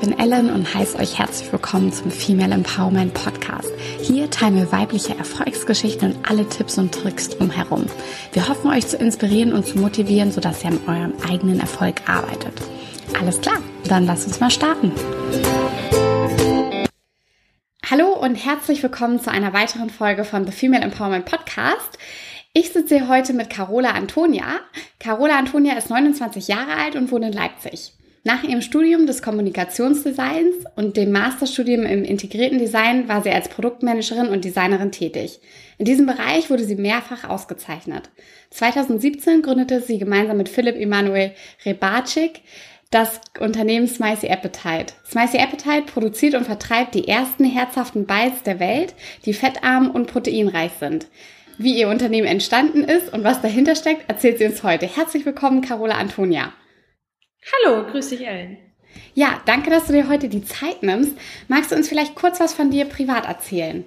bin 0.00 0.16
Ellen 0.18 0.50
und 0.50 0.74
heiße 0.74 0.98
euch 0.98 1.18
herzlich 1.18 1.50
willkommen 1.52 1.92
zum 1.92 2.10
Female 2.10 2.54
Empowerment 2.54 3.14
Podcast. 3.14 3.70
Hier 4.00 4.30
teilen 4.30 4.54
wir 4.54 4.70
weibliche 4.70 5.16
Erfolgsgeschichten 5.16 6.12
und 6.12 6.30
alle 6.30 6.48
Tipps 6.48 6.78
und 6.78 6.92
Tricks 6.92 7.30
drumherum. 7.30 7.86
Wir 8.32 8.48
hoffen, 8.48 8.70
euch 8.70 8.86
zu 8.86 8.96
inspirieren 8.96 9.52
und 9.52 9.66
zu 9.66 9.78
motivieren, 9.78 10.30
sodass 10.30 10.62
ihr 10.62 10.70
an 10.70 10.80
eurem 10.86 11.14
eigenen 11.28 11.58
Erfolg 11.58 12.08
arbeitet. 12.08 12.52
Alles 13.18 13.40
klar, 13.40 13.58
dann 13.88 14.06
lasst 14.06 14.28
uns 14.28 14.38
mal 14.38 14.50
starten. 14.50 14.92
Hallo 17.90 18.12
und 18.12 18.36
herzlich 18.36 18.82
willkommen 18.82 19.20
zu 19.20 19.30
einer 19.32 19.52
weiteren 19.52 19.90
Folge 19.90 20.24
von 20.24 20.46
The 20.46 20.52
Female 20.52 20.84
Empowerment 20.84 21.24
Podcast. 21.24 21.98
Ich 22.52 22.72
sitze 22.72 22.96
hier 22.96 23.08
heute 23.08 23.32
mit 23.32 23.50
Carola 23.50 23.90
Antonia. 23.90 24.60
Carola 25.00 25.38
Antonia 25.38 25.74
ist 25.76 25.90
29 25.90 26.46
Jahre 26.46 26.74
alt 26.74 26.94
und 26.94 27.10
wohnt 27.10 27.24
in 27.24 27.32
Leipzig. 27.32 27.92
Nach 28.28 28.42
ihrem 28.42 28.60
Studium 28.60 29.06
des 29.06 29.22
Kommunikationsdesigns 29.22 30.56
und 30.76 30.98
dem 30.98 31.12
Masterstudium 31.12 31.84
im 31.84 32.04
integrierten 32.04 32.58
Design 32.58 33.08
war 33.08 33.22
sie 33.22 33.30
als 33.30 33.48
Produktmanagerin 33.48 34.28
und 34.28 34.44
Designerin 34.44 34.92
tätig. 34.92 35.40
In 35.78 35.86
diesem 35.86 36.04
Bereich 36.04 36.50
wurde 36.50 36.64
sie 36.64 36.74
mehrfach 36.74 37.26
ausgezeichnet. 37.26 38.10
2017 38.50 39.40
gründete 39.40 39.80
sie 39.80 39.96
gemeinsam 39.96 40.36
mit 40.36 40.50
Philipp 40.50 40.76
Emanuel 40.76 41.32
Rebacik 41.64 42.42
das 42.90 43.18
Unternehmen 43.40 43.88
Smicy 43.88 44.28
Appetite. 44.28 44.92
Smicy 45.10 45.38
Appetite 45.38 45.90
produziert 45.90 46.34
und 46.34 46.44
vertreibt 46.44 46.94
die 46.94 47.08
ersten 47.08 47.46
herzhaften 47.46 48.04
Bites 48.04 48.42
der 48.44 48.60
Welt, 48.60 48.92
die 49.24 49.32
fettarm 49.32 49.90
und 49.90 50.06
proteinreich 50.06 50.72
sind. 50.78 51.06
Wie 51.56 51.80
ihr 51.80 51.88
Unternehmen 51.88 52.28
entstanden 52.28 52.84
ist 52.84 53.10
und 53.10 53.24
was 53.24 53.40
dahinter 53.40 53.74
steckt, 53.74 54.06
erzählt 54.10 54.36
sie 54.36 54.44
uns 54.44 54.62
heute. 54.62 54.84
Herzlich 54.84 55.24
willkommen, 55.24 55.62
Carola 55.62 55.94
Antonia. 55.94 56.52
Hallo, 57.44 57.86
grüß 57.90 58.10
dich 58.10 58.26
Ellen. 58.26 58.58
Ja, 59.14 59.40
danke, 59.46 59.70
dass 59.70 59.86
du 59.86 59.92
dir 59.92 60.08
heute 60.08 60.28
die 60.28 60.44
Zeit 60.44 60.82
nimmst. 60.82 61.16
Magst 61.48 61.70
du 61.70 61.76
uns 61.76 61.88
vielleicht 61.88 62.14
kurz 62.14 62.40
was 62.40 62.54
von 62.54 62.70
dir 62.70 62.84
privat 62.84 63.26
erzählen? 63.26 63.84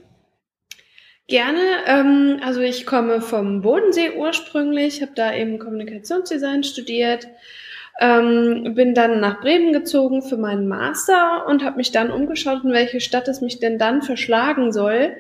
Gerne. 1.27 1.61
Ähm, 1.85 2.41
also 2.43 2.61
ich 2.61 2.85
komme 2.85 3.21
vom 3.21 3.61
Bodensee 3.61 4.11
ursprünglich, 4.17 5.01
habe 5.01 5.13
da 5.15 5.33
eben 5.33 5.59
Kommunikationsdesign 5.59 6.63
studiert, 6.63 7.27
ähm, 7.99 8.73
bin 8.75 8.93
dann 8.93 9.19
nach 9.19 9.39
Bremen 9.41 9.71
gezogen 9.71 10.21
für 10.23 10.37
meinen 10.37 10.67
Master 10.67 11.45
und 11.47 11.63
habe 11.63 11.77
mich 11.77 11.91
dann 11.91 12.11
umgeschaut, 12.11 12.63
in 12.63 12.73
welche 12.73 12.99
Stadt 12.99 13.27
es 13.27 13.41
mich 13.41 13.59
denn 13.59 13.77
dann 13.77 14.01
verschlagen 14.01 14.73
soll. 14.73 15.17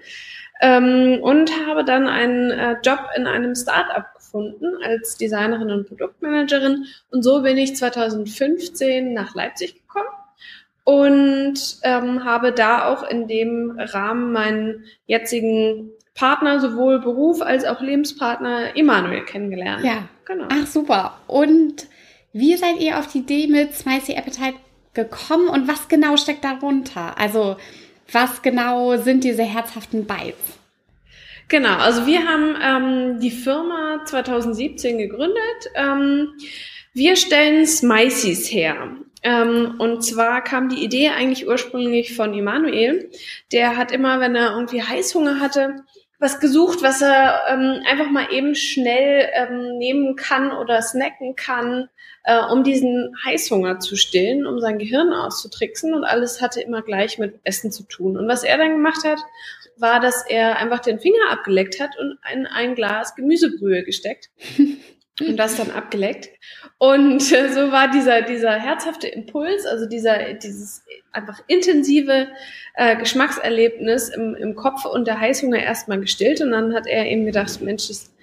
Ähm, 0.59 1.19
und 1.21 1.51
habe 1.65 1.85
dann 1.85 2.07
einen 2.07 2.51
äh, 2.51 2.75
Job 2.83 2.99
in 3.15 3.25
einem 3.25 3.55
Start-up 3.55 4.20
gefunden 4.31 4.77
als 4.83 5.17
Designerin 5.17 5.71
und 5.71 5.87
Produktmanagerin. 5.87 6.85
Und 7.11 7.23
so 7.23 7.41
bin 7.41 7.57
ich 7.57 7.75
2015 7.75 9.13
nach 9.13 9.35
Leipzig 9.35 9.75
gekommen 9.75 10.07
und 10.83 11.77
ähm, 11.83 12.23
habe 12.23 12.51
da 12.51 12.85
auch 12.85 13.03
in 13.03 13.27
dem 13.27 13.77
Rahmen 13.77 14.31
meinen 14.31 14.85
jetzigen 15.05 15.91
Partner, 16.15 16.59
sowohl 16.59 16.99
Beruf 16.99 17.41
als 17.41 17.65
auch 17.65 17.81
Lebenspartner 17.81 18.75
Emanuel 18.75 19.23
kennengelernt. 19.25 19.83
Ja, 19.85 20.07
genau. 20.25 20.45
Ach 20.49 20.67
super. 20.67 21.17
Und 21.27 21.87
wie 22.33 22.55
seid 22.55 22.79
ihr 22.79 22.99
auf 22.99 23.07
die 23.07 23.19
Idee 23.19 23.47
mit 23.47 23.73
Spicy 23.73 24.15
Appetite 24.15 24.55
gekommen 24.93 25.47
und 25.47 25.67
was 25.67 25.87
genau 25.87 26.17
steckt 26.17 26.43
darunter? 26.43 27.17
Also 27.17 27.57
was 28.11 28.41
genau 28.41 28.97
sind 28.97 29.23
diese 29.23 29.43
herzhaften 29.43 30.05
Bites? 30.05 30.60
Genau, 31.51 31.75
also 31.79 32.05
wir 32.05 32.25
haben 32.25 32.55
ähm, 32.63 33.19
die 33.19 33.29
Firma 33.29 34.05
2017 34.05 34.97
gegründet. 34.97 35.69
Ähm, 35.75 36.29
wir 36.93 37.17
stellen 37.17 37.67
Smicies 37.67 38.49
her. 38.49 38.95
Ähm, 39.21 39.75
und 39.77 40.01
zwar 40.01 40.45
kam 40.45 40.69
die 40.69 40.81
Idee 40.81 41.09
eigentlich 41.09 41.49
ursprünglich 41.49 42.15
von 42.15 42.33
Emanuel. 42.33 43.09
Der 43.51 43.75
hat 43.75 43.91
immer, 43.91 44.21
wenn 44.21 44.33
er 44.33 44.51
irgendwie 44.51 44.81
Heißhunger 44.81 45.41
hatte, 45.41 45.83
was 46.19 46.39
gesucht, 46.39 46.83
was 46.83 47.01
er 47.01 47.41
ähm, 47.49 47.83
einfach 47.85 48.09
mal 48.09 48.31
eben 48.31 48.55
schnell 48.55 49.27
ähm, 49.33 49.77
nehmen 49.77 50.15
kann 50.15 50.53
oder 50.53 50.81
snacken 50.81 51.35
kann, 51.35 51.89
äh, 52.23 52.39
um 52.45 52.63
diesen 52.63 53.13
Heißhunger 53.25 53.79
zu 53.79 53.97
stillen, 53.97 54.47
um 54.47 54.61
sein 54.61 54.79
Gehirn 54.79 55.11
auszutricksen. 55.11 55.93
Und 55.95 56.05
alles 56.05 56.41
hatte 56.41 56.61
immer 56.61 56.81
gleich 56.81 57.17
mit 57.17 57.41
Essen 57.43 57.73
zu 57.73 57.83
tun. 57.83 58.15
Und 58.15 58.29
was 58.29 58.43
er 58.45 58.57
dann 58.57 58.71
gemacht 58.71 59.03
hat, 59.03 59.19
war, 59.81 59.99
dass 59.99 60.23
er 60.27 60.57
einfach 60.57 60.79
den 60.79 60.99
Finger 60.99 61.29
abgeleckt 61.29 61.79
hat 61.79 61.97
und 61.99 62.17
in 62.33 62.45
ein 62.45 62.75
Glas 62.75 63.15
Gemüsebrühe 63.15 63.83
gesteckt 63.83 64.29
und 65.19 65.37
das 65.37 65.57
dann 65.57 65.71
abgeleckt. 65.71 66.29
Und 66.77 67.31
äh, 67.31 67.49
so 67.49 67.71
war 67.71 67.91
dieser, 67.91 68.21
dieser 68.21 68.53
herzhafte 68.53 69.07
Impuls, 69.07 69.65
also 69.65 69.85
dieser, 69.85 70.33
dieses 70.33 70.83
einfach 71.11 71.41
intensive 71.47 72.27
äh, 72.75 72.97
Geschmackserlebnis 72.97 74.09
im, 74.09 74.35
im 74.35 74.55
Kopf 74.55 74.85
und 74.85 75.07
der 75.07 75.19
Heißhunger 75.19 75.61
erstmal 75.61 75.99
gestillt. 75.99 76.41
Und 76.41 76.51
dann 76.51 76.73
hat 76.73 76.87
er 76.87 77.05
eben 77.05 77.25
gedacht, 77.25 77.61
Mensch, 77.61 77.87
das, 77.87 78.13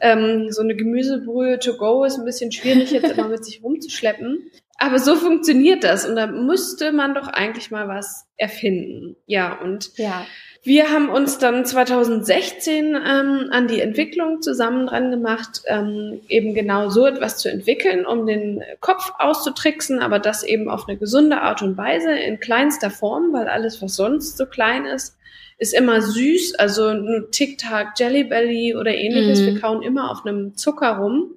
ähm, 0.00 0.50
so 0.50 0.62
eine 0.62 0.74
Gemüsebrühe 0.74 1.58
to 1.58 1.76
go 1.76 2.04
ist 2.04 2.18
ein 2.18 2.24
bisschen 2.24 2.52
schwierig, 2.52 2.90
jetzt 2.90 3.12
immer 3.12 3.28
mit 3.28 3.44
sich 3.44 3.62
rumzuschleppen. 3.62 4.50
Aber 4.78 4.98
so 5.00 5.16
funktioniert 5.16 5.84
das. 5.84 6.06
Und 6.06 6.16
da 6.16 6.26
müsste 6.26 6.92
man 6.92 7.14
doch 7.14 7.28
eigentlich 7.28 7.70
mal 7.70 7.88
was 7.88 8.26
erfinden. 8.36 9.16
Ja, 9.26 9.60
und 9.60 9.96
ja. 9.98 10.24
Wir 10.68 10.90
haben 10.90 11.08
uns 11.08 11.38
dann 11.38 11.64
2016 11.64 12.94
ähm, 12.94 13.48
an 13.50 13.68
die 13.68 13.80
Entwicklung 13.80 14.42
zusammen 14.42 14.86
dran 14.86 15.10
gemacht, 15.10 15.62
ähm, 15.64 16.20
eben 16.28 16.52
genau 16.52 16.90
so 16.90 17.06
etwas 17.06 17.38
zu 17.38 17.50
entwickeln, 17.50 18.04
um 18.04 18.26
den 18.26 18.62
Kopf 18.80 19.12
auszutricksen, 19.18 19.98
aber 19.98 20.18
das 20.18 20.42
eben 20.42 20.68
auf 20.68 20.86
eine 20.86 20.98
gesunde 20.98 21.40
Art 21.40 21.62
und 21.62 21.78
Weise 21.78 22.12
in 22.12 22.38
kleinster 22.38 22.90
Form, 22.90 23.32
weil 23.32 23.48
alles, 23.48 23.80
was 23.80 23.96
sonst 23.96 24.36
so 24.36 24.44
klein 24.44 24.84
ist, 24.84 25.16
ist 25.56 25.72
immer 25.72 26.02
süß, 26.02 26.56
also 26.56 26.92
nur 26.92 27.30
Tic-Tac, 27.30 27.98
Jelly 27.98 28.24
Belly 28.24 28.76
oder 28.76 28.94
ähnliches. 28.94 29.40
Mhm. 29.40 29.46
Wir 29.46 29.60
kauen 29.62 29.82
immer 29.82 30.10
auf 30.10 30.26
einem 30.26 30.54
Zucker 30.54 30.98
rum. 30.98 31.30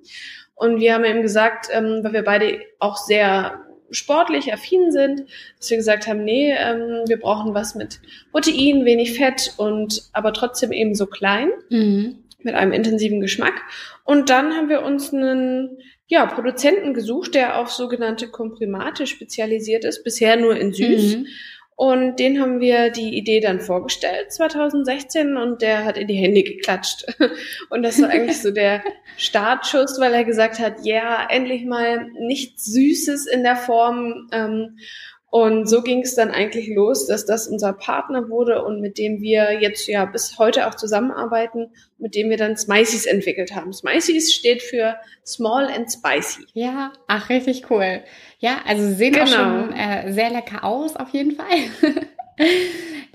Und 0.56 0.82
wir 0.82 0.94
haben 0.94 1.06
eben 1.06 1.22
gesagt, 1.22 1.70
ähm, 1.72 2.02
weil 2.04 2.12
wir 2.12 2.24
beide 2.26 2.60
auch 2.80 2.98
sehr 2.98 3.62
sportlich 3.92 4.54
affin 4.54 4.92
sind, 4.92 5.26
dass 5.58 5.70
wir 5.70 5.78
gesagt 5.78 6.08
haben, 6.08 6.24
nee, 6.24 6.52
ähm, 6.52 7.04
wir 7.08 7.20
brauchen 7.20 7.54
was 7.54 7.76
mit 7.76 8.00
Protein, 8.32 8.86
wenig 8.86 9.18
Fett 9.18 9.54
und 9.58 10.04
aber 10.14 10.34
trotzdem 10.34 10.72
eben 10.72 10.96
so 10.96 11.06
klein 11.06 11.50
mhm. 11.70 12.24
mit 12.40 12.56
einem 12.56 12.72
intensiven 12.72 13.22
Geschmack. 13.22 13.62
Und 14.04 14.30
dann 14.30 14.54
haben 14.54 14.70
wir 14.70 14.82
uns 14.82 15.14
einen 15.14 15.78
ja, 16.08 16.26
Produzenten 16.26 16.94
gesucht, 16.94 17.36
der 17.36 17.58
auf 17.58 17.72
sogenannte 17.72 18.28
Komprimate 18.28 19.08
spezialisiert 19.08 19.86
ist, 19.86 20.04
bisher 20.04 20.36
nur 20.36 20.58
in 20.58 20.74
süß. 20.74 21.18
Mhm. 21.18 21.28
Und 21.82 22.18
den 22.18 22.40
haben 22.40 22.60
wir 22.60 22.92
die 22.92 23.18
Idee 23.18 23.40
dann 23.40 23.60
vorgestellt 23.60 24.32
2016 24.32 25.36
und 25.36 25.64
der 25.64 25.84
hat 25.84 25.98
in 25.98 26.08
die 26.08 26.14
Hände 26.14 26.44
geklatscht. 26.44 27.06
Und 27.72 27.82
das 27.82 28.00
war 28.00 28.10
eigentlich 28.10 28.40
so 28.40 28.52
der 28.52 28.84
Startschuss, 29.18 30.00
weil 30.00 30.14
er 30.14 30.24
gesagt 30.24 30.60
hat, 30.60 30.86
ja, 30.86 31.22
yeah, 31.22 31.28
endlich 31.28 31.66
mal 31.66 32.06
nichts 32.20 32.66
Süßes 32.66 33.26
in 33.26 33.42
der 33.42 33.56
Form. 33.56 34.30
Ähm, 34.32 34.78
und 35.32 35.66
so 35.70 35.82
ging 35.82 36.02
es 36.02 36.14
dann 36.14 36.30
eigentlich 36.30 36.68
los, 36.68 37.08
dass 37.08 37.26
das 37.26 37.48
unser 37.48 37.72
Partner 37.72 38.28
wurde 38.28 38.66
und 38.66 38.82
mit 38.82 38.98
dem 38.98 39.22
wir 39.22 39.62
jetzt 39.62 39.88
ja 39.88 40.04
bis 40.04 40.38
heute 40.38 40.68
auch 40.68 40.76
zusammenarbeiten, 40.76 41.72
mit 41.98 42.16
dem 42.16 42.30
wir 42.30 42.36
dann 42.36 42.58
Smicies 42.58 43.06
entwickelt 43.06 43.56
haben. 43.56 43.72
Smicies 43.72 44.34
steht 44.34 44.62
für 44.62 44.98
Small 45.26 45.70
and 45.70 45.90
Spicy. 45.90 46.48
Ja, 46.52 46.92
ach, 47.08 47.30
richtig 47.30 47.72
cool. 47.72 48.02
Ja, 48.40 48.58
also 48.68 48.86
sie 48.86 48.96
sehen 48.96 49.14
genau. 49.14 49.26
auch 49.26 49.30
schon 49.32 49.74
äh, 49.74 50.12
sehr 50.12 50.32
lecker 50.32 50.66
aus, 50.66 50.98
auf 50.98 51.10
jeden 51.12 51.32
Fall. 51.32 51.48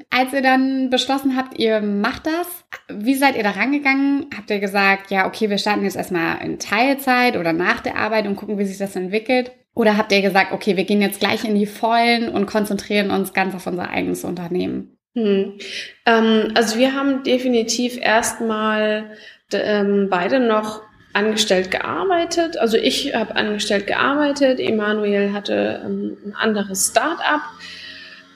Als 0.09 0.33
ihr 0.33 0.41
dann 0.41 0.89
beschlossen 0.89 1.37
habt, 1.37 1.59
ihr 1.59 1.83
macht 1.83 2.27
das, 2.27 2.47
wie 2.89 3.15
seid 3.15 3.37
ihr 3.37 3.43
da 3.43 3.51
rangegangen? 3.51 4.31
Habt 4.35 4.49
ihr 4.49 4.61
gesagt, 4.61 5.11
ja, 5.11 5.27
okay, 5.27 5.51
wir 5.51 5.59
starten 5.59 5.85
jetzt 5.85 5.97
erstmal 5.97 6.43
in 6.43 6.59
Teilzeit 6.59 7.37
oder 7.37 7.53
nach 7.53 7.81
der 7.81 7.97
Arbeit 7.97 8.27
und 8.27 8.37
gucken, 8.37 8.57
wie 8.57 8.65
sich 8.65 8.79
das 8.79 8.97
entwickelt? 8.97 9.53
Oder 9.77 9.99
habt 9.99 10.11
ihr 10.11 10.23
gesagt, 10.23 10.53
okay, 10.53 10.79
wir 10.79 10.85
gehen 10.85 11.03
jetzt 11.03 11.21
gleich 11.21 11.45
in 11.45 11.55
die 11.55 11.67
Vollen 11.67 12.31
und 12.31 12.47
konzentrieren 12.47 13.11
uns 13.11 13.35
ganz 13.35 13.55
auf 13.55 13.67
unser 13.67 13.91
eigenes 13.91 14.25
Unternehmen? 14.25 14.97
Hm. 15.15 15.59
Ähm, 16.07 16.53
also 16.55 16.79
wir 16.79 16.95
haben 16.95 17.23
definitiv 17.25 17.99
erstmal 18.01 19.11
ähm, 19.53 20.09
beide 20.09 20.41
noch 20.41 20.81
angestellt 21.13 21.71
gearbeitet. 21.71 22.57
Also 22.57 22.79
ich 22.79 23.15
habe 23.15 23.37
angestellt 23.37 23.87
gearbeitet, 23.87 24.61
Emanuel 24.61 25.35
hatte 25.35 25.83
ähm, 25.85 26.17
ein 26.25 26.35
anderes 26.35 26.89
Start-up. 26.89 27.43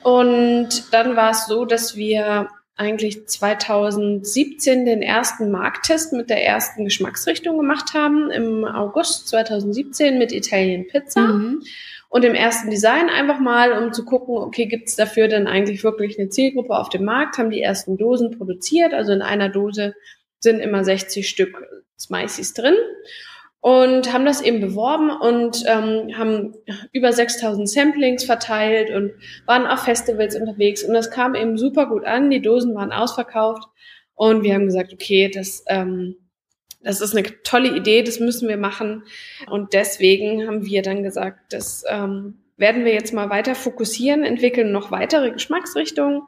Und 0.02 0.92
dann 0.92 1.16
war 1.16 1.30
es 1.30 1.46
so, 1.46 1.64
dass 1.64 1.96
wir 1.96 2.48
eigentlich 2.76 3.26
2017 3.26 4.86
den 4.86 5.02
ersten 5.02 5.50
Markttest 5.50 6.12
mit 6.12 6.30
der 6.30 6.44
ersten 6.44 6.84
Geschmacksrichtung 6.84 7.58
gemacht 7.58 7.94
haben, 7.94 8.30
im 8.30 8.64
August 8.64 9.28
2017 9.28 10.18
mit 10.18 10.32
Italian 10.32 10.86
Pizza. 10.86 11.20
Mhm. 11.20 11.62
Und 12.08 12.24
im 12.24 12.34
ersten 12.34 12.70
Design 12.70 13.08
einfach 13.08 13.38
mal, 13.38 13.72
um 13.72 13.92
zu 13.92 14.04
gucken, 14.04 14.36
okay, 14.36 14.66
gibt's 14.66 14.96
dafür 14.96 15.28
denn 15.28 15.46
eigentlich 15.46 15.84
wirklich 15.84 16.18
eine 16.18 16.28
Zielgruppe 16.28 16.76
auf 16.76 16.88
dem 16.88 17.04
Markt, 17.04 17.38
haben 17.38 17.50
die 17.50 17.62
ersten 17.62 17.96
Dosen 17.96 18.36
produziert. 18.36 18.92
Also 18.92 19.12
in 19.12 19.22
einer 19.22 19.48
Dose 19.48 19.94
sind 20.40 20.58
immer 20.58 20.82
60 20.82 21.28
Stück 21.28 21.62
Smicies 21.98 22.54
drin. 22.54 22.74
Und 23.60 24.12
haben 24.12 24.24
das 24.24 24.40
eben 24.40 24.60
beworben 24.60 25.10
und 25.10 25.62
ähm, 25.66 26.16
haben 26.16 26.54
über 26.92 27.12
6000 27.12 27.68
Samplings 27.68 28.24
verteilt 28.24 28.90
und 28.90 29.12
waren 29.46 29.66
auf 29.66 29.80
Festivals 29.80 30.34
unterwegs 30.34 30.82
und 30.82 30.94
das 30.94 31.10
kam 31.10 31.34
eben 31.34 31.58
super 31.58 31.86
gut 31.86 32.04
an. 32.04 32.30
Die 32.30 32.40
Dosen 32.40 32.74
waren 32.74 32.92
ausverkauft 32.92 33.68
und 34.14 34.42
wir 34.42 34.54
haben 34.54 34.66
gesagt, 34.66 34.92
okay, 34.94 35.30
das, 35.32 35.62
ähm, 35.68 36.16
das 36.82 37.02
ist 37.02 37.14
eine 37.14 37.28
tolle 37.42 37.76
Idee, 37.76 38.02
das 38.02 38.18
müssen 38.18 38.48
wir 38.48 38.56
machen 38.56 39.04
und 39.50 39.74
deswegen 39.74 40.46
haben 40.46 40.64
wir 40.64 40.80
dann 40.80 41.02
gesagt, 41.02 41.52
das 41.52 41.84
ähm, 41.86 42.38
werden 42.56 42.86
wir 42.86 42.94
jetzt 42.94 43.12
mal 43.12 43.28
weiter 43.28 43.54
fokussieren, 43.54 44.24
entwickeln 44.24 44.72
noch 44.72 44.90
weitere 44.90 45.32
Geschmacksrichtungen 45.32 46.22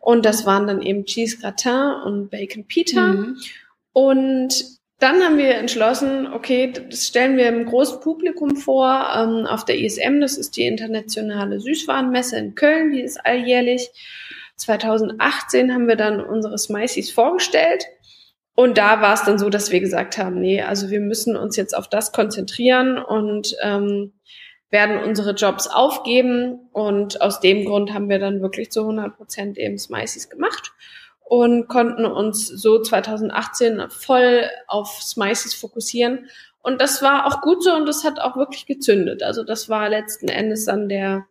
und 0.00 0.26
das 0.26 0.44
waren 0.44 0.66
dann 0.66 0.82
eben 0.82 1.06
Cheese 1.06 1.38
Gratin 1.38 1.94
und 2.04 2.30
Bacon 2.30 2.66
Pita 2.66 3.14
mhm. 3.14 3.38
und 3.94 4.77
dann 4.98 5.22
haben 5.22 5.38
wir 5.38 5.54
entschlossen, 5.54 6.26
okay, 6.26 6.72
das 6.72 7.06
stellen 7.06 7.36
wir 7.36 7.48
im 7.48 7.66
großen 7.66 8.00
Publikum 8.00 8.56
vor 8.56 9.08
ähm, 9.14 9.46
auf 9.46 9.64
der 9.64 9.78
ISM. 9.78 10.20
Das 10.20 10.36
ist 10.36 10.56
die 10.56 10.66
internationale 10.66 11.60
Süßwarenmesse 11.60 12.36
in 12.36 12.54
Köln, 12.56 12.90
die 12.90 13.02
ist 13.02 13.24
alljährlich. 13.24 13.90
2018 14.56 15.72
haben 15.72 15.86
wir 15.86 15.94
dann 15.94 16.20
unsere 16.20 16.58
Smiceys 16.58 17.12
vorgestellt. 17.12 17.86
Und 18.56 18.76
da 18.76 19.00
war 19.00 19.14
es 19.14 19.22
dann 19.22 19.38
so, 19.38 19.50
dass 19.50 19.70
wir 19.70 19.78
gesagt 19.78 20.18
haben, 20.18 20.40
nee, 20.40 20.62
also 20.62 20.90
wir 20.90 20.98
müssen 20.98 21.36
uns 21.36 21.56
jetzt 21.56 21.76
auf 21.76 21.88
das 21.88 22.10
konzentrieren 22.10 22.98
und 22.98 23.54
ähm, 23.62 24.14
werden 24.70 24.98
unsere 24.98 25.34
Jobs 25.34 25.68
aufgeben. 25.68 26.68
Und 26.72 27.20
aus 27.20 27.38
dem 27.38 27.64
Grund 27.64 27.94
haben 27.94 28.08
wir 28.08 28.18
dann 28.18 28.42
wirklich 28.42 28.72
zu 28.72 28.80
100 28.80 29.16
Prozent 29.16 29.58
eben 29.58 29.78
Smiceys 29.78 30.28
gemacht 30.28 30.72
und 31.28 31.68
konnten 31.68 32.06
uns 32.06 32.48
so 32.48 32.80
2018 32.80 33.82
voll 33.90 34.48
auf 34.66 35.02
Smices 35.02 35.52
fokussieren. 35.52 36.26
Und 36.62 36.80
das 36.80 37.02
war 37.02 37.26
auch 37.26 37.42
gut 37.42 37.62
so 37.62 37.74
und 37.74 37.86
das 37.86 38.02
hat 38.02 38.18
auch 38.18 38.36
wirklich 38.36 38.64
gezündet. 38.64 39.22
Also 39.22 39.44
das 39.44 39.68
war 39.68 39.90
letzten 39.90 40.28
Endes 40.28 40.64
dann 40.64 40.88
der, 40.88 41.26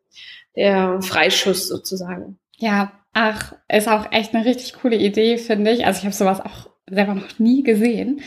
der 0.55 1.01
Freischuss 1.01 1.67
sozusagen. 1.67 2.37
Ja, 2.57 2.91
ach, 3.13 3.55
ist 3.67 3.89
auch 3.89 4.11
echt 4.11 4.35
eine 4.35 4.45
richtig 4.45 4.73
coole 4.73 4.97
Idee, 4.97 5.39
finde 5.39 5.71
ich. 5.71 5.85
Also 5.85 5.99
ich 5.99 6.05
habe 6.05 6.15
sowas 6.15 6.41
auch 6.41 6.69
selber 6.87 7.15
noch 7.15 7.39
nie 7.39 7.63
gesehen. 7.63 8.21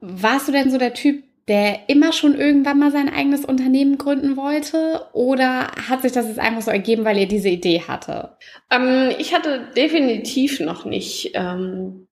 Warst 0.00 0.48
du 0.48 0.52
denn 0.52 0.70
so 0.70 0.76
der 0.76 0.92
Typ, 0.92 1.24
der 1.48 1.88
immer 1.88 2.12
schon 2.12 2.38
irgendwann 2.38 2.78
mal 2.78 2.92
sein 2.92 3.12
eigenes 3.12 3.44
Unternehmen 3.44 3.98
gründen 3.98 4.36
wollte? 4.36 5.06
Oder 5.12 5.68
hat 5.88 6.02
sich 6.02 6.12
das 6.12 6.28
jetzt 6.28 6.38
einfach 6.38 6.62
so 6.62 6.70
ergeben, 6.70 7.04
weil 7.04 7.18
ihr 7.18 7.28
diese 7.28 7.48
Idee 7.48 7.82
hatte? 7.86 8.36
Ähm, 8.70 9.10
ich 9.18 9.34
hatte 9.34 9.68
definitiv 9.76 10.60
noch 10.60 10.84
nicht 10.84 11.32
ähm, 11.34 12.06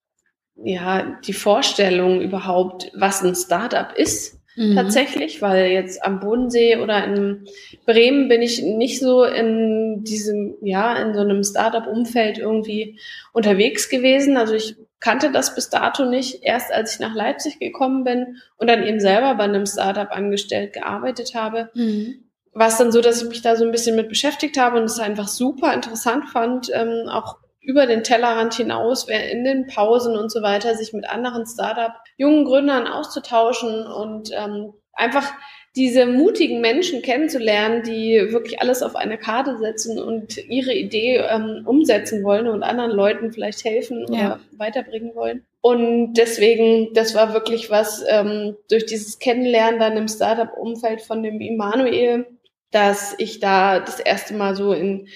ja, 0.62 1.18
die 1.24 1.32
Vorstellung 1.32 2.20
überhaupt, 2.20 2.90
was 2.94 3.22
ein 3.22 3.34
Startup 3.34 3.92
ist. 3.96 4.38
Mhm. 4.56 4.74
Tatsächlich, 4.74 5.40
weil 5.40 5.70
jetzt 5.70 6.04
am 6.04 6.20
Bodensee 6.20 6.76
oder 6.76 7.04
in 7.04 7.46
Bremen 7.86 8.28
bin 8.28 8.42
ich 8.42 8.62
nicht 8.62 8.98
so 8.98 9.24
in 9.24 10.02
diesem, 10.02 10.56
ja, 10.60 11.00
in 11.00 11.14
so 11.14 11.20
einem 11.20 11.44
Startup-Umfeld 11.44 12.38
irgendwie 12.38 12.98
unterwegs 13.32 13.88
gewesen. 13.88 14.36
Also 14.36 14.54
ich 14.54 14.76
kannte 15.00 15.32
das 15.32 15.54
bis 15.54 15.70
dato 15.70 16.04
nicht. 16.04 16.42
Erst 16.42 16.72
als 16.72 16.94
ich 16.94 17.00
nach 17.00 17.14
Leipzig 17.14 17.58
gekommen 17.58 18.04
bin 18.04 18.36
und 18.56 18.68
dann 18.68 18.82
eben 18.82 19.00
selber 19.00 19.34
bei 19.34 19.44
einem 19.44 19.66
Startup 19.66 20.10
angestellt 20.10 20.72
gearbeitet 20.74 21.34
habe, 21.34 21.70
mhm. 21.74 22.24
war 22.52 22.68
es 22.68 22.76
dann 22.76 22.92
so, 22.92 23.00
dass 23.00 23.22
ich 23.22 23.28
mich 23.28 23.42
da 23.42 23.56
so 23.56 23.64
ein 23.64 23.72
bisschen 23.72 23.96
mit 23.96 24.08
beschäftigt 24.08 24.58
habe 24.58 24.78
und 24.78 24.84
es 24.84 24.98
einfach 24.98 25.28
super 25.28 25.72
interessant 25.74 26.28
fand, 26.28 26.70
ähm, 26.72 27.08
auch 27.08 27.38
über 27.62 27.86
den 27.86 28.02
Tellerrand 28.02 28.54
hinaus, 28.54 29.06
in 29.08 29.44
den 29.44 29.66
Pausen 29.66 30.16
und 30.16 30.30
so 30.30 30.42
weiter, 30.42 30.74
sich 30.74 30.92
mit 30.92 31.08
anderen 31.08 31.46
Startup, 31.46 31.92
jungen 32.16 32.44
Gründern 32.44 32.86
auszutauschen 32.86 33.86
und 33.86 34.30
ähm, 34.32 34.72
einfach 34.94 35.32
diese 35.76 36.06
mutigen 36.06 36.60
Menschen 36.60 37.00
kennenzulernen, 37.02 37.82
die 37.84 38.18
wirklich 38.30 38.60
alles 38.60 38.82
auf 38.82 38.96
eine 38.96 39.18
Karte 39.18 39.56
setzen 39.58 39.98
und 40.00 40.36
ihre 40.48 40.74
Idee 40.74 41.18
ähm, 41.18 41.62
umsetzen 41.64 42.24
wollen 42.24 42.48
und 42.48 42.64
anderen 42.64 42.90
Leuten 42.90 43.32
vielleicht 43.32 43.64
helfen 43.64 44.04
oder 44.04 44.18
ja. 44.18 44.40
weiterbringen 44.56 45.14
wollen. 45.14 45.44
Und 45.60 46.14
deswegen, 46.14 46.92
das 46.94 47.14
war 47.14 47.34
wirklich 47.34 47.70
was 47.70 48.02
ähm, 48.08 48.56
durch 48.68 48.86
dieses 48.86 49.18
Kennenlernen 49.18 49.78
dann 49.78 49.96
im 49.96 50.08
Startup-Umfeld 50.08 51.02
von 51.02 51.22
dem 51.22 51.40
Immanuel, 51.40 52.26
dass 52.72 53.14
ich 53.18 53.40
da 53.40 53.78
das 53.78 54.00
erste 54.00 54.34
Mal 54.34 54.56
so 54.56 54.72
in 54.72 55.06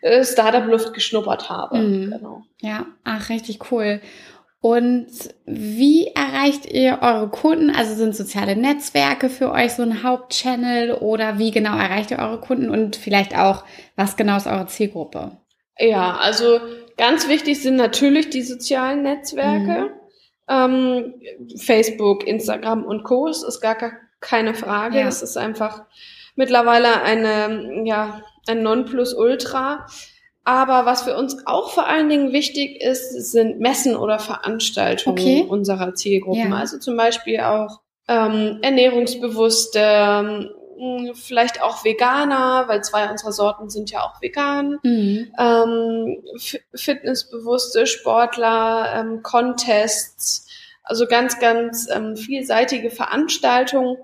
äh, 0.00 0.24
Startup-Luft 0.24 0.94
geschnuppert 0.94 1.50
habe. 1.50 1.78
Mhm. 1.78 2.10
Genau. 2.12 2.42
Ja, 2.60 2.86
ach, 3.04 3.28
richtig 3.28 3.70
cool. 3.70 4.00
Und 4.60 5.06
wie 5.46 6.08
erreicht 6.08 6.66
ihr 6.66 6.98
eure 7.00 7.28
Kunden? 7.28 7.70
Also 7.70 7.94
sind 7.94 8.16
soziale 8.16 8.56
Netzwerke 8.56 9.28
für 9.28 9.52
euch 9.52 9.74
so 9.74 9.82
ein 9.82 10.02
Hauptchannel 10.02 10.94
oder 10.94 11.38
wie 11.38 11.52
genau 11.52 11.76
erreicht 11.76 12.10
ihr 12.10 12.18
eure 12.18 12.40
Kunden 12.40 12.68
und 12.68 12.96
vielleicht 12.96 13.38
auch, 13.38 13.64
was 13.94 14.16
genau 14.16 14.36
ist 14.36 14.48
eure 14.48 14.66
Zielgruppe? 14.66 15.38
Ja, 15.78 16.16
also 16.16 16.58
ganz 16.96 17.28
wichtig 17.28 17.62
sind 17.62 17.76
natürlich 17.76 18.30
die 18.30 18.42
sozialen 18.42 19.02
Netzwerke. 19.02 19.90
Mhm. 19.90 19.90
Ähm, 20.48 21.14
Facebook, 21.56 22.26
Instagram 22.26 22.84
und 22.84 23.04
Co. 23.04 23.28
Das 23.28 23.44
ist 23.44 23.60
gar 23.60 23.76
keine 24.20 24.54
Frage. 24.54 25.00
Es 25.00 25.22
ist 25.22 25.36
einfach 25.36 25.84
mittlerweile 26.34 27.02
eine, 27.02 27.84
ja, 27.84 28.22
ein 28.48 28.62
Nonplusultra. 28.62 29.86
Aber 30.48 30.86
was 30.86 31.02
für 31.02 31.14
uns 31.14 31.46
auch 31.46 31.72
vor 31.72 31.86
allen 31.86 32.08
Dingen 32.08 32.32
wichtig 32.32 32.80
ist, 32.80 33.12
sind 33.30 33.60
Messen 33.60 33.94
oder 33.94 34.18
Veranstaltungen 34.18 35.18
okay. 35.18 35.46
unserer 35.46 35.94
Zielgruppen. 35.94 36.52
Ja. 36.52 36.56
Also 36.56 36.78
zum 36.78 36.96
Beispiel 36.96 37.40
auch 37.40 37.80
ähm, 38.08 38.58
ernährungsbewusste, 38.62 39.78
ähm, 39.78 41.12
vielleicht 41.12 41.60
auch 41.62 41.84
Veganer, 41.84 42.64
weil 42.66 42.82
zwei 42.82 43.10
unserer 43.10 43.32
Sorten 43.32 43.68
sind 43.68 43.90
ja 43.90 44.00
auch 44.00 44.22
vegan. 44.22 44.78
Mhm. 44.82 45.30
Ähm, 45.38 46.24
fitnessbewusste 46.74 47.86
Sportler, 47.86 48.94
ähm, 48.96 49.22
Contests, 49.22 50.48
also 50.82 51.04
ganz, 51.04 51.40
ganz 51.40 51.90
ähm, 51.94 52.16
vielseitige 52.16 52.88
Veranstaltungen, 52.88 53.98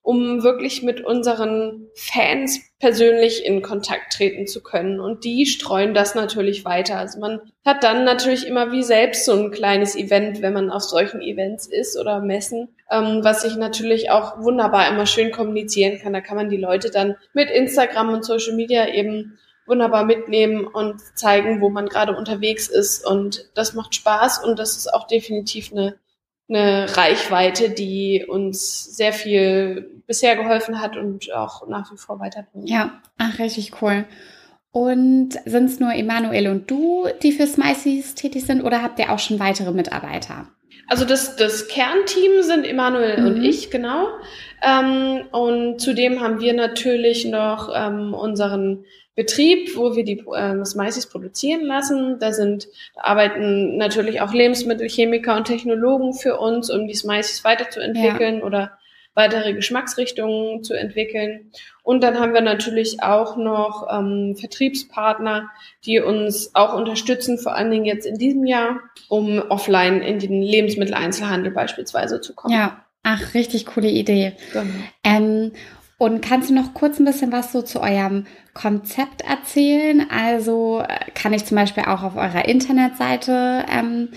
um 0.00 0.42
wirklich 0.44 0.82
mit 0.82 1.04
unseren 1.04 1.88
Fans 1.94 2.58
persönlich 2.80 3.44
in 3.44 3.60
Kontakt 3.60 4.14
treten 4.14 4.46
zu 4.46 4.62
können. 4.62 5.00
Und 5.00 5.24
die 5.24 5.44
streuen 5.44 5.92
das 5.92 6.14
natürlich 6.14 6.64
weiter. 6.64 6.96
Also 6.96 7.20
man 7.20 7.40
hat 7.64 7.84
dann 7.84 8.04
natürlich 8.04 8.46
immer 8.46 8.72
wie 8.72 8.82
selbst 8.82 9.26
so 9.26 9.34
ein 9.34 9.50
kleines 9.50 9.94
Event, 9.94 10.40
wenn 10.40 10.54
man 10.54 10.70
auf 10.70 10.82
solchen 10.82 11.20
Events 11.20 11.66
ist 11.66 11.98
oder 11.98 12.20
Messen, 12.20 12.68
ähm, 12.90 13.20
was 13.22 13.42
sich 13.42 13.56
natürlich 13.56 14.10
auch 14.10 14.42
wunderbar 14.42 14.88
immer 14.88 15.04
schön 15.04 15.30
kommunizieren 15.30 15.98
kann. 15.98 16.14
Da 16.14 16.22
kann 16.22 16.36
man 16.36 16.48
die 16.48 16.56
Leute 16.56 16.90
dann 16.90 17.16
mit 17.34 17.50
Instagram 17.50 18.14
und 18.14 18.24
Social 18.24 18.54
Media 18.54 18.88
eben 18.88 19.38
wunderbar 19.66 20.04
mitnehmen 20.04 20.66
und 20.66 21.00
zeigen, 21.14 21.60
wo 21.60 21.68
man 21.68 21.86
gerade 21.86 22.16
unterwegs 22.16 22.66
ist. 22.66 23.06
Und 23.06 23.50
das 23.54 23.74
macht 23.74 23.94
Spaß 23.94 24.42
und 24.42 24.58
das 24.58 24.78
ist 24.78 24.92
auch 24.92 25.06
definitiv 25.06 25.70
eine 25.70 25.96
eine 26.50 26.96
Reichweite, 26.96 27.70
die 27.70 28.26
uns 28.28 28.96
sehr 28.96 29.12
viel 29.12 30.02
bisher 30.06 30.36
geholfen 30.36 30.80
hat 30.80 30.96
und 30.96 31.32
auch 31.32 31.66
nach 31.68 31.92
wie 31.92 31.96
vor 31.96 32.18
weiterbringt. 32.18 32.68
Ja, 32.68 33.00
ach, 33.18 33.38
richtig 33.38 33.80
cool. 33.80 34.04
Und 34.72 35.32
sind 35.44 35.64
es 35.64 35.80
nur 35.80 35.92
Emanuel 35.92 36.48
und 36.48 36.70
du, 36.70 37.08
die 37.22 37.32
für 37.32 37.46
Smiceys 37.46 38.14
tätig 38.14 38.46
sind 38.46 38.62
oder 38.62 38.82
habt 38.82 38.98
ihr 39.00 39.10
auch 39.10 39.18
schon 39.18 39.40
weitere 39.40 39.72
Mitarbeiter? 39.72 40.46
Also 40.86 41.04
das, 41.04 41.36
das 41.36 41.68
Kernteam 41.68 42.42
sind 42.42 42.66
Emanuel 42.66 43.20
mhm. 43.20 43.26
und 43.26 43.44
ich, 43.44 43.70
genau. 43.70 44.08
Ähm, 44.62 45.22
und 45.32 45.80
zudem 45.80 46.20
haben 46.20 46.40
wir 46.40 46.52
natürlich 46.52 47.24
noch 47.24 47.70
ähm, 47.74 48.14
unseren 48.14 48.84
Betrieb, 49.16 49.76
wo 49.76 49.96
wir 49.96 50.04
die 50.04 50.24
äh, 50.34 50.64
Smiceys 50.64 51.08
produzieren 51.08 51.64
lassen. 51.64 52.18
Da 52.20 52.32
sind, 52.32 52.68
da 52.94 53.02
arbeiten 53.02 53.76
natürlich 53.76 54.20
auch 54.20 54.32
Lebensmittelchemiker 54.32 55.36
und 55.36 55.46
Technologen 55.46 56.14
für 56.14 56.38
uns, 56.38 56.70
um 56.70 56.86
die 56.86 56.94
Smiceys 56.94 57.44
weiterzuentwickeln 57.44 58.38
ja. 58.38 58.44
oder 58.44 58.78
weitere 59.20 59.52
Geschmacksrichtungen 59.52 60.64
zu 60.64 60.74
entwickeln. 60.74 61.50
Und 61.82 62.02
dann 62.02 62.18
haben 62.18 62.32
wir 62.32 62.40
natürlich 62.40 63.02
auch 63.02 63.36
noch 63.36 63.86
ähm, 63.90 64.34
Vertriebspartner, 64.38 65.50
die 65.84 66.00
uns 66.00 66.54
auch 66.54 66.74
unterstützen, 66.74 67.38
vor 67.38 67.54
allen 67.54 67.70
Dingen 67.70 67.84
jetzt 67.84 68.06
in 68.06 68.16
diesem 68.16 68.46
Jahr, 68.46 68.80
um 69.08 69.38
offline 69.38 70.00
in 70.00 70.18
den 70.18 70.40
Lebensmitteleinzelhandel 70.40 71.52
beispielsweise 71.52 72.20
zu 72.20 72.34
kommen. 72.34 72.54
Ja, 72.54 72.84
ach, 73.02 73.34
richtig 73.34 73.66
coole 73.66 73.88
Idee. 73.88 74.32
Genau. 74.52 74.64
Ähm, 75.04 75.52
und 75.98 76.22
kannst 76.22 76.48
du 76.48 76.54
noch 76.54 76.72
kurz 76.72 76.98
ein 76.98 77.04
bisschen 77.04 77.30
was 77.30 77.52
so 77.52 77.60
zu 77.60 77.82
eurem 77.82 78.24
Konzept 78.54 79.20
erzählen? 79.20 80.06
Also 80.10 80.80
äh, 80.80 81.10
kann 81.14 81.34
ich 81.34 81.44
zum 81.44 81.56
Beispiel 81.56 81.84
auch 81.84 82.02
auf 82.02 82.16
eurer 82.16 82.48
Internetseite 82.48 83.66
ähm, 83.70 84.08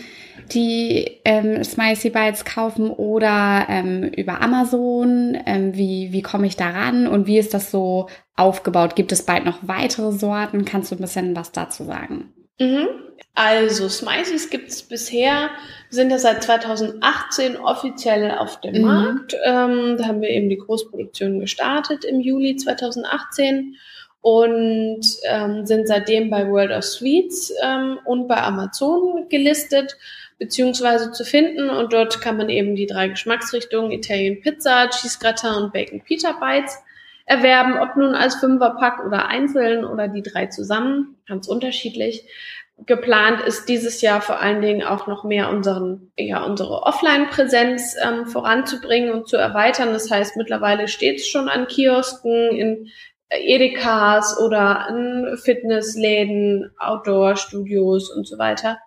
die 0.51 1.19
ähm, 1.25 1.63
Spicy 1.63 2.09
Bites 2.09 2.45
kaufen 2.45 2.89
oder 2.89 3.65
ähm, 3.69 4.03
über 4.03 4.41
Amazon? 4.41 5.37
Ähm, 5.45 5.75
wie 5.75 6.11
wie 6.11 6.21
komme 6.21 6.47
ich 6.47 6.55
daran 6.55 7.07
und 7.07 7.27
wie 7.27 7.37
ist 7.37 7.53
das 7.53 7.71
so 7.71 8.07
aufgebaut? 8.35 8.95
Gibt 8.95 9.11
es 9.11 9.23
bald 9.23 9.45
noch 9.45 9.59
weitere 9.61 10.11
Sorten? 10.11 10.65
Kannst 10.65 10.91
du 10.91 10.95
ein 10.95 11.01
bisschen 11.01 11.35
was 11.35 11.51
dazu 11.51 11.83
sagen? 11.83 12.33
Mhm. 12.59 12.87
Also, 13.35 13.89
Smiceys 13.89 14.49
gibt 14.51 14.69
es 14.69 14.83
bisher, 14.83 15.49
sind 15.89 16.11
ja 16.11 16.19
seit 16.19 16.43
2018 16.43 17.57
offiziell 17.57 18.31
auf 18.31 18.61
dem 18.61 18.75
mhm. 18.75 18.81
Markt. 18.81 19.35
Ähm, 19.43 19.95
da 19.97 20.05
haben 20.05 20.21
wir 20.21 20.29
eben 20.29 20.49
die 20.49 20.57
Großproduktion 20.57 21.39
gestartet 21.39 22.05
im 22.05 22.19
Juli 22.19 22.55
2018 22.55 23.75
und 24.21 25.01
ähm, 25.23 25.65
sind 25.65 25.87
seitdem 25.87 26.29
bei 26.29 26.47
World 26.47 26.71
of 26.71 26.83
Sweets 26.83 27.51
ähm, 27.63 27.99
und 28.05 28.27
bei 28.27 28.37
Amazon 28.37 29.27
gelistet 29.29 29.97
beziehungsweise 30.39 31.11
zu 31.11 31.23
finden 31.23 31.69
und 31.69 31.93
dort 31.93 32.21
kann 32.21 32.37
man 32.37 32.49
eben 32.49 32.75
die 32.75 32.87
drei 32.87 33.07
Geschmacksrichtungen 33.07 33.91
Italian 33.91 34.41
Pizza, 34.41 34.89
Cheese 34.89 35.19
Gratin 35.19 35.63
und 35.63 35.73
Bacon 35.73 36.01
Pita 36.01 36.33
Bites 36.33 36.77
erwerben, 37.25 37.77
ob 37.79 37.95
nun 37.95 38.15
als 38.15 38.35
Fünferpack 38.35 39.05
oder 39.05 39.27
einzeln 39.27 39.85
oder 39.85 40.07
die 40.07 40.23
drei 40.23 40.47
zusammen, 40.47 41.15
ganz 41.27 41.47
unterschiedlich. 41.47 42.25
Geplant 42.85 43.41
ist 43.41 43.69
dieses 43.69 44.01
Jahr 44.01 44.19
vor 44.19 44.41
allen 44.41 44.61
Dingen 44.61 44.83
auch 44.83 45.07
noch 45.07 45.23
mehr 45.23 45.49
unseren, 45.49 46.11
ja, 46.17 46.43
unsere 46.43 46.83
Offline-Präsenz 46.83 47.95
ähm, 48.03 48.25
voranzubringen 48.25 49.11
und 49.11 49.27
zu 49.27 49.37
erweitern. 49.37 49.93
Das 49.93 50.09
heißt, 50.09 50.35
mittlerweile 50.37 50.87
steht 50.87 51.17
es 51.17 51.27
schon 51.27 51.49
an 51.49 51.67
Kiosken, 51.67 52.49
in 52.51 52.89
Edekas 53.29 54.39
oder 54.39 54.87
an 54.87 55.37
Fitnessläden, 55.41 56.71
Outdoor-Studios 56.77 58.09
und 58.09 58.27
so 58.27 58.37
weiter. 58.37 58.79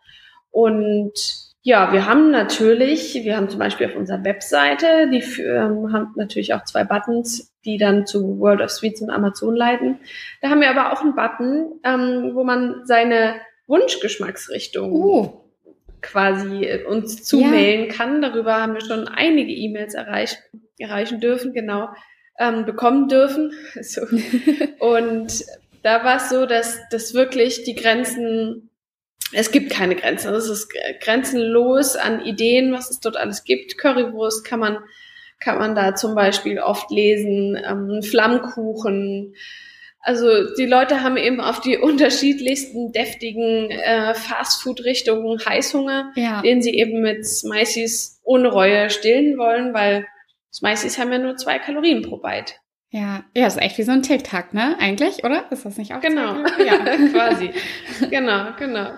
Und 0.56 1.12
ja, 1.60 1.92
wir 1.92 2.06
haben 2.06 2.30
natürlich, 2.30 3.12
wir 3.12 3.36
haben 3.36 3.50
zum 3.50 3.58
Beispiel 3.58 3.88
auf 3.88 3.94
unserer 3.94 4.24
Webseite, 4.24 5.10
die 5.10 5.22
ähm, 5.42 5.92
haben 5.92 6.14
natürlich 6.16 6.54
auch 6.54 6.64
zwei 6.64 6.82
Buttons, 6.82 7.52
die 7.66 7.76
dann 7.76 8.06
zu 8.06 8.38
World 8.40 8.62
of 8.62 8.70
Sweets 8.70 9.02
und 9.02 9.10
Amazon 9.10 9.54
leiten. 9.54 9.98
Da 10.40 10.48
haben 10.48 10.62
wir 10.62 10.70
aber 10.70 10.94
auch 10.94 11.02
einen 11.02 11.14
Button, 11.14 11.78
ähm, 11.84 12.30
wo 12.34 12.42
man 12.42 12.86
seine 12.86 13.34
Wunschgeschmacksrichtung 13.66 14.92
uh. 14.92 15.40
quasi 16.00 16.64
äh, 16.64 16.84
uns 16.84 17.22
zumailen 17.24 17.88
ja. 17.88 17.92
kann. 17.92 18.22
Darüber 18.22 18.62
haben 18.62 18.72
wir 18.72 18.80
schon 18.80 19.08
einige 19.08 19.52
E-Mails 19.52 19.92
erreicht, 19.92 20.38
erreichen 20.78 21.20
dürfen, 21.20 21.52
genau, 21.52 21.90
ähm, 22.38 22.64
bekommen 22.64 23.08
dürfen. 23.08 23.52
So. 23.82 24.00
und 24.78 25.44
da 25.82 26.02
war 26.02 26.16
es 26.16 26.30
so, 26.30 26.46
dass, 26.46 26.80
dass 26.90 27.12
wirklich 27.12 27.64
die 27.64 27.74
Grenzen, 27.74 28.70
es 29.32 29.50
gibt 29.50 29.70
keine 29.70 29.96
Grenzen. 29.96 30.32
Es 30.34 30.48
ist 30.48 30.72
grenzenlos 31.00 31.96
an 31.96 32.24
Ideen, 32.24 32.72
was 32.72 32.90
es 32.90 33.00
dort 33.00 33.16
alles 33.16 33.44
gibt. 33.44 33.78
Currywurst 33.78 34.44
kann 34.44 34.60
man, 34.60 34.78
kann 35.40 35.58
man 35.58 35.74
da 35.74 35.94
zum 35.94 36.14
Beispiel 36.14 36.58
oft 36.60 36.90
lesen, 36.90 37.56
ähm, 37.56 38.02
Flammkuchen, 38.02 39.34
also 40.06 40.54
die 40.54 40.66
Leute 40.66 41.02
haben 41.02 41.16
eben 41.16 41.40
auf 41.40 41.60
die 41.60 41.78
unterschiedlichsten 41.82 42.92
deftigen 42.92 43.70
äh, 43.70 44.14
Fastfood-Richtungen 44.14 45.44
Heißhunger, 45.44 46.12
ja. 46.14 46.42
den 46.42 46.62
sie 46.62 46.74
eben 46.74 47.00
mit 47.00 47.26
Smiceys 47.26 48.20
ohne 48.22 48.48
Reue 48.48 48.88
stillen 48.88 49.36
wollen, 49.36 49.74
weil 49.74 50.06
Smiceys 50.52 50.98
haben 50.98 51.10
ja 51.10 51.18
nur 51.18 51.36
zwei 51.36 51.58
Kalorien 51.58 52.02
pro 52.02 52.18
Bite. 52.18 52.54
Ja, 52.96 53.24
ja, 53.36 53.46
ist 53.46 53.60
echt 53.60 53.76
wie 53.76 53.82
so 53.82 53.92
ein 53.92 54.02
TikTok, 54.02 54.54
ne? 54.54 54.74
Eigentlich, 54.78 55.22
oder? 55.22 55.44
Ist 55.50 55.66
das 55.66 55.76
nicht 55.76 55.92
auch? 55.92 56.00
Genau, 56.00 56.36
ja, 56.66 56.78
quasi. 57.12 57.50
genau, 58.08 58.46
genau. 58.58 58.88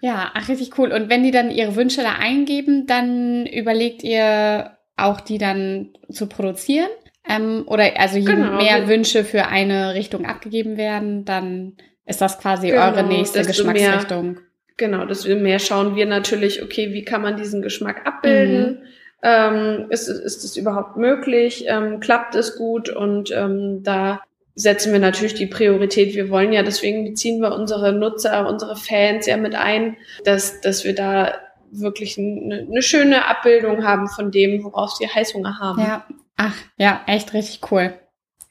Ja, 0.00 0.32
ach, 0.34 0.48
richtig 0.48 0.76
cool. 0.76 0.90
Und 0.90 1.08
wenn 1.08 1.22
die 1.22 1.30
dann 1.30 1.52
ihre 1.52 1.76
Wünsche 1.76 2.02
da 2.02 2.14
eingeben, 2.18 2.88
dann 2.88 3.46
überlegt 3.46 4.02
ihr 4.02 4.76
auch, 4.96 5.20
die 5.20 5.38
dann 5.38 5.90
zu 6.10 6.28
produzieren? 6.28 6.88
Ähm, 7.28 7.62
oder 7.66 7.92
also 7.96 8.18
je 8.18 8.24
genau. 8.24 8.56
mehr 8.56 8.88
Wünsche 8.88 9.22
für 9.22 9.46
eine 9.46 9.94
Richtung 9.94 10.26
abgegeben 10.26 10.76
werden, 10.76 11.24
dann 11.24 11.76
ist 12.06 12.20
das 12.20 12.40
quasi 12.40 12.70
genau, 12.70 12.88
eure 12.88 13.04
nächste 13.04 13.44
Geschmacksrichtung. 13.44 14.32
Mehr, 14.32 14.42
genau, 14.76 15.06
desto 15.06 15.32
mehr 15.36 15.60
schauen 15.60 15.94
wir 15.94 16.06
natürlich, 16.06 16.60
okay, 16.60 16.92
wie 16.92 17.04
kann 17.04 17.22
man 17.22 17.36
diesen 17.36 17.62
Geschmack 17.62 18.04
abbilden? 18.04 18.80
Mhm. 18.80 18.86
Ähm, 19.24 19.86
ist, 19.88 20.08
ist 20.08 20.44
es 20.44 20.56
überhaupt 20.56 20.96
möglich? 20.96 21.64
Ähm, 21.66 21.98
klappt 21.98 22.34
es 22.34 22.56
gut? 22.56 22.88
Und 22.90 23.32
ähm, 23.32 23.82
da 23.82 24.20
setzen 24.54 24.92
wir 24.92 25.00
natürlich 25.00 25.34
die 25.34 25.46
Priorität. 25.46 26.14
Wir 26.14 26.30
wollen 26.30 26.52
ja, 26.52 26.62
deswegen 26.62 27.04
beziehen 27.04 27.40
wir 27.40 27.54
unsere 27.54 27.92
Nutzer, 27.92 28.46
unsere 28.48 28.76
Fans 28.76 29.26
ja 29.26 29.36
mit 29.36 29.54
ein, 29.54 29.96
dass, 30.24 30.60
dass 30.60 30.84
wir 30.84 30.94
da 30.94 31.34
wirklich 31.72 32.18
eine, 32.18 32.66
eine 32.70 32.82
schöne 32.82 33.26
Abbildung 33.26 33.84
haben 33.84 34.08
von 34.08 34.30
dem, 34.30 34.62
worauf 34.62 34.92
sie 34.92 35.08
Heißhunger 35.08 35.58
haben. 35.58 35.80
Ja, 35.80 36.04
Ach, 36.36 36.54
ja, 36.76 37.02
echt 37.06 37.32
richtig 37.32 37.70
cool. 37.70 37.94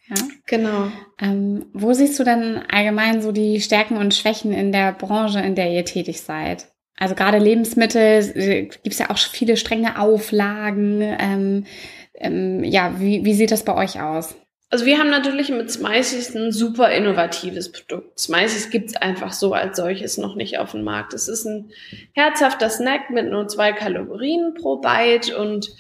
Ja. 0.08 0.16
Genau. 0.48 0.92
Ähm, 1.20 1.66
wo 1.74 1.94
siehst 1.94 2.20
du 2.20 2.24
denn 2.24 2.62
allgemein 2.70 3.22
so 3.22 3.32
die 3.32 3.62
Stärken 3.62 3.98
und 3.98 4.14
Schwächen 4.14 4.52
in 4.52 4.72
der 4.72 4.92
Branche, 4.92 5.40
in 5.40 5.56
der 5.56 5.72
ihr 5.72 5.86
tätig 5.86 6.22
seid? 6.22 6.68
Also 7.04 7.16
gerade 7.16 7.38
Lebensmittel 7.38 8.32
äh, 8.34 8.62
gibt 8.64 8.94
es 8.94 9.00
ja 9.00 9.10
auch 9.10 9.18
viele 9.18 9.58
strenge 9.58 10.00
Auflagen. 10.00 11.02
Ähm, 11.02 11.66
ähm, 12.14 12.64
ja, 12.64 12.98
wie, 12.98 13.26
wie 13.26 13.34
sieht 13.34 13.52
das 13.52 13.66
bei 13.66 13.76
euch 13.76 14.00
aus? 14.00 14.36
Also 14.70 14.86
wir 14.86 15.00
haben 15.00 15.10
natürlich 15.10 15.50
mit 15.50 15.70
Smiceys 15.70 16.34
ein 16.34 16.54
super 16.54 16.92
innovatives 16.92 17.74
Produkt. 17.74 18.18
Smiceys 18.18 18.70
gibt's 18.70 18.96
einfach 18.96 19.34
so 19.34 19.52
als 19.52 19.76
solches 19.76 20.18
noch 20.18 20.36
nicht 20.36 20.60
auf 20.60 20.72
dem 20.72 20.86
Markt. 20.86 21.14
Es 21.14 21.28
ist 21.28 21.44
ein 21.44 21.72
herzhafter 22.14 22.70
Snack 22.70 23.10
mit 23.10 23.30
nur 23.30 23.50
zwei 23.50 23.74
Kalorien 23.74 24.54
pro 24.54 24.78
Bite 24.78 25.38
und 25.38 25.72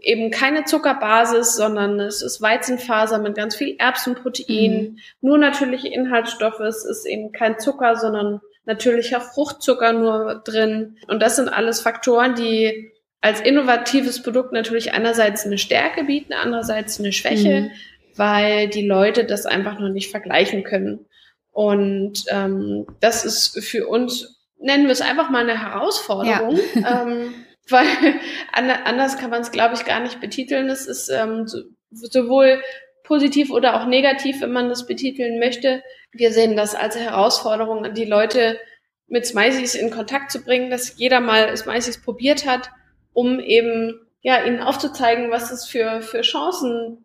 eben 0.00 0.32
keine 0.32 0.64
Zuckerbasis, 0.64 1.54
sondern 1.54 2.00
es 2.00 2.20
ist 2.20 2.42
Weizenfaser 2.42 3.20
mit 3.20 3.36
ganz 3.36 3.54
viel 3.54 3.76
Erbsenprotein, 3.78 4.72
mhm. 4.72 4.98
nur 5.20 5.38
natürliche 5.38 5.88
Inhaltsstoffe. 5.88 6.58
Es 6.58 6.84
ist 6.84 7.06
eben 7.06 7.30
kein 7.30 7.60
Zucker, 7.60 7.94
sondern 7.94 8.40
natürlicher 8.64 9.20
Fruchtzucker 9.20 9.92
nur 9.92 10.42
drin. 10.44 10.96
Und 11.08 11.20
das 11.22 11.36
sind 11.36 11.48
alles 11.48 11.80
Faktoren, 11.80 12.34
die 12.34 12.92
als 13.20 13.40
innovatives 13.40 14.22
Produkt 14.22 14.52
natürlich 14.52 14.92
einerseits 14.92 15.46
eine 15.46 15.58
Stärke 15.58 16.04
bieten, 16.04 16.32
andererseits 16.32 16.98
eine 16.98 17.12
Schwäche. 17.12 17.62
Mhm 17.62 17.70
weil 18.16 18.68
die 18.68 18.86
Leute 18.86 19.24
das 19.24 19.46
einfach 19.46 19.78
noch 19.78 19.88
nicht 19.88 20.10
vergleichen 20.10 20.64
können. 20.64 21.06
Und 21.52 22.24
ähm, 22.28 22.86
das 23.00 23.24
ist 23.24 23.62
für 23.64 23.86
uns, 23.86 24.42
nennen 24.58 24.84
wir 24.84 24.92
es 24.92 25.00
einfach 25.00 25.30
mal 25.30 25.48
eine 25.48 25.60
Herausforderung, 25.60 26.58
ja. 26.74 27.02
ähm, 27.02 27.34
weil 27.68 27.86
anders 28.84 29.16
kann 29.16 29.30
man 29.30 29.40
es, 29.40 29.52
glaube 29.52 29.74
ich, 29.74 29.84
gar 29.84 30.00
nicht 30.00 30.20
betiteln. 30.20 30.68
Es 30.68 30.86
ist 30.86 31.08
ähm, 31.08 31.46
so, 31.46 31.62
sowohl 31.90 32.60
positiv 33.04 33.50
oder 33.50 33.80
auch 33.80 33.86
negativ, 33.86 34.40
wenn 34.40 34.52
man 34.52 34.68
das 34.68 34.86
betiteln 34.86 35.38
möchte. 35.38 35.82
Wir 36.14 36.32
sehen 36.32 36.56
das 36.56 36.74
als 36.74 36.96
Herausforderung, 36.96 37.92
die 37.94 38.04
Leute 38.04 38.58
mit 39.06 39.26
Smileys 39.26 39.74
in 39.74 39.90
Kontakt 39.90 40.30
zu 40.30 40.42
bringen, 40.42 40.70
dass 40.70 40.96
jeder 40.96 41.20
mal 41.20 41.56
Smileys 41.56 42.00
probiert 42.00 42.46
hat, 42.46 42.70
um 43.12 43.40
eben 43.40 44.00
ja 44.20 44.42
ihnen 44.44 44.60
aufzuzeigen, 44.60 45.30
was 45.30 45.50
es 45.50 45.66
für 45.66 46.00
für 46.00 46.22
Chancen 46.22 47.04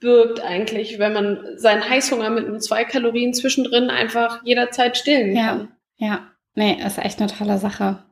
birgt 0.00 0.40
eigentlich, 0.40 0.98
wenn 0.98 1.12
man 1.12 1.56
seinen 1.56 1.88
Heißhunger 1.88 2.30
mit 2.30 2.48
nur 2.48 2.58
zwei 2.58 2.84
Kalorien 2.84 3.32
zwischendrin 3.32 3.88
einfach 3.90 4.42
jederzeit 4.44 4.96
stillen 4.96 5.34
kann. 5.34 5.68
Ja, 5.96 6.08
ja. 6.08 6.30
Nee, 6.54 6.78
ist 6.84 6.98
echt 6.98 7.20
eine 7.20 7.30
tolle 7.30 7.58
Sache. 7.58 8.02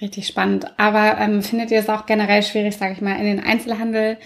Richtig 0.00 0.26
spannend. 0.26 0.66
Aber 0.78 1.18
ähm, 1.18 1.42
findet 1.42 1.70
ihr 1.70 1.78
es 1.78 1.88
auch 1.88 2.04
generell 2.06 2.42
schwierig, 2.42 2.76
sage 2.76 2.92
ich 2.92 3.00
mal, 3.00 3.18
in 3.18 3.24
den 3.24 3.40
Einzelhandel 3.40 4.18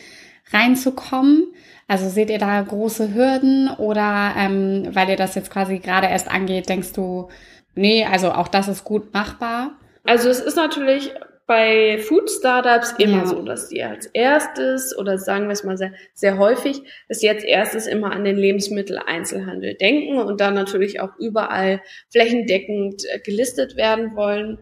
reinzukommen? 0.52 1.52
Also 1.88 2.08
seht 2.08 2.30
ihr 2.30 2.38
da 2.38 2.60
große 2.60 3.14
Hürden 3.14 3.68
oder 3.78 4.34
ähm, 4.36 4.88
weil 4.92 5.08
ihr 5.08 5.16
das 5.16 5.34
jetzt 5.34 5.50
quasi 5.50 5.78
gerade 5.78 6.06
erst 6.06 6.30
angeht, 6.30 6.68
denkst 6.68 6.92
du, 6.92 7.28
nee, 7.74 8.04
also 8.04 8.30
auch 8.30 8.48
das 8.48 8.68
ist 8.68 8.84
gut 8.84 9.12
machbar? 9.12 9.72
Also 10.04 10.28
es 10.28 10.40
ist 10.40 10.56
natürlich 10.56 11.12
bei 11.50 11.98
Food 11.98 12.30
Startups 12.30 12.94
immer 12.98 13.18
ja. 13.18 13.26
so, 13.26 13.42
dass 13.42 13.70
die 13.70 13.82
als 13.82 14.06
erstes 14.06 14.96
oder 14.96 15.18
sagen 15.18 15.46
wir 15.46 15.52
es 15.52 15.64
mal 15.64 15.76
sehr, 15.76 15.92
sehr 16.14 16.38
häufig, 16.38 16.80
dass 17.08 17.24
als 17.24 17.42
erstes 17.42 17.88
immer 17.88 18.12
an 18.12 18.22
den 18.22 18.36
Lebensmitteleinzelhandel 18.36 19.74
denken 19.74 20.18
und 20.18 20.40
dann 20.40 20.54
natürlich 20.54 21.00
auch 21.00 21.16
überall 21.18 21.82
flächendeckend 22.12 23.02
äh, 23.12 23.18
gelistet 23.18 23.74
werden 23.74 24.14
wollen. 24.14 24.58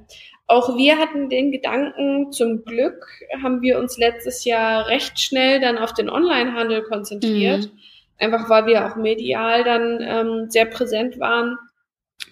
Auch 0.49 0.77
wir 0.77 0.99
hatten 0.99 1.29
den 1.29 1.53
Gedanken, 1.53 2.33
zum 2.33 2.65
Glück 2.65 3.07
haben 3.43 3.63
wir 3.63 3.79
uns 3.79 3.99
letztes 3.99 4.45
Jahr 4.45 4.89
recht 4.89 5.21
schnell 5.21 5.61
dann 5.61 5.79
auf 5.79 5.93
den 5.95 6.11
Onlinehandel 6.11 6.83
konzentriert, 6.83 7.67
mhm. 7.67 7.79
einfach 8.19 8.51
weil 8.51 8.67
wir 8.67 8.87
auch 8.87 8.97
medial 8.97 9.63
dann 9.63 10.01
ähm, 10.01 10.51
sehr 10.51 10.65
präsent 10.65 11.21
waren 11.21 11.57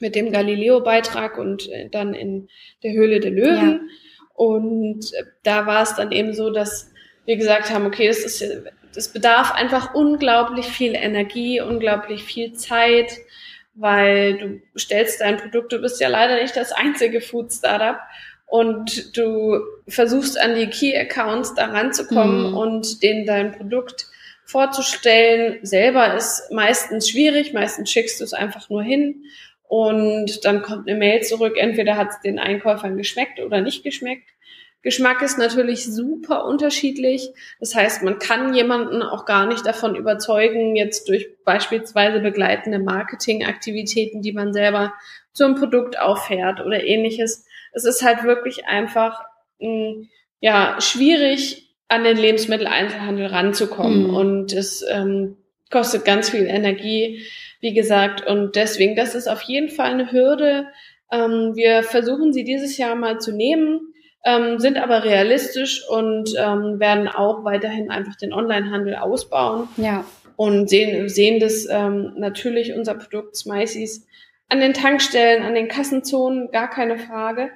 mit 0.01 0.15
dem 0.15 0.33
Galileo-Beitrag 0.33 1.39
und 1.39 1.71
äh, 1.71 1.89
dann 1.91 2.15
in 2.15 2.49
der 2.83 2.93
Höhle 2.93 3.21
der 3.21 3.31
Löwen. 3.31 3.73
Ja 3.73 3.81
und 4.37 5.13
da 5.45 5.67
war 5.67 5.83
es 5.83 5.95
dann 5.95 6.13
eben 6.13 6.35
so, 6.35 6.51
dass 6.51 6.93
wir 7.25 7.37
gesagt 7.37 7.71
haben, 7.71 7.87
okay, 7.87 8.07
das 8.07 8.19
ist, 8.19 8.45
das 8.95 9.09
bedarf 9.09 9.53
einfach 9.53 9.95
unglaublich 9.95 10.67
viel 10.67 10.95
Energie, 10.95 11.61
unglaublich 11.61 12.23
viel 12.23 12.53
Zeit, 12.53 13.13
weil 13.77 14.39
du 14.39 14.79
stellst 14.79 15.21
dein 15.21 15.37
Produkt, 15.37 15.73
du 15.73 15.79
bist 15.79 16.01
ja 16.01 16.09
leider 16.09 16.41
nicht 16.41 16.57
das 16.57 16.73
einzige 16.73 17.21
Food 17.21 17.53
Startup 17.53 17.99
und 18.47 19.17
du 19.17 19.61
versuchst 19.89 20.41
an 20.41 20.55
die 20.55 20.69
Key 20.69 20.97
Accounts 20.97 21.55
da 21.55 21.67
ranzukommen 21.67 22.51
mhm. 22.51 22.57
und 22.57 23.03
denen 23.03 23.27
dein 23.27 23.53
Produkt 23.53 24.07
vorzustellen. 24.45 25.59
Selber 25.63 26.15
ist 26.15 26.51
meistens 26.53 27.11
schwierig, 27.11 27.53
meistens 27.53 27.91
schickst 27.91 28.21
du 28.21 28.25
es 28.25 28.33
einfach 28.33 28.71
nur 28.71 28.83
hin 28.83 29.25
und 29.69 30.45
dann 30.45 30.63
kommt 30.63 30.89
eine 30.89 30.97
Mail 30.97 31.23
zurück, 31.23 31.57
entweder 31.57 31.97
hat 31.97 32.11
es 32.11 32.21
den 32.21 32.39
Einkäufern 32.39 32.97
geschmeckt 32.97 33.41
oder 33.41 33.61
nicht 33.61 33.83
geschmeckt. 33.83 34.31
Geschmack 34.83 35.23
ist 35.23 35.39
natürlich 35.39 35.85
super 35.85 36.45
unterschiedlich. 36.45 37.31
Das 37.59 37.75
heißt, 37.75 38.03
man 38.03 38.19
kann 38.19 38.55
jemanden 38.55 39.03
auch 39.03 39.25
gar 39.25 39.47
nicht 39.47 39.67
davon 39.67 39.97
überzeugen, 39.97 40.77
jetzt 40.77 41.09
durch 41.09 41.29
beispielsweise 41.45 42.21
begleitende 42.21 42.79
Marketingaktivitäten, 42.79 44.23
die 44.23 44.33
man 44.33 44.53
selber 44.53 44.95
zum 45.33 45.57
Produkt 45.57 45.99
auffährt 45.99 46.61
oder 46.65 46.85
ähnliches. 46.85 47.47
Es 47.73 47.85
ist 47.85 48.03
halt 48.05 48.23
wirklich 48.23 48.67
einfach 48.67 49.25
hm, 49.59 50.09
ja 50.41 50.81
schwierig, 50.81 51.67
an 51.89 52.05
den 52.05 52.17
Lebensmitteleinzelhandel 52.17 53.27
ranzukommen. 53.27 54.09
Mhm. 54.09 54.15
Und 54.15 54.53
es 54.53 54.85
ähm, 54.89 55.37
kostet 55.71 56.05
ganz 56.05 56.31
viel 56.31 56.47
Energie, 56.47 57.27
wie 57.61 57.75
gesagt. 57.75 58.27
Und 58.27 58.57
deswegen, 58.57 58.97
das 58.97 59.15
ist 59.15 59.29
auf 59.29 59.43
jeden 59.43 59.69
Fall 59.69 59.93
eine 59.93 60.13
Hürde. 60.13 60.67
Ähm, 61.11 61.53
wir 61.55 61.83
versuchen 61.83 62.33
sie 62.33 62.45
dieses 62.45 62.77
Jahr 62.77 62.97
mal 62.97 63.21
zu 63.21 63.33
nehmen, 63.33 63.93
ähm, 64.27 64.59
sind 64.59 64.77
aber 64.77 65.05
realistisch 65.05 65.89
und 65.89 66.35
ähm, 66.37 66.81
werden 66.81 67.09
auch 67.09 67.45
weiterhin 67.45 67.91
einfach 67.91 68.17
den 68.17 68.33
Onlinehandel 68.33 68.97
ausbauen. 68.97 69.69
Ja. 69.77 70.05
Und 70.35 70.69
sehen, 70.69 71.09
sehen 71.09 71.39
das 71.41 71.67
ähm, 71.71 72.13
natürlich 72.17 72.75
unser 72.75 72.95
Produkt 72.95 73.37
Smiceys 73.37 74.05
an 74.49 74.61
den 74.61 74.75
Tankstellen, 74.75 75.45
an 75.45 75.55
den 75.55 75.69
Kassenzonen, 75.69 76.51
gar 76.51 76.69
keine 76.69 76.99
Frage. 76.99 77.51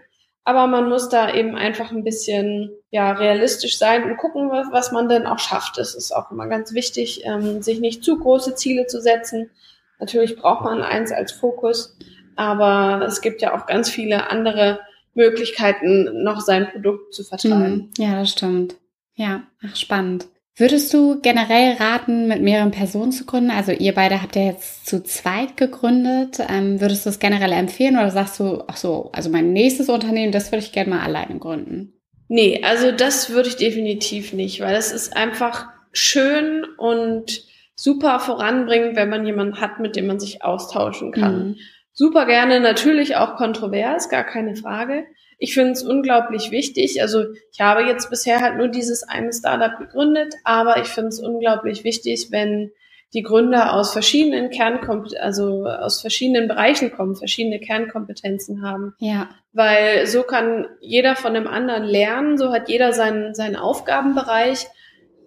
Aber 0.45 0.69
man 0.69 0.89
muss 0.89 1.09
da 1.09 1.35
eben 1.35 1.57
einfach 1.57 1.91
ein 1.91 2.05
bisschen 2.05 2.71
ja, 2.91 3.13
realistisch 3.13 3.77
sein 3.77 4.05
und 4.05 4.17
gucken, 4.17 4.51
was, 4.51 4.69
was 4.71 4.93
man 4.93 5.09
denn 5.09 5.27
auch 5.27 5.41
schafft. 5.41 5.77
Es 5.77 5.95
ist 5.95 6.13
auch 6.13 6.31
immer 6.31 6.47
ganz 6.47 6.73
wichtig, 6.73 7.25
ähm, 7.25 7.63
sich 7.63 7.81
nicht 7.81 8.05
zu 8.05 8.17
große 8.17 8.55
Ziele 8.55 8.87
zu 8.87 9.01
setzen. 9.01 9.51
Natürlich 9.99 10.37
braucht 10.37 10.65
man 10.65 10.83
eins 10.83 11.13
als 11.13 11.33
Fokus, 11.33 11.97
aber 12.37 13.05
es 13.07 13.21
gibt 13.21 13.43
ja 13.43 13.55
auch 13.55 13.67
ganz 13.67 13.91
viele 13.91 14.31
andere 14.31 14.81
Möglichkeiten, 15.15 16.23
noch 16.23 16.41
sein 16.41 16.69
Produkt 16.71 17.15
zu 17.15 17.25
vertreiben. 17.25 17.75
Mhm. 17.75 17.91
Ja, 17.99 18.21
das 18.21 18.31
stimmt. 18.31 18.77
Ja, 19.15 19.43
ach, 19.63 19.77
spannend. 19.77 20.27
Würdest 20.57 20.93
du 20.93 21.21
generell 21.21 21.77
raten, 21.77 22.29
mit 22.29 22.43
mehreren 22.43 22.71
Personen 22.71 23.13
zu 23.13 23.25
gründen? 23.25 23.51
Also 23.51 23.73
ihr 23.73 23.95
beide 23.95 24.21
habt 24.21 24.37
ja 24.37 24.43
jetzt 24.43 24.87
zu 24.87 25.03
zweit 25.03 25.57
gegründet. 25.57 26.39
Ähm, 26.49 26.81
würdest 26.81 27.07
du 27.07 27.11
es 27.11 27.19
generell 27.19 27.53
empfehlen 27.53 27.97
oder 27.97 28.11
sagst 28.11 28.39
du, 28.41 28.63
ach 28.67 28.77
so, 28.77 29.11
also 29.13 29.31
mein 29.31 29.53
nächstes 29.53 29.89
Unternehmen, 29.89 30.33
das 30.33 30.53
würde 30.53 30.63
ich 30.63 30.73
gerne 30.73 30.91
mal 30.91 31.01
alleine 31.01 31.39
gründen? 31.39 31.95
Nee, 32.29 32.63
also 32.63 32.93
das 32.93 33.31
würde 33.31 33.49
ich 33.49 33.57
definitiv 33.57 34.33
nicht, 34.33 34.61
weil 34.61 34.77
es 34.77 34.93
ist 34.93 35.17
einfach 35.17 35.69
schön 35.93 36.65
und 36.77 37.43
super 37.75 38.21
voranbringend, 38.21 38.97
wenn 38.97 39.09
man 39.09 39.25
jemanden 39.25 39.61
hat, 39.61 39.81
mit 39.81 39.97
dem 39.97 40.07
man 40.07 40.21
sich 40.21 40.45
austauschen 40.45 41.13
kann. 41.13 41.49
Mhm. 41.49 41.57
Super 41.93 42.27
gerne, 42.27 42.61
natürlich 42.61 43.17
auch 43.17 43.37
kontrovers, 43.37 44.09
gar 44.09 44.25
keine 44.25 44.57
Frage. 44.57 45.05
Ich 45.39 45.55
finde 45.55 45.73
es 45.73 45.83
unglaublich 45.83 46.51
wichtig. 46.51 47.01
Also 47.03 47.25
ich 47.53 47.61
habe 47.61 47.83
jetzt 47.83 48.11
bisher 48.11 48.41
halt 48.41 48.57
nur 48.57 48.69
dieses 48.69 49.03
eine 49.03 49.33
Startup 49.33 49.79
gegründet, 49.79 50.35
aber 50.45 50.81
ich 50.81 50.89
finde 50.89 51.09
es 51.09 51.21
unglaublich 51.21 51.83
wichtig, 51.83 52.29
wenn 52.31 52.71
die 53.13 53.23
Gründer 53.23 53.75
aus 53.75 53.93
verschiedenen 53.93 54.51
Kernkompetenzen, 54.51 55.21
also 55.21 55.65
aus 55.67 56.01
verschiedenen 56.01 56.47
Bereichen 56.47 56.93
kommen, 56.93 57.17
verschiedene 57.17 57.59
Kernkompetenzen 57.59 58.63
haben. 58.63 58.95
Ja. 58.99 59.31
Weil 59.53 60.07
so 60.07 60.23
kann 60.23 60.67
jeder 60.81 61.17
von 61.17 61.35
dem 61.35 61.49
anderen 61.49 61.85
lernen, 61.85 62.39
so 62.39 62.53
hat 62.53 62.69
jeder 62.69 62.93
seinen, 62.93 63.35
seinen 63.35 63.57
Aufgabenbereich, 63.57 64.67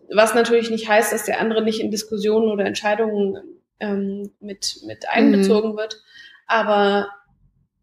was 0.09 0.33
natürlich 0.33 0.69
nicht 0.69 0.87
heißt, 0.87 1.11
dass 1.11 1.25
der 1.25 1.41
andere 1.41 1.61
nicht 1.61 1.81
in 1.81 1.91
Diskussionen 1.91 2.49
oder 2.49 2.65
Entscheidungen 2.65 3.37
ähm, 3.79 4.31
mit, 4.39 4.81
mit 4.85 5.09
einbezogen 5.09 5.73
mhm. 5.73 5.77
wird. 5.77 6.01
Aber 6.47 7.09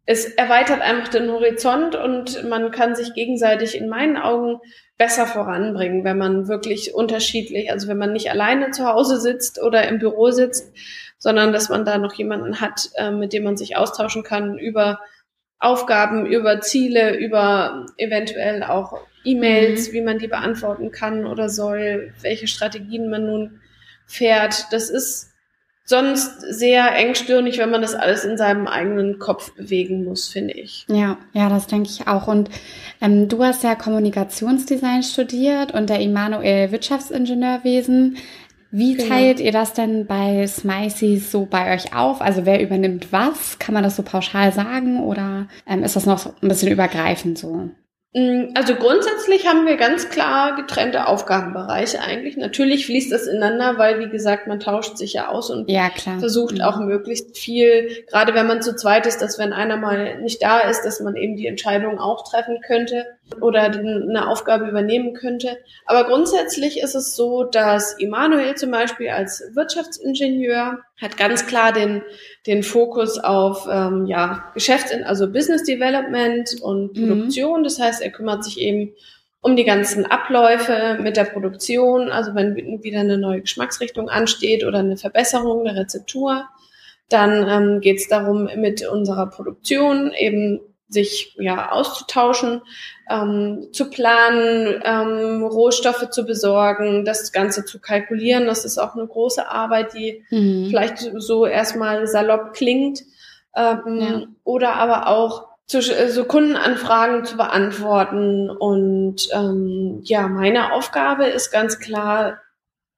es 0.07 0.25
erweitert 0.25 0.81
einfach 0.81 1.09
den 1.09 1.31
Horizont 1.31 1.95
und 1.95 2.49
man 2.49 2.71
kann 2.71 2.95
sich 2.95 3.14
gegenseitig 3.14 3.76
in 3.76 3.88
meinen 3.88 4.17
Augen 4.17 4.59
besser 4.99 5.26
voranbringen, 5.26 6.05
wenn 6.05 6.19
man 6.19 6.49
wirklich 6.49 6.95
unterschiedlich, 6.95 7.71
also 7.71 7.88
wenn 7.88 7.97
man 7.97 8.12
nicht 8.12 8.31
alleine 8.31 8.71
zu 8.71 8.87
Hause 8.87 9.21
sitzt 9.21 9.62
oder 9.62 9.88
im 9.88 9.99
Büro 9.99 10.31
sitzt, 10.31 10.73
sondern 11.17 11.52
dass 11.52 11.69
man 11.69 11.85
da 11.85 11.99
noch 11.99 12.15
jemanden 12.15 12.61
hat, 12.61 12.91
äh, 12.97 13.11
mit 13.11 13.32
dem 13.32 13.45
man 13.45 13.56
sich 13.56 13.76
austauschen 13.76 14.23
kann 14.23 14.58
über 14.58 15.00
Aufgaben, 15.58 16.26
über 16.26 16.61
Ziele, 16.61 17.17
über 17.17 17.87
eventuell 17.99 18.63
auch 18.63 18.99
E-Mails, 19.25 19.89
mhm. 19.89 19.93
wie 19.93 20.00
man 20.02 20.19
die 20.19 20.28
beantworten 20.28 20.91
kann 20.91 21.26
oder 21.26 21.49
soll, 21.49 22.13
welche 22.23 22.49
Strategien 22.49 23.11
man 23.11 23.26
nun 23.26 23.61
fährt. 24.06 24.67
Das 24.73 24.91
ist 24.91 25.29
sonst 25.91 26.41
sehr 26.41 26.95
engstirnig, 26.97 27.59
wenn 27.59 27.71
man 27.71 27.83
das 27.83 27.95
alles 27.95 28.25
in 28.25 28.39
seinem 28.39 28.67
eigenen 28.67 29.19
Kopf 29.19 29.53
bewegen 29.53 30.05
muss, 30.05 30.29
finde 30.29 30.55
ich. 30.55 30.87
Ja, 30.89 31.19
ja, 31.35 31.50
das 31.50 31.67
denke 31.67 31.91
ich 31.91 32.09
auch. 32.09 32.26
Und 32.26 32.49
ähm, 33.03 33.29
du 33.29 33.45
hast 33.45 33.63
ja 33.63 33.75
Kommunikationsdesign 33.75 35.03
studiert 35.03 35.75
und 35.75 35.91
der 35.91 36.00
Immanuel 36.00 36.73
Wirtschaftsingenieurwesen. 36.73 38.17
Wie 38.71 38.95
genau. 38.95 39.09
teilt 39.09 39.41
ihr 39.41 39.50
das 39.50 39.73
denn 39.73 40.07
bei 40.07 40.47
Smiceys 40.47 41.33
so 41.33 41.45
bei 41.45 41.75
euch 41.75 41.95
auf? 41.95 42.23
Also 42.23 42.47
wer 42.47 42.63
übernimmt 42.63 43.13
was? 43.13 43.59
Kann 43.59 43.75
man 43.75 43.83
das 43.83 43.97
so 43.97 44.05
pauschal 44.05 44.53
sagen 44.53 45.03
oder 45.03 45.49
ähm, 45.67 45.83
ist 45.83 45.97
das 45.97 46.07
noch 46.07 46.41
ein 46.41 46.49
bisschen 46.49 46.71
übergreifend 46.71 47.37
so? 47.37 47.69
Mm, 48.13 48.55
also 48.55 48.75
grundsätzlich 48.75 49.47
haben 49.47 49.67
wir 49.67 49.77
ganz 49.77 50.09
klar 50.09 50.57
getrennte 50.57 51.07
Aufgabenbereiche 51.07 52.01
eigentlich. 52.01 52.37
Natürlich 52.37 52.87
fließt 52.87 53.13
das 53.13 53.29
ineinander, 53.29 53.79
weil 53.79 54.01
wie 54.01 54.09
gesagt, 54.09 54.49
man 54.49 54.59
tauscht 54.59 54.97
sich 54.97 55.13
ja 55.13 55.29
aus 55.29 55.49
und 55.49 55.71
ja, 55.71 55.91
versucht 56.19 56.57
mhm. 56.57 56.63
auch 56.63 56.81
möglichst 56.81 57.39
viel, 57.39 58.05
gerade 58.09 58.35
wenn 58.35 58.49
man 58.49 58.63
zu 58.63 58.75
zweit 58.75 59.07
ist, 59.07 59.23
dass 59.23 59.39
wenn 59.39 59.53
einer 59.53 59.77
mal 59.77 60.21
nicht 60.23 60.43
da 60.43 60.59
ist, 60.59 60.83
dass 60.83 60.99
man 60.99 61.15
eben 61.15 61.37
die 61.37 61.47
Entscheidung 61.47 62.01
auch 62.01 62.29
treffen 62.29 62.61
könnte 62.67 63.07
oder 63.41 63.63
eine 63.63 64.29
Aufgabe 64.29 64.69
übernehmen 64.69 65.15
könnte. 65.15 65.59
Aber 65.87 66.05
grundsätzlich 66.05 66.81
ist 66.81 66.95
es 66.95 67.15
so, 67.15 67.45
dass 67.45 67.93
Immanuel 67.93 68.57
zum 68.57 68.71
Beispiel 68.73 69.11
als 69.11 69.43
Wirtschaftsingenieur 69.55 70.81
hat 71.01 71.17
ganz 71.17 71.47
klar 71.47 71.73
den, 71.73 72.03
den 72.47 72.63
Fokus 72.63 73.19
auf 73.19 73.67
ähm, 73.71 74.07
ja, 74.07 74.45
Geschäfts-, 74.55 74.93
also 75.05 75.31
Business 75.31 75.65
Development 75.65 76.61
und 76.61 76.97
mhm. 76.97 77.09
Produktion. 77.09 77.65
Das 77.65 77.79
heißt, 77.79 78.00
er 78.00 78.10
kümmert 78.10 78.45
sich 78.45 78.60
eben 78.60 78.95
um 79.43 79.56
die 79.56 79.65
ganzen 79.65 80.04
Abläufe 80.04 80.99
mit 81.00 81.17
der 81.17 81.25
Produktion, 81.25 82.10
also 82.10 82.34
wenn 82.34 82.56
wieder 82.82 83.00
eine 83.00 83.17
neue 83.17 83.41
Geschmacksrichtung 83.41 84.08
ansteht 84.08 84.65
oder 84.65 84.78
eine 84.80 84.99
Verbesserung 84.99 85.65
der 85.65 85.76
Rezeptur, 85.76 86.45
dann 87.08 87.49
ähm, 87.49 87.80
geht 87.80 87.99
es 87.99 88.08
darum, 88.08 88.49
mit 88.56 88.86
unserer 88.86 89.28
Produktion 89.28 90.13
eben 90.13 90.60
sich 90.91 91.36
ja 91.39 91.71
auszutauschen, 91.71 92.63
ähm, 93.08 93.69
zu 93.73 93.91
planen, 93.91 94.82
ähm, 94.84 95.45
Rohstoffe 95.45 96.10
zu 96.10 96.26
besorgen, 96.26 97.04
das 97.04 97.32
Ganze 97.32 97.65
zu 97.65 97.80
kalkulieren. 97.80 98.47
Das 98.47 98.65
ist 98.65 98.78
auch 98.78 98.95
eine 98.95 99.06
große 99.06 99.49
Arbeit, 99.49 99.95
die 99.95 100.25
mhm. 100.30 100.67
vielleicht 100.69 100.99
so 101.17 101.47
erstmal 101.47 102.06
salopp 102.06 102.52
klingt. 102.54 103.04
Ähm, 103.56 104.00
ja. 104.00 104.23
Oder 104.45 104.75
aber 104.75 105.08
auch 105.08 105.50
zu, 105.71 105.78
äh, 105.78 106.09
so 106.11 106.25
Kundenanfragen 106.25 107.25
zu 107.25 107.37
beantworten. 107.37 108.50
Und 108.50 109.28
ähm, 109.33 110.00
ja, 110.02 110.26
meine 110.26 110.73
Aufgabe 110.73 111.26
ist 111.26 111.52
ganz 111.52 111.78
klar 111.78 112.41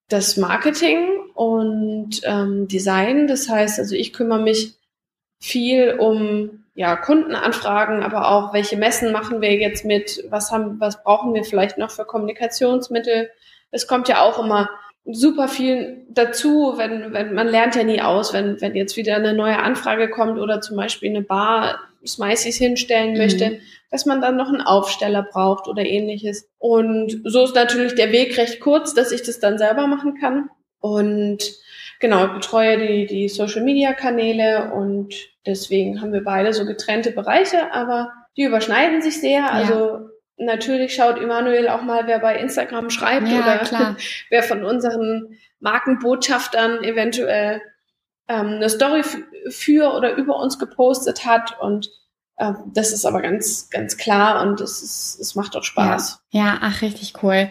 das 0.09 0.39
Marketing 0.39 1.07
und 1.35 2.23
ähm, 2.25 2.69
Design. 2.69 3.29
Das 3.29 3.49
heißt, 3.51 3.79
also 3.79 3.95
ich 3.95 4.15
kümmere 4.15 4.41
mich 4.41 4.75
viel 5.39 5.97
um 5.99 6.65
ja, 6.75 6.97
Kundenanfragen, 6.97 8.03
aber 8.03 8.31
auch, 8.31 8.55
welche 8.55 8.79
Messen 8.79 9.13
machen 9.13 9.43
wir 9.43 9.55
jetzt 9.57 9.85
mit, 9.85 10.25
was 10.31 10.51
haben, 10.51 10.81
was 10.81 11.03
brauchen 11.03 11.35
wir 11.35 11.45
vielleicht 11.45 11.77
noch 11.77 11.91
für 11.91 12.07
Kommunikationsmittel. 12.07 13.29
Es 13.71 13.87
kommt 13.87 14.09
ja 14.09 14.23
auch 14.23 14.43
immer 14.43 14.71
super 15.05 15.49
viel 15.49 16.07
dazu, 16.09 16.75
wenn, 16.79 17.13
wenn 17.13 17.35
man 17.35 17.49
lernt 17.49 17.75
ja 17.75 17.85
nie 17.85 18.01
aus, 18.01 18.33
wenn, 18.33 18.63
wenn 18.63 18.75
jetzt 18.75 18.97
wieder 18.97 19.17
eine 19.17 19.35
neue 19.35 19.59
Anfrage 19.59 20.09
kommt 20.09 20.39
oder 20.39 20.63
zum 20.63 20.79
Beispiel 20.79 21.11
eine 21.11 21.23
Bar 21.23 21.79
Smiceys 22.07 22.57
hinstellen 22.57 23.13
mhm. 23.13 23.19
möchte, 23.19 23.61
dass 23.91 24.07
man 24.07 24.21
dann 24.21 24.37
noch 24.37 24.49
einen 24.49 24.63
Aufsteller 24.63 25.23
braucht 25.23 25.69
oder 25.69 25.85
ähnliches. 25.85 26.49
Und 26.59 27.21
so 27.25 27.45
ist 27.45 27.55
natürlich 27.55 27.95
der 27.95 28.13
Weg 28.13 28.37
recht 28.39 28.61
kurz, 28.61 28.95
dass 28.95 29.13
ich 29.13 29.23
das 29.23 29.39
dann 29.41 29.59
selber 29.59 29.87
machen 29.87 30.19
kann. 30.19 30.49
Und 30.81 31.39
genau, 32.01 32.27
ich 32.27 32.33
betreue 32.33 32.79
die, 32.79 33.07
die 33.07 33.29
Social 33.29 33.63
Media 33.63 33.93
Kanäle 33.93 34.73
und 34.73 35.15
deswegen 35.47 36.01
haben 36.01 36.13
wir 36.13 36.25
beide 36.25 36.53
so 36.53 36.65
getrennte 36.65 37.13
Bereiche, 37.13 37.73
aber 37.73 38.11
die 38.37 38.45
überschneiden 38.45 39.03
sich 39.03 39.21
sehr. 39.21 39.41
Ja. 39.41 39.51
Also 39.51 40.09
natürlich 40.37 40.95
schaut 40.95 41.19
Emanuel 41.19 41.69
auch 41.69 41.83
mal, 41.83 42.07
wer 42.07 42.19
bei 42.19 42.37
Instagram 42.37 42.91
schreibt 42.91 43.29
ja, 43.29 43.41
oder 43.41 43.59
klar. 43.59 43.97
wer 44.31 44.43
von 44.43 44.65
unseren 44.65 45.39
Markenbotschaftern 45.61 46.83
eventuell 46.83 47.61
ähm, 48.33 48.55
eine 48.55 48.71
Story 48.71 49.03
für 49.49 49.95
oder 49.95 50.15
über 50.15 50.37
uns 50.39 50.59
gepostet 50.59 51.27
hat 51.27 51.61
und 51.61 51.91
ähm, 52.39 52.57
das 52.75 52.93
ist 52.93 53.05
aber 53.05 53.21
ganz, 53.21 53.69
ganz 53.71 53.97
klar 53.97 54.43
und 54.43 54.61
es, 54.61 54.83
ist, 54.83 55.19
es 55.21 55.35
macht 55.35 55.57
auch 55.57 55.65
Spaß. 55.65 56.23
Ja, 56.31 56.45
ja 56.45 56.59
ach, 56.63 56.83
richtig 56.83 57.23
cool. 57.23 57.51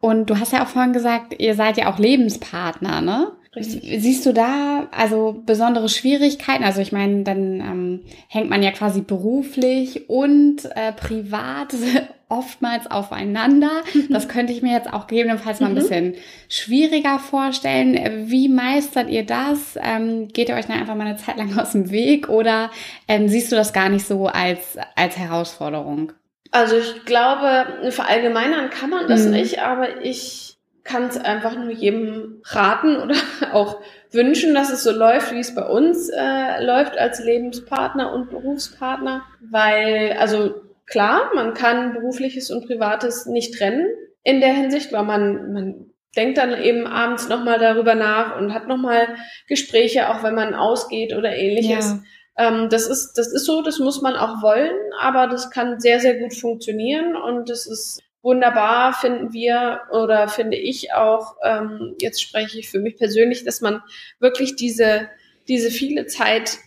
Und 0.00 0.30
du 0.30 0.38
hast 0.38 0.52
ja 0.52 0.64
auch 0.64 0.68
vorhin 0.68 0.92
gesagt, 0.92 1.34
ihr 1.38 1.54
seid 1.54 1.76
ja 1.76 1.92
auch 1.92 1.98
Lebenspartner, 1.98 3.00
ne? 3.00 3.32
Richtig. 3.56 4.00
Siehst 4.00 4.24
du 4.26 4.32
da 4.32 4.88
also 4.92 5.42
besondere 5.44 5.88
Schwierigkeiten? 5.88 6.62
Also 6.62 6.80
ich 6.80 6.92
meine, 6.92 7.24
dann 7.24 7.60
ähm, 7.60 8.00
hängt 8.28 8.48
man 8.48 8.62
ja 8.62 8.70
quasi 8.70 9.00
beruflich 9.00 10.08
und 10.08 10.66
äh, 10.76 10.92
privat 10.92 11.74
oftmals 12.28 12.88
aufeinander. 12.88 13.82
Das 14.08 14.28
könnte 14.28 14.52
ich 14.52 14.62
mir 14.62 14.72
jetzt 14.72 14.92
auch 14.92 15.08
gegebenenfalls 15.08 15.58
mal 15.58 15.66
ein 15.66 15.72
Mhm. 15.72 15.78
bisschen 15.78 16.14
schwieriger 16.48 17.18
vorstellen. 17.18 18.28
Wie 18.30 18.48
meistert 18.48 19.10
ihr 19.10 19.26
das? 19.26 19.76
Ähm, 19.82 20.28
geht 20.28 20.48
ihr 20.48 20.54
euch 20.54 20.66
dann 20.66 20.78
einfach 20.78 20.94
mal 20.94 21.08
eine 21.08 21.16
Zeit 21.16 21.36
lang 21.36 21.58
aus 21.58 21.72
dem 21.72 21.90
Weg 21.90 22.28
oder 22.28 22.70
ähm, 23.08 23.28
siehst 23.28 23.50
du 23.50 23.56
das 23.56 23.72
gar 23.72 23.88
nicht 23.88 24.06
so 24.06 24.26
als, 24.28 24.78
als 24.94 25.16
Herausforderung? 25.18 26.12
Also 26.52 26.76
ich 26.76 27.04
glaube, 27.04 27.66
verallgemeinern 27.90 28.70
kann 28.70 28.90
man 28.90 29.08
das 29.08 29.24
Mhm. 29.24 29.32
nicht, 29.32 29.58
aber 29.60 30.04
ich 30.04 30.49
kann 30.84 31.08
es 31.08 31.16
einfach 31.16 31.56
nur 31.56 31.70
jedem 31.70 32.42
raten 32.44 32.96
oder 32.96 33.14
auch 33.52 33.80
wünschen, 34.10 34.54
dass 34.54 34.70
es 34.70 34.82
so 34.82 34.90
läuft, 34.90 35.32
wie 35.32 35.40
es 35.40 35.54
bei 35.54 35.66
uns 35.66 36.08
äh, 36.08 36.64
läuft 36.64 36.98
als 36.98 37.22
Lebenspartner 37.22 38.12
und 38.12 38.30
Berufspartner. 38.30 39.22
Weil, 39.50 40.16
also 40.18 40.54
klar, 40.86 41.30
man 41.34 41.54
kann 41.54 41.92
berufliches 41.92 42.50
und 42.50 42.66
privates 42.66 43.26
nicht 43.26 43.56
trennen 43.56 43.86
in 44.22 44.40
der 44.40 44.52
Hinsicht, 44.52 44.92
weil 44.92 45.04
man, 45.04 45.52
man 45.52 45.90
denkt 46.16 46.38
dann 46.38 46.60
eben 46.60 46.86
abends 46.86 47.28
nochmal 47.28 47.58
darüber 47.58 47.94
nach 47.94 48.36
und 48.36 48.52
hat 48.52 48.66
nochmal 48.66 49.16
Gespräche, 49.46 50.08
auch 50.08 50.22
wenn 50.22 50.34
man 50.34 50.54
ausgeht 50.54 51.14
oder 51.16 51.34
ähnliches. 51.36 51.98
Ähm, 52.36 52.68
das 52.68 52.86
ist, 52.86 53.14
das 53.14 53.32
ist 53.32 53.44
so, 53.44 53.62
das 53.62 53.78
muss 53.78 54.02
man 54.02 54.16
auch 54.16 54.42
wollen, 54.42 54.74
aber 54.98 55.26
das 55.26 55.50
kann 55.50 55.78
sehr, 55.78 56.00
sehr 56.00 56.18
gut 56.18 56.34
funktionieren 56.34 57.16
und 57.16 57.48
das 57.48 57.66
ist 57.66 58.00
wunderbar, 58.22 58.92
finden 58.92 59.32
wir 59.32 59.82
oder 59.90 60.28
finde 60.28 60.56
ich 60.56 60.92
auch, 60.92 61.36
ähm, 61.44 61.96
jetzt 62.00 62.22
spreche 62.22 62.58
ich 62.58 62.68
für 62.68 62.80
mich 62.80 62.96
persönlich, 62.96 63.44
dass 63.44 63.60
man 63.60 63.82
wirklich 64.18 64.56
diese, 64.56 65.08
diese 65.48 65.70
viele 65.70 66.06
Zeit 66.06 66.58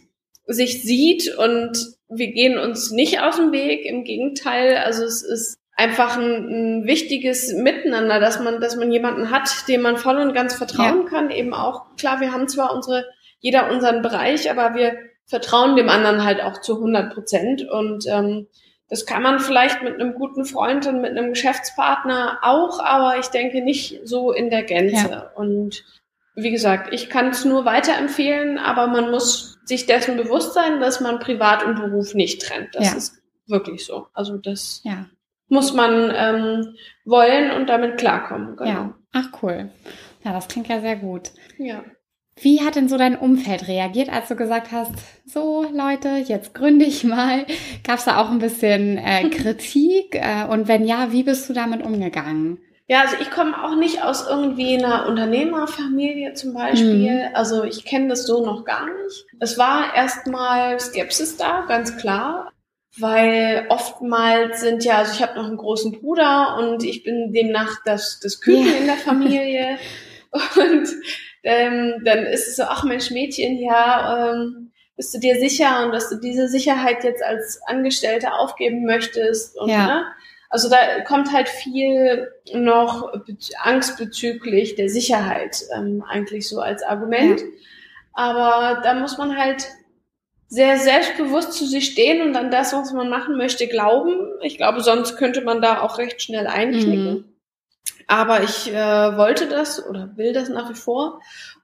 sich 0.46 0.84
sieht 0.84 1.36
und 1.38 1.78
wir 2.10 2.32
gehen 2.32 2.58
uns 2.58 2.92
nicht 2.92 3.22
aus 3.22 3.38
dem 3.38 3.52
Weg, 3.52 3.86
im 3.86 4.04
Gegenteil, 4.04 4.78
also 4.78 5.04
es 5.04 5.22
ist 5.24 5.58
einfach 5.76 6.18
ein, 6.18 6.82
ein 6.82 6.86
wichtiges 6.86 7.54
Miteinander, 7.54 8.20
dass 8.20 8.40
man, 8.40 8.60
dass 8.60 8.76
man 8.76 8.92
jemanden 8.92 9.32
hat, 9.32 9.68
dem 9.68 9.82
man 9.82 9.98
voll 9.98 10.18
und 10.18 10.34
ganz 10.34 10.54
vertrauen 10.54 11.06
kann, 11.06 11.32
eben 11.32 11.54
auch, 11.54 11.96
klar, 11.98 12.20
wir 12.20 12.32
haben 12.32 12.48
zwar 12.48 12.74
unsere, 12.74 13.06
jeder 13.40 13.72
unseren 13.72 14.02
Bereich, 14.02 14.52
aber 14.52 14.76
wir 14.76 14.98
vertrauen 15.26 15.76
dem 15.76 15.90
anderen 15.90 16.24
halt 16.24 16.42
auch 16.42 16.62
zu 16.62 16.76
100 16.76 17.14
Prozent. 17.14 17.68
Und 17.70 18.06
ähm, 18.08 18.48
das 18.94 19.08
kann 19.08 19.24
man 19.24 19.40
vielleicht 19.40 19.82
mit 19.82 19.96
einem 19.96 20.14
guten 20.14 20.46
Freund 20.46 20.86
und 20.86 21.02
mit 21.02 21.10
einem 21.18 21.30
Geschäftspartner 21.30 22.38
auch, 22.44 22.80
aber 22.80 23.18
ich 23.18 23.26
denke 23.30 23.64
nicht 23.64 24.02
so 24.04 24.32
in 24.32 24.52
der 24.52 24.62
Gänze. 24.62 25.32
Und 25.34 25.84
wie 26.36 26.52
gesagt, 26.52 26.94
ich 26.94 27.10
kann 27.10 27.30
es 27.30 27.44
nur 27.44 27.66
weiterempfehlen, 27.66 28.60
aber 28.60 28.86
man 28.86 29.10
muss 29.10 29.58
sich 29.66 29.88
dessen 29.88 30.16
bewusst 30.16 30.54
sein, 30.54 30.80
dass 30.80 31.00
man 31.00 31.18
Privat 31.20 31.66
und 31.66 31.74
Beruf 31.76 32.14
nicht 32.14 32.44
trennt. 32.44 32.76
Das 32.76 32.92
Ja. 32.92 32.98
ist 32.98 33.16
wirklich 33.48 33.84
so. 33.84 34.06
Also 34.14 34.38
das 34.38 34.82
Ja. 34.84 35.08
muss 35.48 35.74
man 35.74 36.14
ähm, 36.16 36.76
wollen 37.04 37.50
und 37.50 37.68
damit 37.70 37.98
klarkommen. 37.98 38.58
Genau. 38.58 38.70
Ja. 38.70 38.96
Ach 39.14 39.30
cool. 39.42 39.72
Ja, 40.24 40.34
das 40.34 40.48
klingt 40.48 40.68
ja 40.68 40.82
sehr 40.82 40.98
gut. 40.98 41.32
ja. 41.58 41.84
Wie 42.40 42.62
hat 42.62 42.76
denn 42.76 42.90
so 42.90 42.98
dein 42.98 43.16
Umfeld 43.18 43.68
reagiert, 43.68 44.10
als 44.12 44.28
du 44.28 44.36
gesagt 44.36 44.72
hast, 44.72 44.92
so 45.26 45.66
Leute, 45.72 46.10
jetzt 46.26 46.54
gründe 46.54 46.86
ich 46.86 47.04
mal? 47.04 47.46
Gab 47.86 48.00
es 48.00 48.06
da 48.06 48.18
auch 48.22 48.32
ein 48.32 48.40
bisschen 48.40 48.98
äh, 48.98 49.30
Kritik? 49.30 50.16
Äh, 50.16 50.46
und 50.50 50.68
wenn 50.68 50.86
ja, 50.86 51.12
wie 51.12 51.24
bist 51.24 51.48
du 51.50 51.54
damit 51.54 51.84
umgegangen? 51.84 52.58
Ja, 52.88 53.02
also 53.02 53.16
ich 53.22 53.32
komme 53.32 53.64
auch 53.64 53.76
nicht 53.76 54.04
aus 54.04 54.28
irgendwie 54.28 54.78
einer 54.78 55.08
Unternehmerfamilie 55.08 56.34
zum 56.34 56.54
Beispiel. 56.54 57.30
Mhm. 57.30 57.36
Also 57.36 57.64
ich 57.64 57.86
kenne 57.86 58.10
das 58.10 58.26
so 58.26 58.46
noch 58.46 58.66
gar 58.66 58.86
nicht. 58.86 59.26
Es 59.40 59.58
war 59.58 59.96
erstmal 59.96 60.80
Skepsis 60.80 61.38
da, 61.38 61.66
ganz 61.68 61.96
klar. 61.98 62.52
Weil 63.00 63.66
oftmals 63.70 64.62
sind 64.62 64.84
ja, 64.84 64.98
also 65.00 65.14
ich 65.14 65.22
habe 65.24 65.40
noch 65.40 65.48
einen 65.48 65.58
großen 65.58 65.94
Bruder 65.94 66.58
und 66.60 66.84
ich 66.84 67.04
bin 67.04 67.32
demnach 67.34 67.78
das, 67.86 68.20
das 68.22 68.40
Küken 68.42 68.68
Ja. 68.68 68.74
in 68.74 68.86
der 68.86 68.98
Familie. 68.98 69.78
Und 70.58 70.88
ähm, 71.44 72.02
dann 72.04 72.26
ist 72.26 72.48
es 72.48 72.56
so, 72.56 72.64
ach 72.64 72.84
Mensch 72.84 73.12
Mädchen, 73.12 73.58
ja, 73.60 74.32
ähm, 74.34 74.72
bist 74.96 75.14
du 75.14 75.20
dir 75.20 75.40
sicher 75.40 75.86
und 75.86 75.92
dass 75.92 76.10
du 76.10 76.18
diese 76.18 76.48
Sicherheit 76.48 77.04
jetzt 77.04 77.24
als 77.24 77.62
Angestellte 77.66 78.34
aufgeben 78.34 78.86
möchtest 78.86 79.58
und 79.58 79.70
Ja. 79.70 79.86
ne? 79.86 80.06
Also 80.50 80.70
da 80.70 81.02
kommt 81.02 81.34
halt 81.34 81.50
viel 81.50 82.32
noch 82.54 83.12
Angst 83.64 83.98
bezüglich 83.98 84.76
der 84.76 84.88
Sicherheit 84.88 85.64
ähm, 85.76 86.04
eigentlich 86.08 86.48
so 86.48 86.60
als 86.60 86.84
Argument. 86.84 87.42
Aber 88.14 88.82
da 88.84 88.94
muss 88.94 89.18
man 89.18 89.36
halt 89.36 89.66
sehr 90.48 90.78
selbstbewusst 90.78 91.54
zu 91.54 91.66
sich 91.66 91.88
stehen 91.88 92.22
und 92.22 92.36
an 92.36 92.52
das, 92.52 92.72
was 92.72 92.94
man 92.94 93.10
machen 93.10 93.36
möchte, 93.38 93.68
glauben. 93.68 94.14
Ich 94.44 94.58
glaube, 94.58 94.82
sonst 94.82 95.18
könnte 95.18 95.42
man 95.42 95.64
da 95.64 95.82
auch 95.82 95.98
recht 95.98 96.22
schnell 96.22 96.46
einknicken. 96.46 97.14
Mhm. 97.14 97.33
Aber 98.08 98.44
ich 98.44 98.72
äh, 98.72 99.18
wollte 99.18 99.48
das 99.48 99.86
oder 99.86 100.10
will 100.16 100.34
das 100.34 100.50
nach 100.50 100.70
wie 100.70 100.76
vor. 100.76 101.20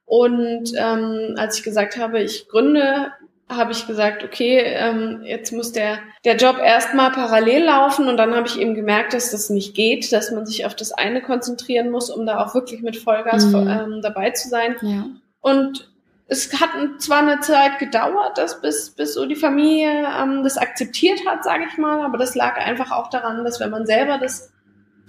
Und 0.06 0.72
ähm, 0.76 1.34
als 1.36 1.58
ich 1.58 1.62
gesagt 1.64 1.96
habe, 1.96 2.20
ich 2.20 2.48
gründe, 2.48 3.12
habe 3.48 3.72
ich 3.72 3.86
gesagt, 3.86 4.22
okay, 4.22 4.58
ähm, 4.64 5.22
jetzt 5.24 5.52
muss 5.52 5.72
der, 5.72 5.98
der 6.24 6.36
Job 6.36 6.58
erstmal 6.58 7.10
parallel 7.10 7.64
laufen 7.64 8.08
und 8.08 8.16
dann 8.16 8.34
habe 8.34 8.46
ich 8.46 8.58
eben 8.58 8.74
gemerkt, 8.74 9.12
dass 9.12 9.32
das 9.32 9.50
nicht 9.50 9.74
geht, 9.74 10.12
dass 10.12 10.30
man 10.30 10.46
sich 10.46 10.66
auf 10.66 10.74
das 10.76 10.92
eine 10.92 11.20
konzentrieren 11.20 11.90
muss, 11.90 12.10
um 12.10 12.26
da 12.26 12.44
auch 12.44 12.54
wirklich 12.54 12.82
mit 12.82 12.96
Vollgas 12.96 13.46
Mhm. 13.46 13.68
ähm, 13.68 14.02
dabei 14.02 14.30
zu 14.30 14.48
sein. 14.48 14.76
Ja. 14.82 15.06
Und 15.40 15.90
es 16.28 16.60
hat 16.60 16.70
zwar 16.98 17.18
eine 17.18 17.40
Zeit 17.40 17.80
gedauert, 17.80 18.38
dass 18.38 18.60
bis, 18.60 18.90
bis 18.90 19.14
so 19.14 19.26
die 19.26 19.34
Familie 19.34 20.06
ähm, 20.16 20.44
das 20.44 20.56
akzeptiert 20.56 21.18
hat, 21.26 21.42
sage 21.42 21.64
ich 21.68 21.76
mal, 21.76 22.04
aber 22.04 22.18
das 22.18 22.36
lag 22.36 22.56
einfach 22.56 22.92
auch 22.92 23.10
daran, 23.10 23.44
dass 23.44 23.58
wenn 23.58 23.70
man 23.70 23.84
selber 23.84 24.18
das, 24.18 24.52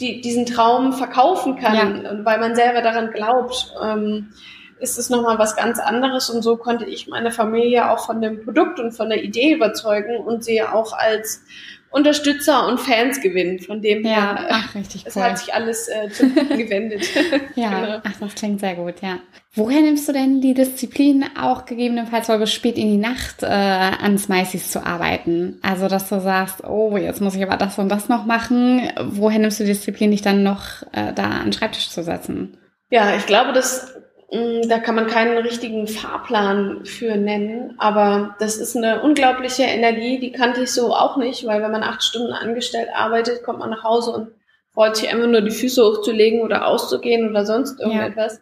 die, 0.01 0.21
diesen 0.21 0.45
Traum 0.45 0.93
verkaufen 0.93 1.55
kann 1.57 2.05
und 2.05 2.25
weil 2.25 2.39
man 2.39 2.55
selber 2.55 2.81
daran 2.81 3.11
glaubt, 3.11 3.73
ähm, 3.81 4.33
ist 4.79 4.97
es 4.97 5.09
nochmal 5.09 5.37
was 5.37 5.55
ganz 5.55 5.79
anderes. 5.79 6.29
Und 6.29 6.41
so 6.41 6.57
konnte 6.57 6.85
ich 6.85 7.07
meine 7.07 7.31
Familie 7.31 7.91
auch 7.91 8.05
von 8.05 8.21
dem 8.21 8.43
Produkt 8.43 8.79
und 8.79 8.91
von 8.91 9.09
der 9.09 9.23
Idee 9.23 9.53
überzeugen 9.53 10.17
und 10.17 10.43
sie 10.43 10.63
auch 10.63 10.93
als 10.93 11.43
Unterstützer 11.91 12.67
und 12.67 12.79
Fans 12.79 13.21
gewinnen. 13.21 13.59
Von 13.59 13.81
dem 13.81 14.03
Ja, 14.05 14.09
her, 14.37 14.45
äh, 14.47 14.51
ach, 14.53 14.75
richtig 14.75 15.05
es 15.05 15.15
cool. 15.15 15.23
hat 15.23 15.37
sich 15.37 15.53
alles 15.53 15.87
äh, 15.89 16.09
zum 16.09 16.33
Guten 16.33 16.57
gewendet. 16.57 17.03
Ja, 17.55 17.69
Genau. 17.81 17.97
ach, 18.03 18.13
das 18.19 18.35
klingt 18.35 18.59
sehr 18.61 18.75
gut, 18.75 18.95
ja. 19.01 19.19
Woher 19.53 19.81
nimmst 19.81 20.07
du 20.07 20.13
denn 20.13 20.39
die 20.39 20.53
Disziplin, 20.53 21.25
auch 21.37 21.65
gegebenenfalls 21.65 22.29
mal 22.29 22.39
bis 22.39 22.53
spät 22.53 22.77
in 22.77 22.87
die 22.91 22.97
Nacht 22.97 23.43
äh, 23.43 23.47
an 23.47 24.17
Smiceys 24.17 24.71
zu 24.71 24.85
arbeiten? 24.85 25.59
Also, 25.61 25.89
dass 25.89 26.07
du 26.07 26.21
sagst, 26.21 26.63
oh, 26.63 26.95
jetzt 26.95 27.19
muss 27.19 27.35
ich 27.35 27.43
aber 27.43 27.57
das 27.57 27.77
und 27.77 27.89
das 27.89 28.07
noch 28.07 28.25
machen. 28.25 28.89
Woher 29.03 29.39
nimmst 29.39 29.59
du 29.59 29.65
die 29.65 29.71
Disziplin, 29.71 30.11
dich 30.11 30.21
dann 30.21 30.43
noch 30.43 30.83
äh, 30.93 31.11
da 31.13 31.23
an 31.23 31.43
den 31.47 31.53
Schreibtisch 31.53 31.89
zu 31.89 32.01
setzen? 32.03 32.57
Ja, 32.89 33.15
ich 33.15 33.25
glaube, 33.25 33.51
dass 33.51 33.93
mh, 33.93 34.00
da 34.31 34.79
kann 34.79 34.95
man 34.95 35.07
keinen 35.07 35.37
richtigen 35.37 35.87
Fahrplan 35.87 36.85
für 36.85 37.17
nennen, 37.17 37.75
aber 37.77 38.37
das 38.39 38.55
ist 38.55 38.77
eine 38.77 39.01
unglaubliche 39.01 39.63
Energie, 39.63 40.19
die 40.19 40.31
kannte 40.31 40.63
ich 40.63 40.71
so 40.71 40.95
auch 40.95 41.17
nicht, 41.17 41.45
weil 41.45 41.61
wenn 41.61 41.71
man 41.71 41.83
acht 41.83 42.01
Stunden 42.01 42.31
angestellt 42.31 42.87
arbeitet, 42.93 43.43
kommt 43.43 43.59
man 43.59 43.71
nach 43.71 43.83
Hause 43.83 44.11
und 44.11 44.31
freut 44.73 44.95
sich 44.95 45.09
einfach 45.09 45.27
nur 45.27 45.41
die 45.41 45.51
Füße 45.51 45.83
hochzulegen 45.83 46.41
oder 46.41 46.65
auszugehen 46.65 47.29
oder 47.29 47.45
sonst 47.45 47.81
irgendetwas. 47.81 48.41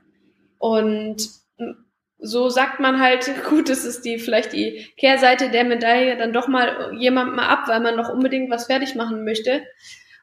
Und 0.59 1.27
mh, 1.57 1.73
so 2.19 2.49
sagt 2.49 2.79
man 2.79 3.01
halt, 3.01 3.27
gut, 3.49 3.67
das 3.67 3.83
ist 3.83 4.05
die 4.05 4.19
vielleicht 4.19 4.53
die 4.53 4.85
Kehrseite 4.97 5.49
der 5.49 5.63
Medaille, 5.63 6.17
dann 6.17 6.33
doch 6.33 6.47
mal 6.47 6.93
jemand 6.99 7.35
mal 7.35 7.47
ab, 7.47 7.63
weil 7.65 7.79
man 7.79 7.95
noch 7.95 8.09
unbedingt 8.09 8.51
was 8.51 8.67
fertig 8.67 8.93
machen 8.93 9.23
möchte. 9.25 9.63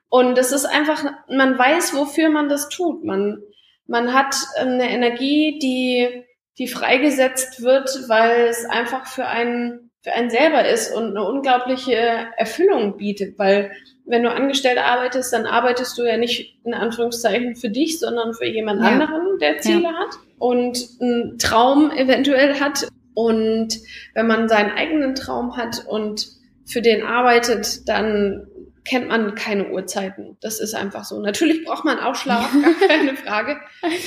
Und 0.09 0.39
das 0.39 0.53
ist 0.53 0.65
einfach, 0.65 1.03
man 1.29 1.59
weiß, 1.59 1.97
wofür 1.97 2.29
man 2.29 2.49
das 2.49 2.69
tut. 2.69 3.05
Man 3.05 3.43
man 3.87 4.13
hat 4.13 4.35
eine 4.59 4.91
Energie, 4.91 5.59
die, 5.59 6.25
die 6.59 6.69
freigesetzt 6.69 7.63
wird, 7.63 7.89
weil 8.09 8.49
es 8.49 8.65
einfach 8.65 9.07
für 9.07 9.27
einen, 9.27 9.91
für 10.03 10.13
einen 10.13 10.31
selber 10.31 10.67
ist 10.69 10.95
und 10.95 11.11
eine 11.17 11.25
unglaubliche 11.25 11.97
Erfüllung 12.37 12.97
bietet, 12.97 13.39
weil 13.39 13.73
wenn 14.07 14.23
du 14.23 14.31
angestellt 14.31 14.79
arbeitest, 14.79 15.33
dann 15.33 15.47
arbeitest 15.47 15.99
du 15.99 16.05
ja 16.05 16.17
nicht 16.17 16.61
in 16.65 16.75
Anführungszeichen 16.75 17.57
für 17.57 17.71
dich, 17.71 17.99
sondern 17.99 18.35
für 18.35 18.47
jemand 18.47 18.81
Ja. 18.81 18.89
anderen, 18.89 19.39
der 19.41 19.59
Ziele 19.59 19.89
hat 19.89 20.15
und 20.39 20.79
einen 21.01 21.39
Traum 21.39 21.91
eventuell 21.91 22.61
hat. 22.61 22.87
Und 23.15 23.79
wenn 24.15 24.27
man 24.27 24.49
seinen 24.49 24.71
eigenen 24.71 25.15
Traum 25.17 25.57
hat 25.57 25.85
und 25.89 26.29
für 26.67 26.83
den 26.83 27.03
arbeitet, 27.03 27.89
dann 27.89 28.47
kennt 28.87 29.09
man 29.09 29.35
keine 29.35 29.71
Uhrzeiten. 29.71 30.37
Das 30.41 30.61
ist 30.61 30.75
einfach 30.75 31.05
so. 31.05 31.21
Natürlich 31.21 31.65
braucht 31.65 31.85
man 31.85 31.99
auch 31.99 32.15
Schlaf, 32.17 32.51
gar 32.53 32.89
keine 32.89 33.17
Frage. 33.17 33.59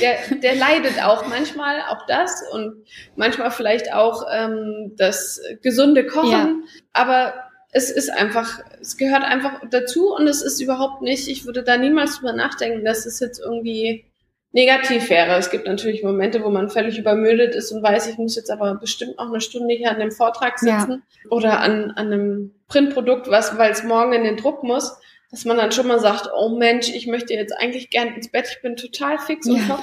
Der, 0.02 0.38
der 0.38 0.56
leidet 0.56 1.04
auch 1.04 1.28
manchmal, 1.28 1.82
auch 1.90 2.06
das 2.08 2.44
und 2.52 2.86
manchmal 3.16 3.52
vielleicht 3.52 3.94
auch 3.94 4.26
ähm, 4.32 4.94
das 4.98 5.42
gesunde 5.62 6.06
Kochen. 6.06 6.32
Ja. 6.32 6.56
Aber 6.94 7.34
es 7.72 7.92
ist 7.92 8.10
einfach, 8.10 8.62
es 8.82 8.98
gehört 8.98 9.24
einfach 9.24 9.62
dazu 9.70 10.16
und 10.16 10.28
es 10.28 10.42
ist 10.42 10.60
überhaupt 10.60 11.02
nicht, 11.02 11.28
ich 11.28 11.46
würde 11.46 11.64
da 11.64 11.78
niemals 11.78 12.18
drüber 12.18 12.34
nachdenken, 12.34 12.84
dass 12.84 13.06
es 13.06 13.20
jetzt 13.20 13.40
irgendwie 13.40 14.06
negativ 14.52 15.10
wäre. 15.10 15.36
Es 15.38 15.52
gibt 15.52 15.68
natürlich 15.68 16.04
Momente, 16.04 16.44
wo 16.44 16.50
man 16.50 16.70
völlig 16.70 16.98
übermüdet 16.98 17.56
ist 17.56 17.72
und 17.72 17.84
weiß, 17.84 18.08
ich 18.08 18.18
muss 18.18 18.36
jetzt 18.36 18.50
aber 18.50 18.76
bestimmt 18.76 19.18
noch 19.18 19.30
eine 19.30 19.42
Stunde 19.42 19.76
hier 19.76 19.92
an 19.92 20.00
dem 20.00 20.12
Vortrag 20.12 20.58
sitzen 20.60 21.04
ja. 21.24 21.32
oder 21.32 21.60
an, 21.60 21.92
an 21.92 22.08
einem 22.08 22.52
Printprodukt, 22.68 23.30
was, 23.30 23.58
weil 23.58 23.72
es 23.72 23.84
morgen 23.84 24.14
in 24.14 24.24
den 24.24 24.38
Druck 24.38 24.64
muss, 24.64 24.98
dass 25.32 25.46
man 25.46 25.58
dann 25.58 25.72
schon 25.72 25.88
mal 25.88 26.00
sagt, 26.00 26.30
oh 26.36 26.50
Mensch, 26.50 26.90
ich 26.90 27.06
möchte 27.06 27.34
jetzt 27.34 27.54
eigentlich 27.54 27.92
gern 27.92 28.16
ins 28.16 28.30
Bett, 28.30 28.48
ich 28.50 28.62
bin 28.62 28.76
total 28.76 29.20
fix 29.20 29.48
und 29.48 29.68
ja. 29.68 29.80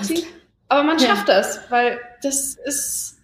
Aber 0.68 0.82
man 0.82 0.98
schafft 0.98 1.28
ja. 1.28 1.36
das, 1.36 1.60
weil 1.70 2.00
das 2.22 2.56
ist, 2.56 3.20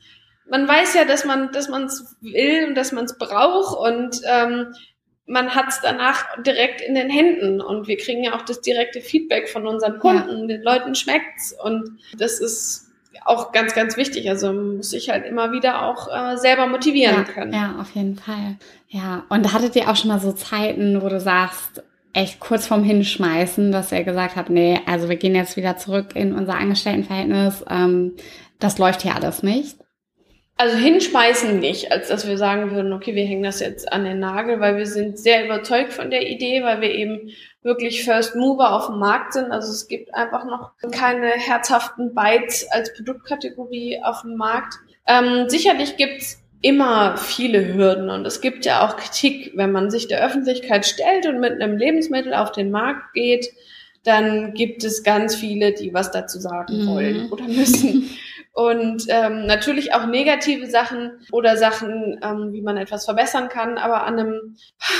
man 0.48 0.68
weiß 0.68 0.94
ja, 0.94 1.04
dass 1.04 1.24
man, 1.24 1.50
dass 1.50 1.68
man 1.68 1.84
es 1.86 2.16
will 2.20 2.68
und 2.68 2.76
dass 2.76 2.92
man 2.92 3.06
es 3.06 3.18
braucht 3.18 3.76
und 3.76 4.20
ähm, 4.24 4.72
man 5.26 5.54
hat 5.54 5.68
es 5.68 5.80
danach 5.80 6.24
direkt 6.42 6.80
in 6.80 6.94
den 6.94 7.08
Händen 7.08 7.60
und 7.60 7.86
wir 7.86 7.96
kriegen 7.96 8.24
ja 8.24 8.34
auch 8.34 8.42
das 8.42 8.60
direkte 8.60 9.00
Feedback 9.00 9.48
von 9.48 9.66
unseren 9.66 9.98
Kunden. 9.98 10.40
Ja. 10.40 10.46
Den 10.46 10.62
Leuten 10.62 10.94
schmeckt's 10.94 11.54
und 11.62 11.98
das 12.18 12.40
ist 12.40 12.88
auch 13.24 13.52
ganz, 13.52 13.74
ganz 13.74 13.96
wichtig. 13.96 14.28
Also 14.28 14.52
muss 14.52 14.92
ich 14.92 15.10
halt 15.10 15.24
immer 15.24 15.52
wieder 15.52 15.86
auch 15.86 16.08
äh, 16.08 16.36
selber 16.36 16.66
motivieren 16.66 17.16
ja, 17.16 17.24
können. 17.24 17.52
Ja, 17.52 17.76
auf 17.80 17.94
jeden 17.94 18.16
Fall. 18.16 18.56
Ja, 18.88 19.24
und 19.28 19.52
hattet 19.52 19.76
ihr 19.76 19.88
auch 19.88 19.96
schon 19.96 20.08
mal 20.08 20.20
so 20.20 20.32
Zeiten, 20.32 21.02
wo 21.02 21.08
du 21.08 21.20
sagst, 21.20 21.82
echt 22.12 22.40
kurz 22.40 22.66
vorm 22.66 22.84
Hinschmeißen, 22.84 23.72
dass 23.72 23.92
ihr 23.92 24.04
gesagt 24.04 24.36
habt, 24.36 24.50
nee, 24.50 24.80
also 24.86 25.08
wir 25.08 25.16
gehen 25.16 25.34
jetzt 25.34 25.56
wieder 25.56 25.76
zurück 25.76 26.14
in 26.14 26.34
unser 26.34 26.56
Angestelltenverhältnis, 26.56 27.64
ähm, 27.70 28.12
das 28.58 28.78
läuft 28.78 29.02
hier 29.02 29.14
alles 29.14 29.42
nicht? 29.42 29.78
Also 30.56 30.76
hinschmeißen 30.76 31.58
nicht, 31.58 31.90
als 31.90 32.08
dass 32.08 32.26
wir 32.26 32.38
sagen 32.38 32.70
würden, 32.70 32.92
okay, 32.92 33.14
wir 33.14 33.24
hängen 33.24 33.42
das 33.42 33.60
jetzt 33.60 33.92
an 33.92 34.04
den 34.04 34.20
Nagel, 34.20 34.60
weil 34.60 34.76
wir 34.76 34.86
sind 34.86 35.18
sehr 35.18 35.44
überzeugt 35.44 35.92
von 35.92 36.10
der 36.10 36.28
Idee, 36.28 36.62
weil 36.62 36.80
wir 36.80 36.94
eben 36.94 37.30
wirklich 37.62 38.04
First 38.04 38.36
Mover 38.36 38.72
auf 38.72 38.86
dem 38.86 38.98
Markt 38.98 39.32
sind. 39.32 39.50
Also 39.50 39.72
es 39.72 39.88
gibt 39.88 40.14
einfach 40.14 40.44
noch 40.44 40.72
keine 40.92 41.28
herzhaften 41.28 42.14
Bytes 42.14 42.66
als 42.70 42.94
Produktkategorie 42.94 44.00
auf 44.02 44.22
dem 44.22 44.36
Markt. 44.36 44.74
Ähm, 45.06 45.48
sicherlich 45.48 45.96
gibt's 45.96 46.42
immer 46.60 47.16
viele 47.16 47.74
Hürden 47.74 48.08
und 48.08 48.24
es 48.24 48.40
gibt 48.40 48.64
ja 48.64 48.86
auch 48.86 48.96
Kritik, 48.96 49.52
wenn 49.56 49.72
man 49.72 49.90
sich 49.90 50.06
der 50.06 50.24
Öffentlichkeit 50.24 50.86
stellt 50.86 51.26
und 51.26 51.40
mit 51.40 51.60
einem 51.60 51.76
Lebensmittel 51.76 52.34
auf 52.34 52.52
den 52.52 52.70
Markt 52.70 53.14
geht, 53.14 53.48
dann 54.04 54.54
gibt 54.54 54.84
es 54.84 55.02
ganz 55.02 55.34
viele, 55.34 55.72
die 55.72 55.92
was 55.92 56.12
dazu 56.12 56.38
sagen 56.38 56.82
mhm. 56.82 56.86
wollen 56.86 57.30
oder 57.30 57.44
müssen. 57.44 58.10
Und 58.54 59.06
ähm, 59.08 59.46
natürlich 59.46 59.94
auch 59.94 60.04
negative 60.04 60.66
Sachen 60.66 61.12
oder 61.30 61.56
Sachen, 61.56 62.20
ähm, 62.22 62.52
wie 62.52 62.60
man 62.60 62.76
etwas 62.76 63.06
verbessern 63.06 63.48
kann, 63.48 63.78
aber 63.78 64.04
an 64.04 64.18
einem 64.18 64.56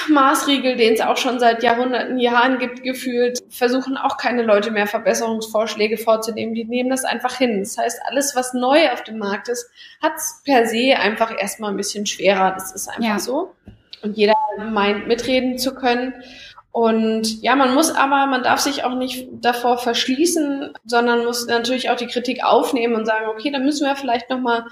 Maßriegel, 0.09 0.77
den 0.77 0.95
es 0.95 1.03
auch 1.03 1.19
schon 1.19 1.39
seit 1.39 1.63
Jahrhunderten, 1.63 2.19
Jahren 2.19 2.59
gibt, 2.59 2.83
gefühlt, 2.83 3.41
versuchen 3.51 3.99
auch 3.99 4.17
keine 4.17 4.43
Leute 4.43 4.71
mehr 4.71 4.87
Verbesserungsvorschläge 4.87 5.99
vorzunehmen. 5.99 6.55
Die 6.55 6.65
nehmen 6.65 6.89
das 6.89 7.05
einfach 7.05 7.37
hin. 7.37 7.59
Das 7.61 7.77
heißt, 7.77 8.01
alles, 8.07 8.35
was 8.35 8.55
neu 8.55 8.91
auf 8.91 9.05
dem 9.05 9.19
Markt 9.19 9.51
ist, 9.51 9.71
hat 10.01 10.13
es 10.17 10.41
per 10.47 10.65
se 10.65 10.97
einfach 10.97 11.39
erstmal 11.39 11.73
ein 11.73 11.77
bisschen 11.77 12.07
schwerer. 12.07 12.53
Das 12.53 12.73
ist 12.73 12.89
einfach 12.89 13.05
ja. 13.05 13.19
so. 13.19 13.55
Und 14.03 14.17
jeder 14.17 14.35
meint, 14.59 15.07
mitreden 15.07 15.59
zu 15.59 15.75
können. 15.75 16.15
Und 16.73 17.43
ja, 17.43 17.55
man 17.55 17.75
muss 17.75 17.91
aber, 17.91 18.27
man 18.27 18.43
darf 18.43 18.59
sich 18.59 18.83
auch 18.83 18.95
nicht 18.95 19.29
davor 19.31 19.77
verschließen, 19.77 20.73
sondern 20.87 21.27
muss 21.27 21.47
natürlich 21.47 21.91
auch 21.91 21.97
die 21.97 22.07
Kritik 22.07 22.43
aufnehmen 22.43 22.95
und 22.95 23.05
sagen, 23.05 23.27
okay, 23.29 23.51
dann 23.51 23.65
müssen 23.65 23.87
wir 23.87 23.95
vielleicht 23.95 24.31
noch 24.31 24.41
mal 24.41 24.65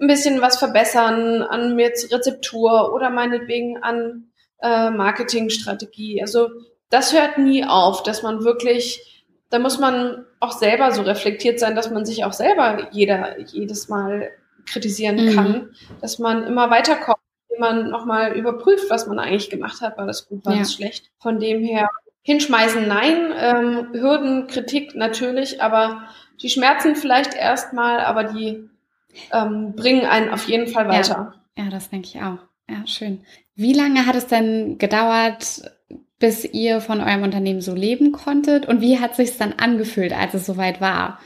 ein 0.00 0.06
bisschen 0.06 0.40
was 0.40 0.56
verbessern 0.56 1.42
an 1.42 1.78
jetzt 1.78 2.10
Rezeptur 2.12 2.94
oder 2.94 3.10
meinetwegen 3.10 3.76
an 3.82 4.30
äh, 4.62 4.90
Marketingstrategie. 4.90 6.22
Also 6.22 6.48
das 6.88 7.12
hört 7.12 7.36
nie 7.36 7.64
auf, 7.64 8.02
dass 8.02 8.22
man 8.22 8.42
wirklich, 8.42 9.24
da 9.50 9.58
muss 9.58 9.78
man 9.78 10.24
auch 10.40 10.52
selber 10.52 10.92
so 10.92 11.02
reflektiert 11.02 11.60
sein, 11.60 11.76
dass 11.76 11.90
man 11.90 12.06
sich 12.06 12.24
auch 12.24 12.32
selber 12.32 12.88
jeder 12.90 13.38
jedes 13.38 13.90
Mal 13.90 14.30
kritisieren 14.66 15.16
mhm. 15.16 15.34
kann, 15.34 15.70
dass 16.00 16.18
man 16.18 16.44
immer 16.44 16.70
weiterkommt 16.70 17.18
man 17.58 17.90
nochmal 17.90 18.32
überprüft, 18.36 18.90
was 18.90 19.06
man 19.06 19.18
eigentlich 19.18 19.50
gemacht 19.50 19.80
hat. 19.80 19.98
War 19.98 20.06
das 20.06 20.28
gut, 20.28 20.44
war 20.44 20.54
ja. 20.54 20.60
das 20.60 20.74
schlecht? 20.74 21.10
Von 21.18 21.38
dem 21.38 21.62
her 21.62 21.88
hinschmeißen, 22.22 22.86
nein. 22.86 23.32
Ähm, 23.38 23.88
Hürden, 23.92 24.46
Kritik 24.46 24.94
natürlich, 24.94 25.62
aber 25.62 26.08
die 26.42 26.50
Schmerzen 26.50 26.96
vielleicht 26.96 27.34
erstmal, 27.34 28.00
aber 28.00 28.24
die 28.24 28.68
ähm, 29.32 29.74
bringen 29.76 30.06
einen 30.06 30.30
auf 30.30 30.48
jeden 30.48 30.66
Fall 30.66 30.88
weiter. 30.88 31.34
Ja, 31.56 31.64
ja 31.64 31.70
das 31.70 31.90
denke 31.90 32.08
ich 32.08 32.22
auch. 32.22 32.38
Ja, 32.68 32.86
schön. 32.86 33.24
Wie 33.54 33.72
lange 33.72 34.06
hat 34.06 34.16
es 34.16 34.26
denn 34.26 34.78
gedauert, 34.78 35.70
bis 36.18 36.44
ihr 36.44 36.80
von 36.80 37.00
eurem 37.00 37.22
Unternehmen 37.22 37.60
so 37.60 37.74
leben 37.74 38.12
konntet? 38.12 38.66
Und 38.66 38.80
wie 38.80 38.98
hat 38.98 39.14
sich 39.14 39.36
dann 39.36 39.52
angefühlt, 39.52 40.12
als 40.12 40.34
es 40.34 40.46
soweit 40.46 40.80
war? 40.80 41.20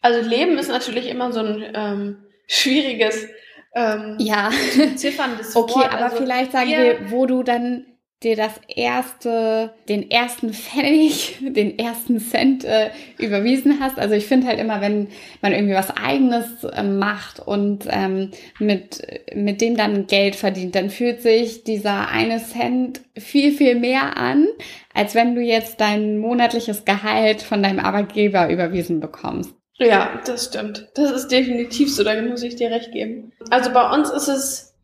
Also 0.00 0.28
Leben 0.28 0.58
ist 0.58 0.68
natürlich 0.68 1.08
immer 1.08 1.32
so 1.32 1.40
ein 1.40 1.64
ähm, 1.74 2.16
schwieriges 2.46 3.26
ähm, 3.74 4.16
ja. 4.18 4.50
zifferndes 4.96 5.56
Okay, 5.56 5.74
Wort. 5.74 5.92
aber 5.92 6.04
also 6.04 6.16
vielleicht 6.18 6.52
sagen 6.52 6.70
wir, 6.70 7.10
wo 7.10 7.26
du 7.26 7.42
dann 7.42 7.86
dir 8.22 8.36
das 8.36 8.52
erste, 8.68 9.74
den 9.88 10.10
ersten 10.10 10.52
Pfennig, 10.52 11.38
den 11.40 11.78
ersten 11.78 12.20
Cent 12.20 12.64
äh, 12.64 12.90
überwiesen 13.18 13.80
hast. 13.80 13.98
Also 13.98 14.14
ich 14.14 14.26
finde 14.26 14.46
halt 14.46 14.60
immer, 14.60 14.80
wenn 14.80 15.08
man 15.40 15.52
irgendwie 15.52 15.74
was 15.74 15.90
eigenes 15.90 16.64
äh, 16.64 16.82
macht 16.82 17.40
und 17.40 17.86
ähm, 17.90 18.30
mit, 18.58 19.02
mit 19.34 19.60
dem 19.60 19.76
dann 19.76 20.06
Geld 20.06 20.36
verdient, 20.36 20.74
dann 20.74 20.90
fühlt 20.90 21.22
sich 21.22 21.64
dieser 21.64 22.08
eine 22.08 22.38
Cent 22.38 23.00
viel, 23.16 23.52
viel 23.52 23.76
mehr 23.76 24.16
an, 24.16 24.46
als 24.94 25.14
wenn 25.14 25.34
du 25.34 25.40
jetzt 25.40 25.80
dein 25.80 26.18
monatliches 26.18 26.84
Gehalt 26.84 27.42
von 27.42 27.62
deinem 27.62 27.80
Arbeitgeber 27.80 28.48
überwiesen 28.50 29.00
bekommst. 29.00 29.54
Ja, 29.78 30.20
das 30.24 30.46
stimmt. 30.46 30.88
Das 30.94 31.10
ist 31.10 31.28
definitiv 31.28 31.94
so, 31.94 32.04
da 32.04 32.20
muss 32.22 32.42
ich 32.42 32.56
dir 32.56 32.70
recht 32.70 32.92
geben. 32.92 33.32
Also 33.50 33.72
bei 33.72 33.90
uns 33.90 34.10
ist 34.10 34.28
es 34.28 34.74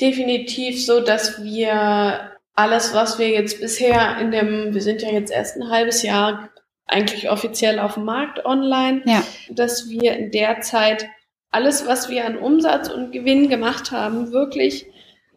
definitiv 0.00 0.84
so, 0.84 1.00
dass 1.00 1.42
wir 1.42 2.32
alles, 2.54 2.94
was 2.94 3.18
wir 3.18 3.28
jetzt 3.28 3.60
bisher 3.60 4.18
in 4.18 4.30
dem, 4.30 4.74
wir 4.74 4.82
sind 4.82 5.02
ja 5.02 5.10
jetzt 5.10 5.32
erst 5.32 5.56
ein 5.56 5.70
halbes 5.70 6.02
Jahr 6.02 6.50
eigentlich 6.86 7.30
offiziell 7.30 7.78
auf 7.78 7.94
dem 7.94 8.04
Markt 8.04 8.44
online, 8.46 9.02
ja. 9.04 9.22
dass 9.50 9.88
wir 9.88 10.16
in 10.16 10.30
der 10.30 10.60
Zeit 10.60 11.06
alles, 11.50 11.86
was 11.86 12.08
wir 12.08 12.24
an 12.24 12.38
Umsatz 12.38 12.88
und 12.88 13.12
Gewinn 13.12 13.48
gemacht 13.48 13.90
haben, 13.92 14.32
wirklich 14.32 14.86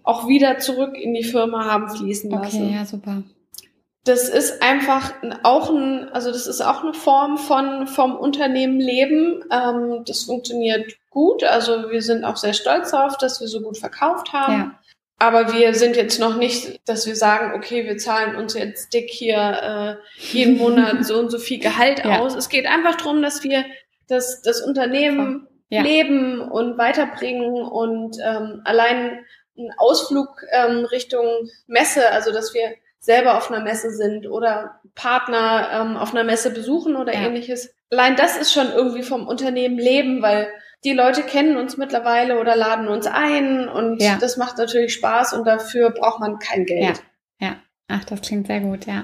auch 0.04 0.28
wieder 0.28 0.60
zurück 0.60 0.98
in 0.98 1.14
die 1.14 1.24
Firma 1.24 1.66
haben 1.66 1.90
fließen 1.90 2.32
lassen. 2.32 2.66
Okay, 2.66 2.76
ja, 2.76 2.86
super 2.86 3.24
das 4.04 4.30
ist 4.30 4.64
einfach 4.64 5.14
auch 5.44 5.70
ein, 5.70 6.10
also 6.10 6.32
das 6.32 6.48
ist 6.48 6.62
auch 6.62 6.84
eine 6.84 6.94
Form 6.94 7.38
von 7.38 7.86
vom 7.88 8.16
Unternehmen 8.16 8.80
leben. 8.80 9.44
Ähm, 9.52 10.04
das 10.06 10.24
funktioniert 10.24 10.94
gut. 11.12 11.44
Also 11.44 11.92
wir 11.92 12.02
sind 12.02 12.26
auch 12.26 12.38
sehr 12.38 12.54
stolz 12.54 12.92
darauf, 12.92 13.18
dass 13.18 13.42
wir 13.42 13.48
so 13.48 13.62
gut 13.62 13.78
verkauft 13.78 14.34
haben. 14.34 14.54
Ja. 14.54 14.80
Aber 15.20 15.54
wir 15.54 15.76
sind 15.76 15.96
jetzt 15.96 16.20
noch 16.20 16.36
nicht, 16.36 16.82
dass 16.90 17.06
wir 17.06 17.16
sagen, 17.16 17.54
okay, 17.56 17.86
wir 17.86 17.98
zahlen 17.98 18.36
uns 18.36 18.56
jetzt 18.56 18.92
dick 18.92 19.08
hier 19.08 19.38
äh, 19.38 19.96
jeden 20.34 20.58
Monat 20.58 21.06
so 21.06 21.20
und 21.20 21.30
so 21.30 21.38
viel 21.38 21.60
Gehalt 21.60 22.04
ja. 22.04 22.20
aus. 22.20 22.34
Es 22.34 22.50
geht 22.50 22.66
einfach 22.66 22.96
darum, 22.96 23.22
dass 23.22 23.44
wir 23.44 23.66
das, 24.08 24.42
das 24.42 24.62
Unternehmen 24.62 25.48
ja. 25.70 25.84
leben 25.84 26.42
und 26.42 26.80
weiterbringen 26.80 27.62
und 27.62 28.18
ähm, 28.26 28.62
allein 28.66 29.24
ein 29.58 29.70
Ausflug 29.78 30.44
ähm, 30.52 30.86
Richtung 30.86 31.26
Messe, 31.68 32.10
also 32.10 32.32
dass 32.32 32.56
wir 32.56 32.74
selber 33.02 33.38
auf 33.38 33.52
einer 33.52 33.64
Messe 33.64 33.90
sind 33.90 34.28
oder 34.28 34.80
Partner 34.96 35.70
ähm, 35.74 35.98
auf 35.98 36.14
einer 36.14 36.24
Messe 36.24 36.52
besuchen 36.52 36.96
oder 36.96 37.14
ja. 37.14 37.22
ähnliches. 37.22 37.74
Allein 37.90 38.16
das 38.16 38.38
ist 38.38 38.54
schon 38.54 38.72
irgendwie 38.72 39.04
vom 39.04 39.28
Unternehmen 39.28 39.78
leben, 39.78 40.22
weil 40.22 40.48
die 40.84 40.94
Leute 40.94 41.24
kennen 41.24 41.58
uns 41.58 41.78
mittlerweile 41.78 42.40
oder 42.40 42.56
laden 42.56 42.88
uns 42.88 43.08
ein 43.08 43.68
und 43.68 44.02
ja. 44.02 44.18
das 44.20 44.38
macht 44.38 44.58
natürlich 44.58 44.94
Spaß 44.94 45.34
und 45.34 45.46
dafür 45.46 45.90
braucht 45.90 46.20
man 46.20 46.40
kein 46.40 46.66
Geld. 46.66 47.02
Ja, 47.40 47.48
ja. 47.48 47.56
Ach, 47.88 48.06
das 48.06 48.22
klingt 48.22 48.48
sehr 48.48 48.62
gut, 48.62 48.86
ja. 48.86 49.04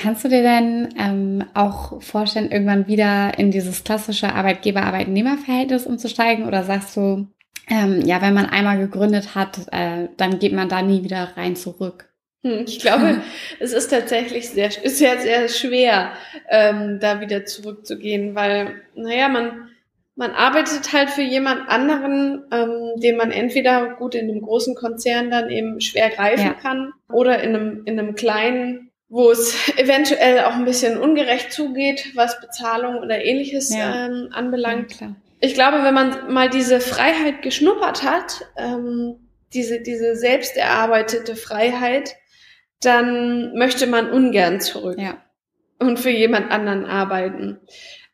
Kannst 0.00 0.24
du 0.24 0.28
dir 0.28 0.42
denn 0.42 0.94
ähm, 0.98 1.44
auch 1.54 2.02
vorstellen, 2.02 2.50
irgendwann 2.50 2.86
wieder 2.86 3.38
in 3.38 3.50
dieses 3.50 3.82
klassische 3.82 4.34
Arbeitgeber-Arbeitnehmer-Verhältnis 4.34 5.86
umzusteigen 5.86 6.46
oder 6.46 6.62
sagst 6.62 6.96
du, 6.96 7.28
ähm, 7.68 8.02
ja, 8.02 8.20
wenn 8.20 8.34
man 8.34 8.46
einmal 8.46 8.78
gegründet 8.78 9.34
hat, 9.34 9.58
äh, 9.72 10.08
dann 10.16 10.38
geht 10.38 10.52
man 10.52 10.68
da 10.68 10.82
nie 10.82 11.02
wieder 11.02 11.30
rein 11.36 11.56
zurück? 11.56 12.10
Hm, 12.46 12.64
ich 12.66 12.78
glaube, 12.78 13.22
es 13.58 13.72
ist 13.72 13.88
tatsächlich 13.88 14.50
sehr, 14.50 14.70
ja 14.70 15.18
sehr 15.18 15.48
schwer, 15.48 16.12
ähm, 16.48 17.00
da 17.00 17.20
wieder 17.20 17.44
zurückzugehen, 17.44 18.36
weil, 18.36 18.82
naja, 18.94 19.28
man, 19.28 19.68
man 20.14 20.30
arbeitet 20.30 20.92
halt 20.92 21.10
für 21.10 21.22
jemand 21.22 21.68
anderen, 21.68 22.44
ähm, 22.52 23.00
den 23.00 23.16
man 23.16 23.32
entweder 23.32 23.96
gut 23.96 24.14
in 24.14 24.30
einem 24.30 24.42
großen 24.42 24.76
Konzern 24.76 25.28
dann 25.30 25.50
eben 25.50 25.80
schwer 25.80 26.10
greifen 26.10 26.46
ja. 26.46 26.52
kann 26.54 26.92
oder 27.08 27.42
in 27.42 27.56
einem, 27.56 27.82
in 27.84 27.98
einem 27.98 28.14
kleinen, 28.14 28.90
wo 29.08 29.28
es 29.32 29.68
eventuell 29.76 30.44
auch 30.44 30.54
ein 30.54 30.64
bisschen 30.64 30.98
ungerecht 30.98 31.52
zugeht, 31.52 32.12
was 32.14 32.40
Bezahlung 32.40 32.98
oder 32.98 33.24
ähnliches 33.24 33.74
ja. 33.74 34.06
ähm, 34.06 34.28
anbelangt. 34.30 35.00
Ja, 35.00 35.16
ich 35.40 35.54
glaube, 35.54 35.82
wenn 35.82 35.94
man 35.94 36.32
mal 36.32 36.48
diese 36.48 36.78
Freiheit 36.78 37.42
geschnuppert 37.42 38.04
hat, 38.04 38.46
ähm, 38.56 39.16
diese, 39.52 39.80
diese 39.80 40.14
selbst 40.14 40.56
erarbeitete 40.56 41.34
Freiheit, 41.34 42.14
dann 42.80 43.54
möchte 43.56 43.86
man 43.86 44.10
ungern 44.10 44.60
zurück 44.60 44.98
Ja. 44.98 45.18
und 45.78 45.98
für 45.98 46.10
jemand 46.10 46.50
anderen 46.50 46.84
arbeiten. 46.84 47.58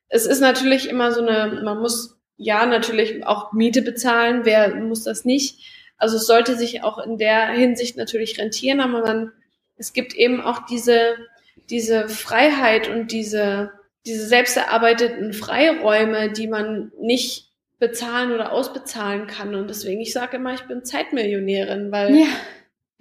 Es 0.09 0.27
ist 0.27 0.41
natürlich 0.41 0.89
immer 0.89 1.13
so 1.13 1.21
eine, 1.27 1.63
man 1.63 1.79
muss 1.81 2.19
ja 2.37 2.67
natürlich 2.67 3.25
auch 3.27 3.53
Miete 3.53 3.83
bezahlen, 3.83 4.41
wer 4.45 4.75
muss 4.75 5.05
das 5.05 5.25
nicht? 5.25 5.59
Also 5.97 6.17
es 6.17 6.27
sollte 6.27 6.57
sich 6.57 6.83
auch 6.83 6.99
in 6.99 7.17
der 7.19 7.49
Hinsicht 7.51 7.97
natürlich 7.97 8.39
rentieren, 8.39 8.81
aber 8.81 9.01
man, 9.03 9.33
es 9.77 9.93
gibt 9.93 10.15
eben 10.15 10.41
auch 10.41 10.67
diese, 10.67 11.17
diese 11.71 12.09
Freiheit 12.09 12.89
und 12.89 13.13
diese, 13.13 13.71
diese 14.05 14.27
selbst 14.27 14.57
erarbeiteten 14.57 15.33
Freiräume, 15.33 16.33
die 16.33 16.49
man 16.49 16.91
nicht 17.01 17.51
bezahlen 17.79 18.33
oder 18.33 18.53
ausbezahlen 18.53 19.27
kann. 19.27 19.55
Und 19.55 19.71
deswegen, 19.71 20.01
ich 20.01 20.13
sage 20.13 20.37
immer, 20.37 20.55
ich 20.55 20.63
bin 20.63 20.85
Zeitmillionärin, 20.85 21.91
weil 21.93 22.17
Ja. 22.17 22.27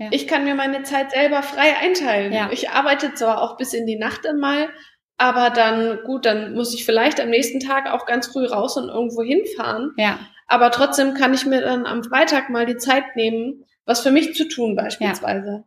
Ja. 0.02 0.08
ich 0.12 0.28
kann 0.28 0.44
mir 0.46 0.56
meine 0.56 0.82
Zeit 0.84 1.12
selber 1.12 1.44
frei 1.44 1.76
einteilen. 1.78 2.34
Ja. 2.34 2.50
Ich 2.52 2.70
arbeite 2.72 3.14
zwar 3.14 3.42
auch 3.42 3.58
bis 3.58 3.74
in 3.74 3.86
die 3.86 3.98
Nacht 3.98 4.26
einmal, 4.28 4.70
aber 5.18 5.52
dann, 5.52 6.00
gut, 6.06 6.26
dann 6.26 6.54
muss 6.56 6.74
ich 6.74 6.86
vielleicht 6.86 7.20
am 7.22 7.30
nächsten 7.30 7.60
Tag 7.60 7.88
auch 7.92 8.06
ganz 8.08 8.28
früh 8.28 8.46
raus 8.46 8.78
und 8.78 8.90
irgendwo 8.90 9.22
hinfahren. 9.22 9.92
Ja. 9.98 10.18
Aber 10.48 10.72
trotzdem 10.72 11.14
kann 11.14 11.34
ich 11.36 11.46
mir 11.46 11.62
dann 11.62 11.86
am 11.86 12.04
Freitag 12.04 12.50
mal 12.50 12.66
die 12.66 12.78
Zeit 12.78 13.16
nehmen, 13.16 13.64
was 13.86 14.02
für 14.02 14.12
mich 14.12 14.34
zu 14.36 14.48
tun 14.48 14.76
beispielsweise. 14.76 15.64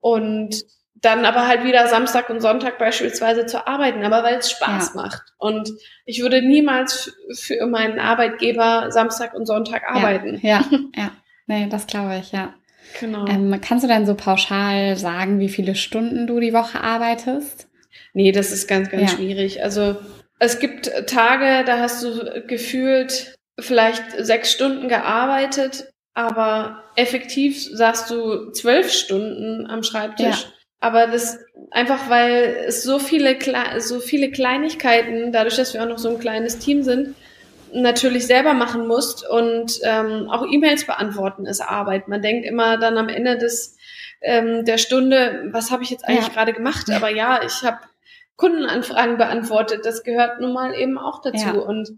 Und 0.00 0.62
dann 0.94 1.24
aber 1.24 1.46
halt 1.46 1.64
wieder 1.64 1.86
Samstag 1.88 2.30
und 2.30 2.40
Sonntag 2.40 2.78
beispielsweise 2.78 3.46
zu 3.46 3.66
arbeiten, 3.66 4.04
aber 4.04 4.22
weil 4.22 4.36
es 4.36 4.50
Spaß 4.50 4.92
Ja. 4.94 5.02
macht. 5.02 5.22
Und 5.38 5.70
ich 6.06 6.20
würde 6.22 6.40
niemals 6.42 7.14
für 7.34 7.66
meinen 7.66 7.98
Arbeitgeber 7.98 8.90
Samstag 8.90 9.34
und 9.34 9.46
Sonntag 9.46 9.82
arbeiten. 9.88 10.38
Ja. 10.42 10.62
Ja. 10.96 11.10
Nee, 11.46 11.66
das 11.68 11.86
glaube 11.86 12.16
ich, 12.18 12.32
ja. 12.32 12.54
Genau. 13.00 13.26
Ähm, 13.26 13.58
kannst 13.60 13.84
du 13.84 13.88
dann 13.88 14.06
so 14.06 14.14
pauschal 14.14 14.96
sagen, 14.96 15.38
wie 15.40 15.48
viele 15.48 15.74
Stunden 15.74 16.26
du 16.26 16.40
die 16.40 16.52
Woche 16.52 16.80
arbeitest? 16.80 17.68
Nee, 18.12 18.32
das 18.32 18.52
ist 18.52 18.68
ganz, 18.68 18.90
ganz 18.90 19.10
Ja. 19.12 19.16
schwierig. 19.16 19.62
Also 19.62 19.96
es 20.38 20.58
gibt 20.58 20.90
Tage, 21.06 21.64
da 21.64 21.78
hast 21.78 22.02
du 22.04 22.42
gefühlt 22.46 23.34
vielleicht 23.58 24.02
sechs 24.18 24.52
Stunden 24.52 24.88
gearbeitet, 24.88 25.88
aber 26.14 26.82
effektiv 26.96 27.64
saßt 27.72 28.10
du 28.10 28.50
zwölf 28.52 28.92
Stunden 28.92 29.66
am 29.66 29.82
Schreibtisch. 29.82 30.42
Ja. 30.42 30.52
Aber 30.80 31.06
das 31.06 31.38
einfach, 31.70 32.10
weil 32.10 32.56
es 32.66 32.82
so 32.82 32.98
viele, 32.98 33.38
so 33.78 34.00
viele 34.00 34.30
Kleinigkeiten, 34.30 35.32
dadurch, 35.32 35.56
dass 35.56 35.72
wir 35.72 35.82
auch 35.82 35.88
noch 35.88 35.98
so 35.98 36.10
ein 36.10 36.20
kleines 36.20 36.58
Team 36.58 36.82
sind, 36.82 37.14
natürlich 37.74 38.26
selber 38.26 38.54
machen 38.54 38.86
musst 38.86 39.28
und 39.28 39.78
ähm, 39.82 40.28
auch 40.30 40.46
E-Mails 40.50 40.86
beantworten 40.86 41.46
ist 41.46 41.60
Arbeit. 41.60 42.08
Man 42.08 42.22
denkt 42.22 42.46
immer 42.46 42.78
dann 42.78 42.96
am 42.98 43.08
Ende 43.08 43.36
des 43.36 43.76
ähm, 44.22 44.64
der 44.64 44.78
Stunde, 44.78 45.48
was 45.52 45.70
habe 45.70 45.82
ich 45.82 45.90
jetzt 45.90 46.06
eigentlich 46.08 46.28
Ja. 46.28 46.32
gerade 46.32 46.52
gemacht? 46.52 46.90
Aber 46.90 47.10
ja, 47.10 47.42
ich 47.44 47.62
habe 47.62 47.78
Kundenanfragen 48.36 49.18
beantwortet. 49.18 49.84
Das 49.84 50.02
gehört 50.02 50.40
nun 50.40 50.52
mal 50.52 50.74
eben 50.74 50.98
auch 50.98 51.20
dazu. 51.20 51.46
Ja. 51.46 51.52
Und 51.52 51.90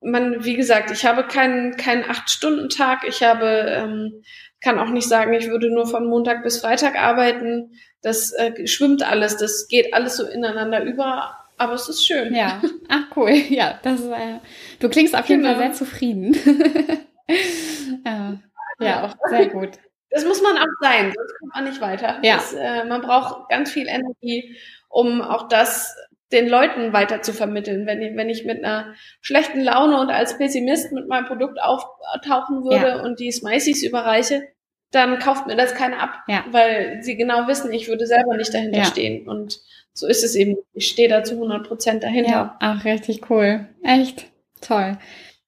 man, 0.00 0.44
wie 0.44 0.56
gesagt, 0.56 0.90
ich 0.90 1.04
habe 1.04 1.24
keinen 1.24 1.76
keinen 1.76 2.08
acht 2.08 2.30
Stunden 2.30 2.68
Tag. 2.68 3.04
Ich 3.06 3.22
habe 3.22 3.46
ähm, 3.46 4.22
kann 4.60 4.78
auch 4.78 4.90
nicht 4.90 5.08
sagen, 5.08 5.32
ich 5.32 5.48
würde 5.48 5.72
nur 5.72 5.86
von 5.86 6.06
Montag 6.06 6.42
bis 6.44 6.60
Freitag 6.60 6.96
arbeiten. 6.96 7.72
Das 8.00 8.32
äh, 8.32 8.66
schwimmt 8.66 9.02
alles. 9.02 9.36
Das 9.36 9.66
geht 9.68 9.92
alles 9.92 10.16
so 10.16 10.26
ineinander 10.26 10.84
über. 10.84 11.36
Aber 11.62 11.74
es 11.74 11.88
ist 11.88 12.04
schön. 12.04 12.34
Ja. 12.34 12.60
Ach 12.88 13.04
cool. 13.16 13.30
Ja, 13.48 13.78
das 13.82 14.00
ist, 14.00 14.06
äh, 14.08 14.38
du 14.80 14.88
klingst 14.88 15.14
auf 15.16 15.26
jeden 15.28 15.42
Genau. 15.42 15.54
Fall 15.54 15.62
sehr 15.66 15.72
zufrieden. 15.74 16.34
ja. 18.04 18.38
ja, 18.80 19.04
auch 19.04 19.14
sehr 19.28 19.46
gut. 19.46 19.70
Das 20.10 20.24
muss 20.26 20.42
man 20.42 20.58
auch 20.58 20.66
sein, 20.80 21.12
sonst 21.16 21.38
kommt 21.38 21.54
man 21.54 21.64
nicht 21.64 21.80
weiter. 21.80 22.18
Ja. 22.22 22.34
Das, 22.36 22.52
äh, 22.52 22.84
man 22.84 23.00
braucht 23.00 23.48
ganz 23.48 23.70
viel 23.70 23.86
Energie, 23.88 24.56
um 24.88 25.22
auch 25.22 25.48
das 25.48 25.96
den 26.32 26.48
Leuten 26.48 26.92
weiter 26.92 27.22
zu 27.22 27.32
vermitteln. 27.32 27.86
Wenn 27.86 28.02
ich, 28.02 28.16
wenn 28.16 28.28
ich 28.30 28.44
mit 28.44 28.64
einer 28.64 28.94
schlechten 29.20 29.60
Laune 29.60 30.00
und 30.00 30.10
als 30.10 30.36
Pessimist 30.38 30.90
mit 30.92 31.06
meinem 31.06 31.26
Produkt 31.26 31.58
auftauchen 31.62 32.64
würde 32.64 32.88
Ja. 32.88 33.02
und 33.02 33.20
die 33.20 33.30
Smileys 33.30 33.82
überreiche, 33.82 34.42
dann 34.90 35.18
kauft 35.18 35.46
mir 35.46 35.56
das 35.56 35.74
keiner 35.74 36.00
ab, 36.02 36.14
Ja. 36.28 36.44
weil 36.50 36.98
sie 37.02 37.16
genau 37.16 37.46
wissen, 37.48 37.72
ich 37.72 37.88
würde 37.88 38.06
selber 38.06 38.36
nicht 38.36 38.52
dahinter 38.52 38.78
Ja. 38.80 38.84
stehen. 38.86 39.28
Und 39.28 39.60
so 39.94 40.06
ist 40.06 40.24
es 40.24 40.34
eben. 40.34 40.56
Ich 40.72 40.88
stehe 40.88 41.08
da 41.08 41.24
zu 41.24 41.34
100 41.34 41.66
Prozent 41.66 42.02
dahinter. 42.02 42.30
Ja, 42.30 42.56
ach, 42.60 42.84
richtig 42.84 43.30
cool. 43.30 43.68
Echt 43.82 44.26
toll. 44.60 44.98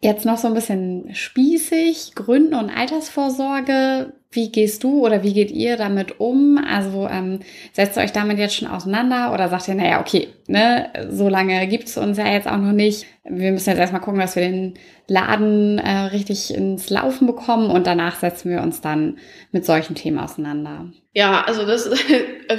Jetzt 0.04 0.26
noch 0.26 0.36
so 0.36 0.48
ein 0.48 0.52
bisschen 0.52 1.14
spießig, 1.14 2.14
Gründen 2.14 2.52
und 2.52 2.68
Altersvorsorge. 2.68 4.12
Wie 4.30 4.52
gehst 4.52 4.84
du 4.84 5.02
oder 5.02 5.22
wie 5.22 5.32
geht 5.32 5.50
ihr 5.50 5.78
damit 5.78 6.20
um? 6.20 6.58
Also 6.58 7.08
ähm, 7.10 7.40
setzt 7.72 7.96
ihr 7.96 8.02
euch 8.02 8.12
damit 8.12 8.36
jetzt 8.36 8.54
schon 8.54 8.68
auseinander 8.68 9.32
oder 9.32 9.48
sagt 9.48 9.66
ihr, 9.66 9.74
naja, 9.74 10.02
okay, 10.02 10.28
ne, 10.46 10.90
so 11.08 11.30
lange 11.30 11.66
gibt's 11.68 11.96
uns 11.96 12.18
ja 12.18 12.30
jetzt 12.30 12.46
auch 12.46 12.58
noch 12.58 12.72
nicht. 12.72 13.06
Wir 13.24 13.50
müssen 13.50 13.70
jetzt 13.70 13.78
erstmal 13.78 14.02
gucken, 14.02 14.20
dass 14.20 14.36
wir 14.36 14.42
den 14.42 14.74
Laden 15.08 15.78
äh, 15.78 15.90
richtig 16.08 16.52
ins 16.52 16.90
Laufen 16.90 17.26
bekommen 17.26 17.70
und 17.70 17.86
danach 17.86 18.20
setzen 18.20 18.50
wir 18.50 18.60
uns 18.60 18.82
dann 18.82 19.16
mit 19.52 19.64
solchen 19.64 19.94
Themen 19.94 20.18
auseinander. 20.18 20.92
Ja, 21.14 21.44
also 21.46 21.64
das 21.64 21.88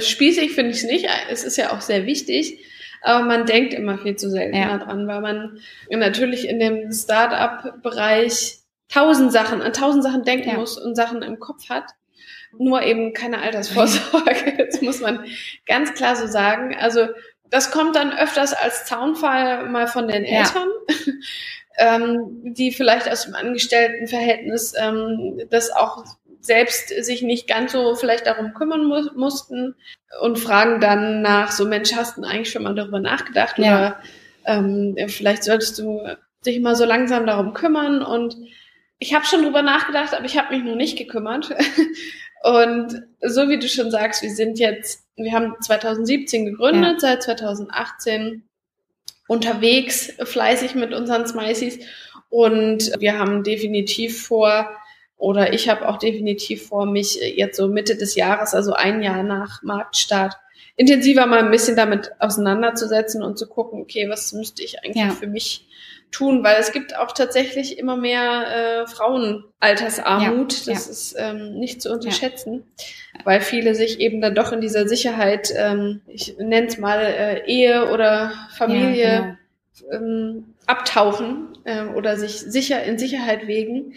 spießig 0.00 0.50
finde 0.50 0.72
ich 0.72 0.82
nicht. 0.82 1.06
Es 1.30 1.44
ist 1.44 1.58
ja 1.58 1.72
auch 1.72 1.80
sehr 1.80 2.06
wichtig. 2.06 2.58
Aber 3.02 3.24
man 3.24 3.46
denkt 3.46 3.74
immer 3.74 3.98
viel 3.98 4.16
zu 4.16 4.30
selten 4.30 4.56
Ja. 4.56 4.78
daran, 4.78 5.06
weil 5.08 5.20
man 5.20 5.58
natürlich 5.90 6.48
in 6.48 6.58
dem 6.60 6.90
Start-up-Bereich 6.92 8.58
tausend 8.88 9.32
Sachen, 9.32 9.62
an 9.62 9.72
tausend 9.72 10.04
Sachen 10.04 10.22
denken 10.24 10.50
Ja. 10.50 10.54
muss 10.56 10.78
und 10.78 10.94
Sachen 10.94 11.22
im 11.22 11.38
Kopf 11.38 11.68
hat. 11.68 11.84
Nur 12.58 12.82
eben 12.82 13.12
keine 13.12 13.40
Altersvorsorge. 13.42 14.56
Das 14.70 14.80
muss 14.80 15.00
man 15.00 15.24
ganz 15.66 15.94
klar 15.94 16.16
so 16.16 16.26
sagen. 16.26 16.74
Also 16.78 17.08
das 17.50 17.70
kommt 17.70 17.94
dann 17.96 18.16
öfters 18.16 18.52
als 18.52 18.86
Zaunfall 18.86 19.68
mal 19.68 19.86
von 19.86 20.08
den 20.08 20.24
Ja. 20.24 20.38
Eltern, 20.40 20.68
ähm, 21.78 22.54
die 22.54 22.72
vielleicht 22.72 23.10
aus 23.10 23.24
dem 23.24 23.34
Angestelltenverhältnis 23.34 24.74
ähm, 24.80 25.40
das 25.50 25.70
auch 25.70 26.04
selbst 26.46 26.88
sich 26.88 27.22
nicht 27.22 27.48
ganz 27.48 27.72
so 27.72 27.94
vielleicht 27.94 28.26
darum 28.26 28.54
kümmern 28.54 28.84
mu 28.84 29.02
mussten 29.14 29.74
und 30.20 30.38
fragen 30.38 30.80
dann 30.80 31.22
nach, 31.22 31.50
so 31.50 31.66
Mensch, 31.66 31.94
hast 31.94 32.16
du 32.16 32.22
eigentlich 32.22 32.50
schon 32.50 32.62
mal 32.62 32.74
darüber 32.74 33.00
nachgedacht? 33.00 33.58
Ja. 33.58 33.76
Oder 33.76 34.00
ähm, 34.46 34.96
vielleicht 35.08 35.44
solltest 35.44 35.78
du 35.78 36.00
dich 36.46 36.60
mal 36.60 36.76
so 36.76 36.84
langsam 36.84 37.26
darum 37.26 37.52
kümmern. 37.52 38.02
Und 38.02 38.36
ich 38.98 39.14
habe 39.14 39.26
schon 39.26 39.42
drüber 39.42 39.62
nachgedacht, 39.62 40.14
aber 40.14 40.24
ich 40.24 40.38
habe 40.38 40.54
mich 40.54 40.64
noch 40.64 40.76
nicht 40.76 40.96
gekümmert. 40.96 41.50
Und 42.42 43.02
so 43.22 43.48
wie 43.48 43.58
du 43.58 43.68
schon 43.68 43.90
sagst, 43.90 44.22
wir 44.22 44.30
sind 44.30 44.58
jetzt, 44.58 45.04
wir 45.16 45.32
haben 45.32 45.54
2017 45.60 46.46
gegründet, 46.46 47.00
seit 47.00 47.22
2018 47.24 48.44
unterwegs, 49.26 50.12
fleißig 50.22 50.76
mit 50.76 50.94
unseren 50.94 51.26
Smileys. 51.26 51.80
Und 52.28 52.92
wir 53.00 53.18
haben 53.18 53.42
definitiv 53.42 54.26
vor, 54.26 54.70
oder 55.16 55.52
ich 55.52 55.68
habe 55.68 55.88
auch 55.88 55.96
definitiv 55.98 56.66
vor, 56.68 56.86
mich 56.86 57.16
jetzt 57.36 57.56
so 57.56 57.68
Mitte 57.68 57.96
des 57.96 58.14
Jahres, 58.16 58.54
also 58.54 58.72
ein 58.74 59.02
Jahr 59.02 59.22
nach 59.22 59.62
Marktstart, 59.62 60.34
intensiver 60.76 61.24
mal 61.26 61.38
ein 61.38 61.50
bisschen 61.50 61.74
damit 61.76 62.10
auseinanderzusetzen 62.18 63.22
und 63.22 63.38
zu 63.38 63.46
gucken, 63.48 63.80
okay, 63.80 64.08
was 64.10 64.32
müsste 64.32 64.62
ich 64.62 64.78
eigentlich 64.84 64.96
Ja. 65.04 65.10
für 65.10 65.26
mich 65.26 65.66
tun, 66.12 66.44
weil 66.44 66.56
es 66.60 66.70
gibt 66.72 66.96
auch 66.96 67.12
tatsächlich 67.12 67.78
immer 67.78 67.96
mehr 67.96 68.84
äh, 68.84 68.86
Frauenaltersarmut. 69.60 70.52
Ja, 70.66 70.72
Das 70.74 70.86
ja. 70.86 70.92
ist 70.92 71.14
ähm, 71.18 71.54
nicht 71.58 71.82
zu 71.82 71.92
unterschätzen, 71.92 72.64
weil 73.24 73.40
viele 73.40 73.74
sich 73.74 74.00
eben 74.00 74.20
dann 74.20 74.34
doch 74.34 74.52
in 74.52 74.60
dieser 74.60 74.86
Sicherheit, 74.88 75.52
ähm, 75.56 76.02
ich 76.06 76.36
nenne 76.38 76.66
es 76.68 76.78
mal 76.78 77.00
äh, 77.00 77.44
Ehe 77.46 77.90
oder 77.90 78.32
Familie, 78.56 79.04
Ja, 79.12 79.36
genau. 79.90 80.04
ähm, 80.04 80.44
abtauchen 80.66 81.58
ähm, 81.64 81.94
oder 81.94 82.16
sich 82.16 82.38
sicher 82.40 82.82
in 82.82 82.98
Sicherheit 82.98 83.46
wägen. 83.46 83.94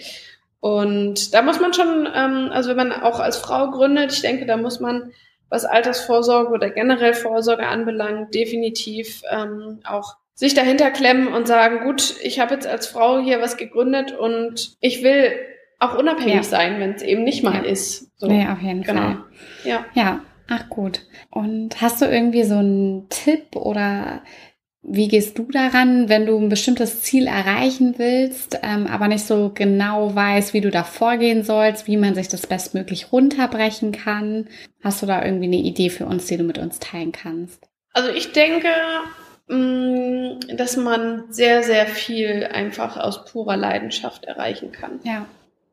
Und 0.59 1.33
da 1.33 1.41
muss 1.41 1.59
man 1.59 1.73
schon, 1.73 2.07
ähm, 2.13 2.49
also 2.51 2.69
wenn 2.69 2.77
man 2.77 2.91
auch 2.91 3.19
als 3.19 3.37
Frau 3.37 3.71
gründet, 3.71 4.11
ich 4.13 4.21
denke, 4.21 4.45
da 4.45 4.57
muss 4.57 4.79
man, 4.79 5.11
was 5.49 5.65
Altersvorsorge 5.65 6.51
oder 6.51 6.69
generell 6.69 7.13
Vorsorge 7.13 7.65
anbelangt, 7.67 8.35
definitiv 8.35 9.21
ähm, 9.31 9.79
auch 9.87 10.17
sich 10.35 10.53
dahinter 10.53 10.91
klemmen 10.91 11.27
und 11.27 11.47
sagen, 11.47 11.83
gut, 11.85 12.15
ich 12.21 12.39
habe 12.39 12.53
jetzt 12.53 12.67
als 12.67 12.87
Frau 12.87 13.19
hier 13.19 13.41
was 13.41 13.57
gegründet 13.57 14.11
und 14.17 14.73
ich 14.79 15.03
will 15.03 15.31
auch 15.79 15.97
unabhängig 15.97 16.35
Ja. 16.35 16.43
sein, 16.43 16.79
wenn 16.79 16.91
es 16.93 17.01
eben 17.01 17.23
nicht 17.23 17.43
mal 17.43 17.63
Ja. 17.65 17.71
ist. 17.71 18.11
So. 18.19 18.27
Nee, 18.27 18.47
auf 18.47 18.61
jeden 18.61 18.83
genau. 18.83 19.01
Fall. 19.01 19.17
Ja. 19.63 19.85
Ja, 19.95 20.19
ach 20.49 20.69
gut. 20.69 21.01
Und 21.31 21.81
hast 21.81 22.01
du 22.01 22.05
irgendwie 22.05 22.43
so 22.43 22.55
einen 22.55 23.07
Tipp 23.09 23.55
oder 23.55 24.21
wie 24.81 25.07
gehst 25.07 25.37
du 25.37 25.43
daran, 25.43 26.09
wenn 26.09 26.25
du 26.25 26.37
ein 26.37 26.49
bestimmtes 26.49 27.01
Ziel 27.01 27.27
erreichen 27.27 27.95
willst, 27.97 28.59
ähm, 28.63 28.87
aber 28.87 29.07
nicht 29.07 29.25
so 29.25 29.51
genau 29.53 30.15
weißt, 30.15 30.53
wie 30.53 30.61
du 30.61 30.71
da 30.71 30.83
vorgehen 30.83 31.43
sollst, 31.43 31.87
wie 31.87 31.97
man 31.97 32.15
sich 32.15 32.29
das 32.29 32.47
bestmöglich 32.47 33.11
runterbrechen 33.11 33.91
kann? 33.91 34.47
Hast 34.83 35.01
du 35.01 35.05
da 35.05 35.23
irgendwie 35.23 35.45
eine 35.47 35.57
Idee 35.57 35.89
für 35.89 36.05
uns, 36.05 36.25
die 36.27 36.37
du 36.37 36.43
mit 36.43 36.57
uns 36.57 36.79
teilen 36.79 37.11
kannst? 37.11 37.67
Also 37.91 38.09
ich 38.09 38.31
denke, 38.31 38.69
mh, 39.47 40.55
dass 40.55 40.77
man 40.77 41.25
sehr, 41.29 41.63
sehr 41.63 41.85
viel 41.85 42.47
einfach 42.51 42.95
aus 42.95 43.25
purer 43.25 43.57
Leidenschaft 43.57 44.25
erreichen 44.25 44.71
kann. 44.71 44.99
Ja, 45.03 45.25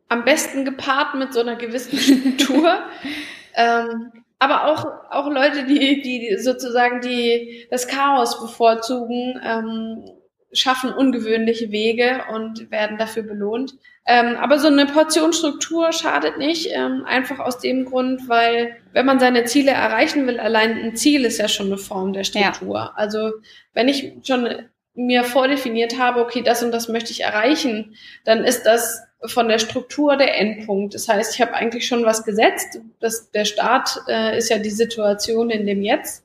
am 0.09 0.25
besten 0.25 0.65
gepaart 0.65 1.15
mit 1.15 1.33
so 1.33 1.41
einer 1.41 1.57
gewissen 1.57 1.99
Struktur. 1.99 2.79
ähm, 3.55 4.13
aber 4.39 4.67
auch, 4.67 4.87
auch 5.11 5.31
Leute, 5.31 5.65
die, 5.65 6.03
die 6.03 6.37
sozusagen 6.39 7.01
die, 7.01 7.67
das 7.71 7.89
Chaos 7.89 8.41
bevorzugen, 8.41 9.41
ähm, 9.43 10.05
schaffen 10.53 10.93
ungewöhnliche 10.93 11.71
Wege 11.71 12.23
und 12.33 12.71
werden 12.71 12.99
dafür 12.99 13.23
belohnt. 13.23 13.75
Ähm, 14.07 14.37
aber 14.37 14.59
so 14.59 14.69
eine 14.69 14.87
Portionsstruktur 14.87 15.93
schadet 15.93 16.39
nicht, 16.39 16.71
ähm, 16.73 17.05
einfach 17.05 17.41
aus 17.41 17.59
dem 17.59 17.85
Grund, 17.85 18.29
weil 18.29 18.77
wenn 18.93 19.07
man 19.07 19.19
seine 19.19 19.45
Ziele 19.45 19.73
erreichen 19.73 20.27
will, 20.27 20.39
allein 20.39 20.79
ein 20.79 20.97
Ziel 20.97 21.25
ist 21.25 21.39
ja 21.39 21.49
schon 21.49 21.67
eine 21.67 21.79
Form 21.79 22.13
der 22.13 22.25
Struktur. 22.25 22.77
Ja. 22.77 22.93
Also 22.95 23.33
wenn 23.75 23.89
ich 23.89 24.13
schon 24.25 24.49
mir 24.95 25.25
vordefiniert 25.25 25.99
habe, 25.99 26.21
okay, 26.21 26.43
das 26.43 26.63
und 26.63 26.73
das 26.73 26.89
möchte 26.89 27.11
ich 27.11 27.23
erreichen, 27.23 27.97
dann 28.25 28.45
ist 28.45 28.65
das 28.65 29.06
von 29.25 29.49
der 29.49 29.59
Struktur 29.59 30.17
der 30.17 30.39
Endpunkt. 30.39 30.95
Das 30.95 31.09
heißt, 31.09 31.35
ich 31.35 31.41
habe 31.41 31.55
eigentlich 31.55 31.87
schon 31.87 32.05
was 32.05 32.25
gesetzt. 32.25 32.81
Das, 33.01 33.31
der 33.31 33.45
Start 33.45 34.01
äh, 34.09 34.37
ist 34.37 34.51
ja 34.51 34.59
die 34.59 34.71
Situation 34.71 35.51
in 35.51 35.67
dem 35.67 35.83
Jetzt. 35.83 36.25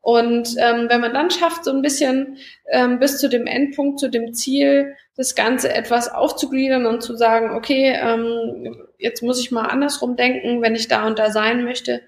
Und 0.00 0.54
ähm, 0.58 0.86
wenn 0.88 1.00
man 1.00 1.12
dann 1.12 1.30
schafft, 1.30 1.64
so 1.64 1.70
ein 1.70 1.82
bisschen 1.82 2.38
ähm, 2.70 2.98
bis 2.98 3.18
zu 3.18 3.28
dem 3.28 3.46
Endpunkt, 3.46 4.00
zu 4.00 4.08
dem 4.08 4.32
Ziel, 4.32 4.94
das 5.16 5.34
Ganze 5.34 5.72
etwas 5.74 6.10
aufzugliedern 6.10 6.86
und 6.86 7.02
zu 7.02 7.16
sagen, 7.16 7.50
okay, 7.50 7.94
ähm, 8.00 8.86
jetzt 8.98 9.22
muss 9.22 9.40
ich 9.40 9.50
mal 9.50 9.66
andersrum 9.66 10.16
denken, 10.16 10.62
wenn 10.62 10.76
ich 10.76 10.88
da 10.88 11.06
und 11.06 11.18
da 11.18 11.30
sein 11.30 11.64
möchte, 11.64 12.00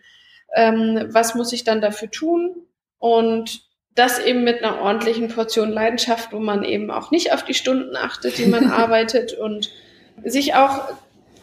ähm, 0.54 1.08
was 1.10 1.34
muss 1.34 1.52
ich 1.52 1.64
dann 1.64 1.80
dafür 1.80 2.10
tun? 2.10 2.54
Und 2.98 3.62
das 3.94 4.18
eben 4.20 4.44
mit 4.44 4.62
einer 4.62 4.80
ordentlichen 4.80 5.28
Portion 5.28 5.70
Leidenschaft, 5.70 6.32
wo 6.32 6.38
man 6.38 6.62
eben 6.62 6.90
auch 6.90 7.10
nicht 7.10 7.32
auf 7.32 7.44
die 7.44 7.54
Stunden 7.54 7.96
achtet, 7.96 8.38
die 8.38 8.46
man 8.46 8.70
arbeitet 8.70 9.32
und 9.34 9.70
sich 10.24 10.54
auch 10.54 10.92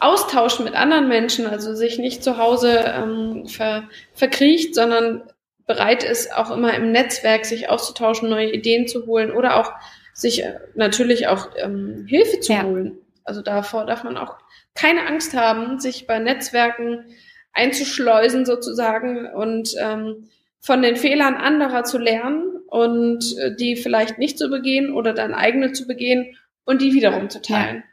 austauschen 0.00 0.64
mit 0.64 0.74
anderen 0.74 1.08
Menschen, 1.08 1.46
also 1.46 1.74
sich 1.74 1.98
nicht 1.98 2.22
zu 2.22 2.38
Hause 2.38 2.84
ähm, 2.86 3.46
ver, 3.46 3.84
verkriecht, 4.14 4.74
sondern 4.74 5.22
bereit 5.66 6.04
ist, 6.04 6.34
auch 6.34 6.50
immer 6.50 6.74
im 6.74 6.92
Netzwerk 6.92 7.44
sich 7.44 7.68
auszutauschen, 7.68 8.28
neue 8.28 8.52
Ideen 8.52 8.88
zu 8.88 9.06
holen 9.06 9.30
oder 9.30 9.56
auch 9.56 9.72
sich 10.14 10.44
äh, 10.44 10.58
natürlich 10.74 11.28
auch 11.28 11.48
ähm, 11.56 12.06
Hilfe 12.08 12.40
zu 12.40 12.52
ja. 12.52 12.62
holen. 12.62 12.98
Also 13.24 13.42
davor 13.42 13.84
darf 13.84 14.04
man 14.04 14.16
auch 14.16 14.36
keine 14.74 15.06
Angst 15.06 15.34
haben, 15.34 15.78
sich 15.80 16.06
bei 16.06 16.18
Netzwerken 16.18 17.04
einzuschleusen 17.52 18.46
sozusagen 18.46 19.26
und 19.26 19.74
ähm, 19.78 20.28
von 20.60 20.82
den 20.82 20.96
Fehlern 20.96 21.34
anderer 21.34 21.84
zu 21.84 21.98
lernen 21.98 22.44
und 22.68 23.36
äh, 23.38 23.54
die 23.54 23.76
vielleicht 23.76 24.18
nicht 24.18 24.38
zu 24.38 24.48
begehen 24.48 24.92
oder 24.92 25.12
dann 25.12 25.34
eigene 25.34 25.72
zu 25.72 25.86
begehen 25.86 26.36
und 26.64 26.82
die 26.82 26.94
wiederum 26.94 27.30
zu 27.30 27.42
teilen. 27.42 27.76
Ja. 27.76 27.87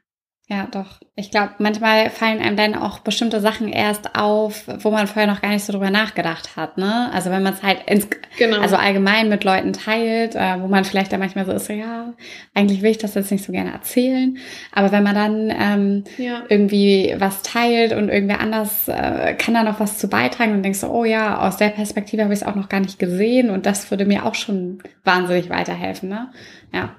Ja, 0.48 0.68
doch. 0.70 1.00
Ich 1.16 1.32
glaube, 1.32 1.54
manchmal 1.58 2.12
fallen 2.12 2.40
einem 2.40 2.56
dann 2.56 2.76
auch 2.76 3.00
bestimmte 3.00 3.42
Sachen 3.42 3.68
erst 3.68 4.16
auf, 4.16 4.66
wo 4.68 4.92
man 4.92 5.08
vorher 5.08 5.26
noch 5.26 5.42
gar 5.42 5.50
nicht 5.50 5.66
so 5.66 5.74
drüber 5.74 5.90
nachgedacht 5.90 6.56
hat. 6.56 6.78
Ne? 6.78 7.10
Also 7.12 7.32
wenn 7.32 7.42
man 7.42 7.54
es 7.56 7.64
halt 7.64 7.80
ins, 7.88 8.08
genau. 8.38 8.60
also 8.60 8.76
allgemein 8.76 9.28
mit 9.28 9.44
Leuten 9.44 9.74
teilt, 9.74 10.36
äh, 10.36 10.62
wo 10.62 10.68
man 10.68 10.86
vielleicht 10.86 11.12
dann 11.12 11.20
manchmal 11.20 11.48
so 11.48 11.52
ist, 11.52 11.68
ja, 11.70 12.14
eigentlich 12.54 12.84
will 12.84 12.92
ich 12.92 13.00
das 13.00 13.16
jetzt 13.16 13.32
nicht 13.32 13.44
so 13.44 13.52
gerne 13.52 13.72
erzählen. 13.72 14.38
Aber 14.72 14.92
wenn 14.92 15.02
man 15.02 15.16
dann 15.16 15.50
ähm, 15.50 16.04
ja. 16.20 16.44
irgendwie 16.48 17.16
was 17.18 17.42
teilt 17.42 17.94
und 17.94 18.10
irgendwer 18.10 18.40
anders 18.40 18.88
äh, 18.88 19.34
kann 19.34 19.56
da 19.56 19.64
noch 19.64 19.80
was 19.80 19.98
zu 19.98 20.10
beitragen 20.10 20.54
und 20.54 20.62
denkst 20.62 20.80
so, 20.80 20.92
oh 20.92 21.06
ja, 21.06 21.40
aus 21.40 21.58
der 21.58 21.70
Perspektive 21.70 22.22
habe 22.22 22.36
ich 22.36 22.42
es 22.42 22.46
auch 22.46 22.56
noch 22.56 22.70
gar 22.70 22.82
nicht 22.82 23.00
gesehen 23.00 23.50
und 23.50 23.66
das 23.66 23.90
würde 23.90 24.06
mir 24.06 24.28
auch 24.28 24.36
schon 24.36 24.84
wahnsinnig 25.04 25.50
weiterhelfen. 25.50 26.10
Ne? 26.10 26.30
Ja. 26.72 26.96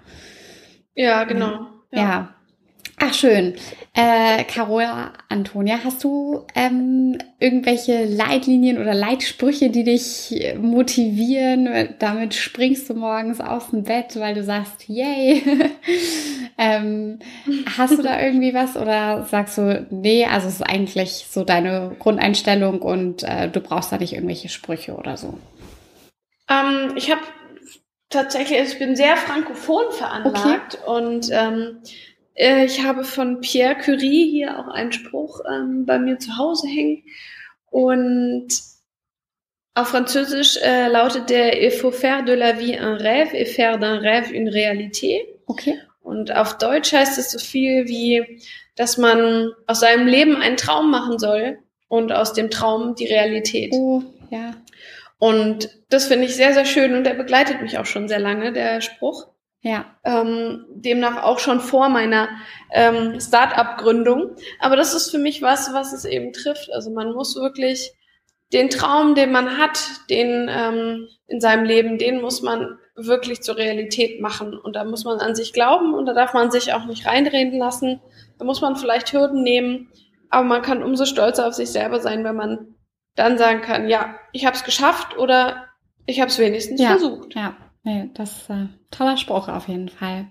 Ja, 0.97 1.23
genau. 1.23 1.69
ja. 1.93 2.01
ja. 2.01 2.36
Ach 2.99 3.13
schön. 3.13 3.55
Äh, 3.93 4.45
Carola 4.45 5.13
Antonia, 5.29 5.79
hast 5.85 6.03
du 6.03 6.47
ähm, 6.55 7.19
irgendwelche 7.39 8.07
Leitlinien 8.07 8.79
oder 8.79 8.95
Leitsprüche, 8.95 9.69
die 9.69 9.85
dich 9.85 10.55
motivieren? 10.59 11.95
Damit 11.99 12.35
springst 12.35 12.89
du 12.89 12.95
morgens 12.95 13.41
aus 13.41 13.71
dem 13.71 13.83
Bett, 13.83 14.19
weil 14.19 14.35
du 14.35 14.43
sagst, 14.43 14.89
yay. 14.89 15.43
ähm, 16.59 17.19
hast 17.77 17.99
du 17.99 18.03
da 18.03 18.19
irgendwie 18.23 18.55
was 18.55 18.77
oder 18.77 19.25
sagst 19.25 19.59
du, 19.59 19.87
nee, 19.91 20.25
also 20.25 20.49
es 20.49 20.55
ist 20.55 20.63
eigentlich 20.63 21.27
so 21.29 21.45
deine 21.45 21.95
Grundeinstellung 21.99 22.81
und 22.81 23.25
äh, 23.25 23.51
du 23.51 23.61
brauchst 23.61 23.93
da 23.93 23.99
nicht 23.99 24.15
irgendwelche 24.15 24.49
Sprüche 24.49 24.95
oder 24.95 25.19
so? 25.19 25.39
Ähm, 26.49 26.93
ich 26.97 27.11
habe 27.11 27.21
tatsächlich, 28.09 28.59
also 28.59 28.73
ich 28.73 28.79
bin 28.79 28.97
sehr 28.97 29.17
frankophon 29.17 29.85
veranlagt 29.91 30.79
okay. 30.87 31.07
und 31.07 31.29
ähm, 31.31 31.79
äh, 31.83 32.16
ich 32.37 32.83
habe 32.83 33.05
von 33.05 33.41
Pierre 33.41 33.77
Curie 33.77 34.31
hier 34.31 34.59
auch 34.59 34.69
einen 34.69 34.93
Spruch 34.93 35.41
ähm, 35.51 35.87
bei 35.87 35.99
mir 35.99 36.19
zu 36.19 36.37
Hause 36.37 36.69
hängen. 36.69 37.03
Und 37.71 38.49
auf 39.75 39.89
Französisch 39.89 40.59
äh, 40.63 40.89
lautet 40.89 41.31
der 41.31 41.63
Il 41.63 41.71
faut 41.71 41.95
faire 41.95 42.25
de 42.25 42.35
la 42.35 42.53
vie 42.53 42.79
un 42.79 42.97
rêve 42.97 43.35
et 43.35 43.47
faire 43.47 43.79
d'un 43.79 44.01
rêve 44.01 44.31
une 44.33 44.49
réalité. 44.49 45.27
Okay. 45.47 45.79
Und 46.03 46.35
auf 46.35 46.59
Deutsch 46.59 46.93
heißt 46.93 47.19
es 47.19 47.33
so 47.33 47.39
viel 47.39 47.89
wie, 47.89 48.41
dass 48.77 48.99
man 48.99 49.53
aus 49.67 49.81
seinem 49.81 50.07
Leben 50.07 50.37
einen 50.37 50.57
Traum 50.57 50.91
machen 50.91 51.19
soll 51.19 51.59
und 51.89 52.13
aus 52.13 52.33
dem 52.33 52.51
Traum 52.51 52.95
die 52.95 53.07
Realität. 53.07 53.73
Oh, 53.73 54.03
ja. 54.31 54.55
Und 55.19 55.71
das 55.89 56.07
finde 56.07 56.27
ich 56.27 56.37
sehr, 56.37 56.53
sehr 56.53 56.67
schön 56.67 56.95
und 56.95 57.05
der 57.05 57.15
begleitet 57.15 57.63
mich 57.63 57.79
auch 57.79 57.87
schon 57.87 58.09
sehr 58.09 58.21
lange, 58.21 58.53
der 58.53 58.81
Spruch. 58.83 59.27
Ja. 59.61 59.87
Ähm, 60.05 60.65
demnach 60.69 61.23
auch 61.23 61.39
schon 61.39 61.61
vor 61.61 61.89
meiner 61.89 62.29
ähm, 62.73 63.19
Start-up-Gründung. 63.21 64.37
Aber 64.61 64.77
das 64.77 64.95
ist 64.95 65.11
für 65.11 65.19
mich 65.19 65.43
was, 65.43 65.73
was 65.73 65.93
es 65.93 66.05
eben 66.05 66.33
trifft. 66.33 66.73
Also 66.73 66.91
man 66.91 67.13
muss 67.13 67.37
wirklich 67.37 67.93
den 68.53 68.71
Traum, 68.71 69.15
den 69.15 69.33
man 69.33 69.59
hat, 69.59 69.81
den 70.09 70.49
ähm, 70.49 71.09
in 71.27 71.41
seinem 71.41 71.65
Leben, 71.65 71.99
den 71.99 72.21
muss 72.21 72.43
man 72.43 72.79
wirklich 72.95 73.43
zur 73.43 73.57
Realität 73.57 74.21
machen. 74.21 74.57
Und 74.57 74.77
da 74.77 74.85
muss 74.85 75.05
man 75.05 75.19
an 75.19 75.35
sich 75.35 75.53
glauben 75.53 75.95
und 75.95 76.07
da 76.07 76.15
darf 76.15 76.33
man 76.33 76.51
sich 76.51 76.73
auch 76.73 76.87
nicht 76.87 77.07
reinreden 77.07 77.59
lassen. 77.59 78.01
Da 78.39 78.45
muss 78.45 78.61
man 78.61 78.77
vielleicht 78.77 79.13
Hürden 79.13 79.43
nehmen, 79.43 79.91
aber 80.31 80.45
man 80.45 80.63
kann 80.63 80.83
umso 80.83 81.05
stolzer 81.05 81.47
auf 81.47 81.55
sich 81.55 81.71
selber 81.71 82.01
sein, 82.01 82.25
wenn 82.25 82.37
man 82.37 82.75
dann 83.15 83.39
sagen 83.39 83.63
kann, 83.63 83.89
ja, 83.89 84.15
ich 84.33 84.47
habe 84.47 84.57
es 84.57 84.65
geschafft 84.65 85.17
oder 85.17 85.67
ich 86.07 86.21
habe 86.21 86.31
es 86.31 86.39
wenigstens 86.39 86.81
ja, 86.81 86.89
versucht. 86.91 87.35
Ja. 87.35 87.57
Nee, 87.87 88.11
das 88.15 88.33
ist 88.33 88.51
äh, 88.51 88.67
toller 88.91 89.17
Spruch 89.17 89.47
auf 89.47 89.69
jeden 89.69 89.89
Fall. 89.89 90.27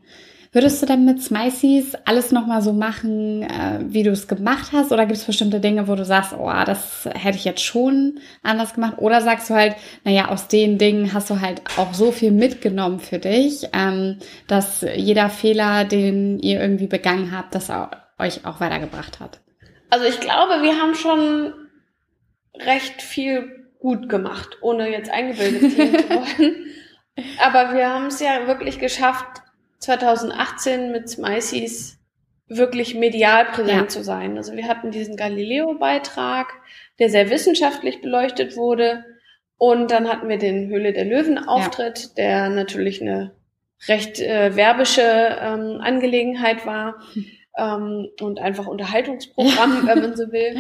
Würdest 0.52 0.82
du 0.82 0.86
denn 0.86 1.06
mit 1.06 1.22
Smiceys 1.22 1.96
alles 2.04 2.34
nochmal 2.34 2.62
so 2.62 2.74
machen, 2.74 3.44
äh, 3.44 3.80
wie 3.88 4.04
du 4.04 4.12
es 4.12 4.28
gemacht 4.28 4.74
hast? 4.74 4.92
Oder 4.92 5.06
gibt 5.06 5.18
es 5.18 5.24
bestimmte 5.24 5.62
Dinge, 5.62 5.88
wo 5.88 5.96
du 5.96 6.04
sagst, 6.04 6.34
oh, 6.38 6.52
das 6.66 7.08
hätte 7.14 7.38
ich 7.38 7.46
jetzt 7.46 7.64
schon 7.64 8.20
anders 8.44 8.74
gemacht? 8.74 8.96
Oder 8.98 9.22
sagst 9.22 9.50
du 9.50 9.54
halt, 9.54 9.78
naja, 10.04 10.28
aus 10.28 10.50
den 10.50 10.78
Dingen 10.78 11.14
hast 11.14 11.30
du 11.30 11.40
halt 11.40 11.62
auch 11.78 11.94
so 11.94 12.12
viel 12.12 12.32
mitgenommen 12.32 13.00
für 13.00 13.20
dich, 13.20 13.70
ähm, 13.72 14.18
dass 14.48 14.86
jeder 14.96 15.30
Fehler, 15.30 15.86
den 15.86 16.40
ihr 16.40 16.60
irgendwie 16.60 16.88
begangen 16.88 17.32
habt, 17.32 17.56
das 17.56 17.70
auch, 17.70 17.88
euch 18.20 18.46
auch 18.46 18.60
weitergebracht 18.60 19.22
hat? 19.22 19.40
Also 19.90 20.06
ich 20.06 20.20
glaube, 20.20 20.62
wir 20.62 20.78
haben 20.78 20.94
schon 20.94 21.54
recht 22.66 23.02
viel 23.02 23.66
gut 23.80 24.10
gemacht, 24.10 24.58
ohne 24.62 24.90
jetzt 24.90 25.10
eingebildet 25.10 25.72
zu 25.72 25.78
wollen. 25.78 26.56
Aber 27.40 27.74
wir 27.74 27.90
haben 27.90 28.08
es 28.08 28.20
ja 28.20 28.48
wirklich 28.48 28.80
geschafft, 28.80 29.42
2018 29.80 30.92
mit 30.92 31.10
Smiceys 31.10 31.98
wirklich 32.48 32.94
medial 32.96 33.46
präsent 33.46 33.82
ja. 33.82 33.88
zu 33.88 34.04
sein. 34.04 34.38
Also 34.38 34.54
wir 34.54 34.68
hatten 34.68 34.92
diesen 34.92 35.16
Galileo-Beitrag, 35.16 36.54
der 37.00 37.10
sehr 37.10 37.30
wissenschaftlich 37.30 38.02
beleuchtet 38.02 38.56
wurde. 38.56 39.04
Und 39.58 39.92
dann 39.92 40.08
hatten 40.10 40.28
wir 40.28 40.38
den 40.38 40.68
Höhle 40.68 40.94
der 40.94 41.06
Löwen-Auftritt, 41.06 42.00
ja. 42.00 42.10
der 42.18 42.50
natürlich 42.50 43.02
eine 43.02 43.32
recht 43.88 44.20
äh, 44.20 44.56
werbische 44.56 45.02
ähm, 45.02 45.80
Angelegenheit 45.82 46.66
war 46.66 47.02
ähm, 47.58 48.10
und 48.22 48.40
einfach 48.40 48.68
Unterhaltungsprogramm, 48.68 49.88
wenn 49.88 50.02
man 50.02 50.16
so 50.16 50.32
will. 50.32 50.58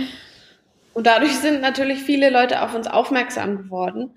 Und 0.95 1.07
dadurch 1.07 1.35
sind 1.39 1.59
natürlich 1.59 2.03
viele 2.03 2.29
Leute 2.29 2.61
auf 2.61 2.73
uns 2.73 2.87
aufmerksam 2.87 3.57
geworden. 3.57 4.15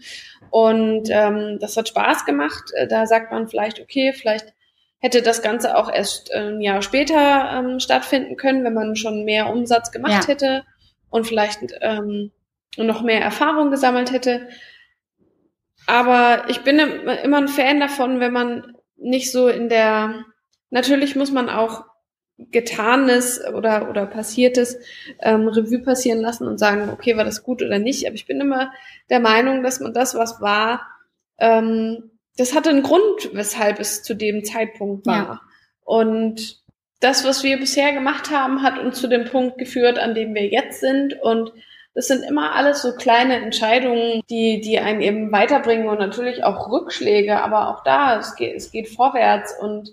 Und 0.51 1.09
ähm, 1.11 1.59
das 1.61 1.77
hat 1.77 1.89
Spaß 1.89 2.25
gemacht. 2.25 2.71
Äh, 2.75 2.87
da 2.87 3.05
sagt 3.05 3.33
man 3.33 3.49
vielleicht, 3.49 3.81
okay, 3.81 4.13
vielleicht 4.13 4.55
hätte 5.01 5.21
das 5.21 5.43
Ganze 5.43 5.77
auch 5.77 5.93
erst 5.93 6.31
äh, 6.31 6.39
ein 6.39 6.61
Jahr 6.61 6.81
später 6.83 7.51
ähm, 7.53 7.81
stattfinden 7.81 8.37
können, 8.37 8.63
wenn 8.63 8.75
man 8.75 8.95
schon 8.95 9.25
mehr 9.25 9.51
Umsatz 9.51 9.91
gemacht 9.91 10.23
ja. 10.23 10.29
hätte 10.29 10.63
und 11.11 11.27
vielleicht 11.27 11.59
ähm, 11.81 12.31
noch 12.77 13.03
mehr 13.03 13.23
Erfahrung 13.23 13.73
gesammelt 13.73 14.13
hätte. 14.13 14.49
Aber 15.89 16.45
ich 16.47 16.61
bin 16.61 16.79
immer 16.79 17.39
ein 17.39 17.49
Fan 17.49 17.81
davon, 17.81 18.21
wenn 18.21 18.33
man 18.33 18.77
nicht 18.97 19.33
so 19.33 19.49
in 19.49 19.69
der, 19.69 20.25
natürlich 20.71 21.17
muss 21.17 21.33
man 21.33 21.51
auch 21.51 21.87
Getanes 22.39 23.41
oder, 23.53 23.91
oder 23.91 24.07
Passiertes 24.07 24.79
ähm, 25.21 25.49
Revue 25.49 25.81
passieren 25.81 26.21
lassen 26.21 26.47
und 26.47 26.59
sagen, 26.59 26.89
okay, 26.91 27.17
war 27.17 27.25
das 27.25 27.43
gut 27.43 27.63
oder 27.63 27.79
nicht. 27.79 28.07
Aber 28.07 28.15
ich 28.15 28.27
bin 28.27 28.41
immer 28.41 28.73
der 29.11 29.21
Meinung, 29.21 29.63
dass 29.63 29.81
man 29.81 29.93
das, 29.93 30.15
was 30.15 30.41
war, 30.41 30.87
ähm, 31.39 32.11
das 32.37 32.55
hatte 32.55 32.71
einen 32.71 32.85
Grund, 32.85 33.31
weshalb 33.33 33.81
es 33.81 34.05
zu 34.05 34.15
dem 34.15 34.45
Zeitpunkt 34.45 35.05
war. 35.07 35.17
Ja. 35.17 35.41
Und 35.85 36.63
das, 37.01 37.25
was 37.25 37.43
wir 37.43 37.59
bisher 37.59 37.93
gemacht 37.93 38.31
haben, 38.31 38.63
hat 38.63 38.79
uns 38.79 39.01
zu 39.01 39.09
dem 39.09 39.25
Punkt 39.25 39.59
geführt, 39.59 39.99
an 39.99 40.15
dem 40.15 40.35
wir 40.35 40.47
jetzt 40.47 40.81
sind. 40.81 41.21
Und 41.21 41.53
das 41.95 42.07
sind 42.07 42.23
immer 42.23 42.55
alles 42.55 42.83
so 42.83 42.95
kleine 42.95 43.37
Entscheidungen, 43.37 44.23
die, 44.31 44.61
die 44.61 44.79
einen 44.79 45.01
eben 45.01 45.33
weiterbringen 45.33 45.89
und 45.89 45.99
natürlich 45.99 46.45
auch 46.45 46.71
Rückschläge, 46.71 47.43
aber 47.43 47.69
auch 47.69 47.83
da, 47.83 48.19
es 48.21 48.37
geht, 48.37 48.55
es 48.55 48.71
geht 48.71 48.89
vorwärts 48.89 49.53
und 49.61 49.91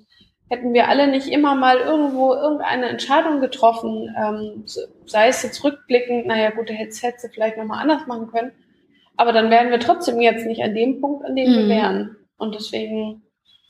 hätten 0.50 0.74
wir 0.74 0.88
alle 0.88 1.08
nicht 1.08 1.28
immer 1.28 1.56
mal 1.56 1.78
irgendwo 1.78 2.34
irgendeine 2.34 2.88
Entscheidung 2.88 3.42
getroffen, 3.42 4.14
ähm, 4.18 4.64
sei 5.06 5.28
es 5.28 5.44
jetzt 5.44 5.64
rückblickend, 5.64 6.28
naja 6.28 6.52
gut, 6.52 6.70
hätte 6.70 6.90
es 6.90 7.32
vielleicht 7.34 7.58
nochmal 7.58 7.82
anders 7.82 8.06
machen 8.08 8.28
können, 8.32 8.52
aber 9.18 9.34
dann 9.34 9.50
wären 9.50 9.72
wir 9.72 9.80
trotzdem 9.80 10.20
jetzt 10.22 10.46
nicht 10.46 10.62
an 10.64 10.76
dem 10.76 11.02
Punkt, 11.02 11.26
an 11.26 11.36
dem 11.36 11.52
mhm. 11.52 11.56
wir 11.56 11.68
wären. 11.70 12.18
Und 12.38 12.54
deswegen, 12.54 13.24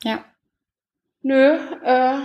ja. 0.03 0.25
Nö, 1.21 1.57
äh, 1.83 2.17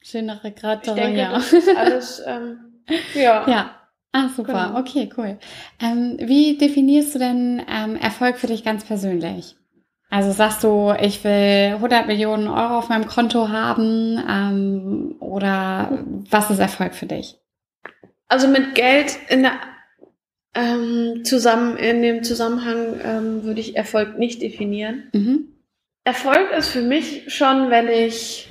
schönere 0.00 0.52
Grad, 0.52 0.86
ich 0.86 0.94
denke, 0.94 1.20
ja. 1.20 1.40
alles, 1.76 2.22
ähm, 2.26 2.82
ja. 3.14 3.48
Ja. 3.48 3.80
Ah, 4.12 4.28
super. 4.28 4.68
Genau. 4.68 4.78
Okay, 4.78 5.10
cool. 5.16 5.38
Ähm, 5.80 6.16
wie 6.20 6.56
definierst 6.56 7.16
du 7.16 7.18
denn 7.18 7.60
ähm, 7.68 7.96
Erfolg 7.96 8.38
für 8.38 8.46
dich 8.46 8.62
ganz 8.62 8.84
persönlich? 8.84 9.56
Also 10.14 10.30
sagst 10.30 10.62
du, 10.62 10.94
ich 11.02 11.24
will 11.24 11.72
100 11.74 12.06
Millionen 12.06 12.46
Euro 12.46 12.78
auf 12.78 12.88
meinem 12.88 13.08
Konto 13.08 13.48
haben 13.48 14.22
ähm, 14.30 15.16
oder 15.18 16.04
was 16.30 16.52
ist 16.52 16.60
Erfolg 16.60 16.94
für 16.94 17.06
dich? 17.06 17.34
Also 18.28 18.46
mit 18.46 18.76
Geld 18.76 19.18
in 19.28 19.42
der 19.42 19.54
ähm, 20.54 21.24
zusammen 21.24 21.76
in 21.76 22.00
dem 22.02 22.22
Zusammenhang 22.22 23.00
ähm, 23.02 23.42
würde 23.42 23.58
ich 23.58 23.74
Erfolg 23.74 24.16
nicht 24.16 24.40
definieren. 24.40 25.10
Mhm. 25.12 25.48
Erfolg 26.04 26.48
ist 26.56 26.68
für 26.68 26.82
mich 26.82 27.34
schon, 27.34 27.70
wenn 27.70 27.88
ich 27.88 28.48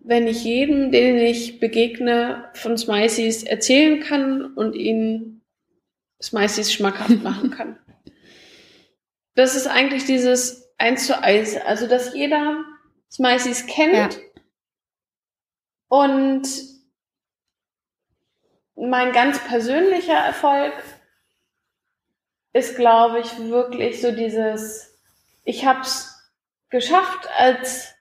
wenn 0.00 0.26
ich 0.26 0.44
jedem, 0.44 0.92
den 0.92 1.16
ich 1.16 1.60
begegne, 1.60 2.44
von 2.52 2.76
Smiceys 2.76 3.42
erzählen 3.42 4.00
kann 4.00 4.52
und 4.52 4.74
ihnen 4.74 5.40
Smiceys 6.22 6.74
schmackhaft 6.74 7.22
machen 7.22 7.50
kann. 7.50 7.78
Das 9.34 9.54
ist 9.54 9.66
eigentlich 9.66 10.04
dieses 10.04 10.72
eins 10.78 11.06
zu 11.06 11.20
eins, 11.20 11.56
also 11.56 11.86
dass 11.86 12.14
jeder 12.14 12.64
Smiceys 13.10 13.66
kennt 13.66 14.14
ja. 14.14 14.20
und 15.88 16.48
mein 18.76 19.12
ganz 19.12 19.38
persönlicher 19.44 20.14
Erfolg 20.16 20.72
ist, 22.52 22.76
glaube 22.76 23.20
ich, 23.20 23.38
wirklich 23.38 24.00
so 24.00 24.12
dieses, 24.12 24.98
ich 25.44 25.64
habe 25.64 25.80
es 25.80 26.32
geschafft 26.70 27.28
als 27.36 27.94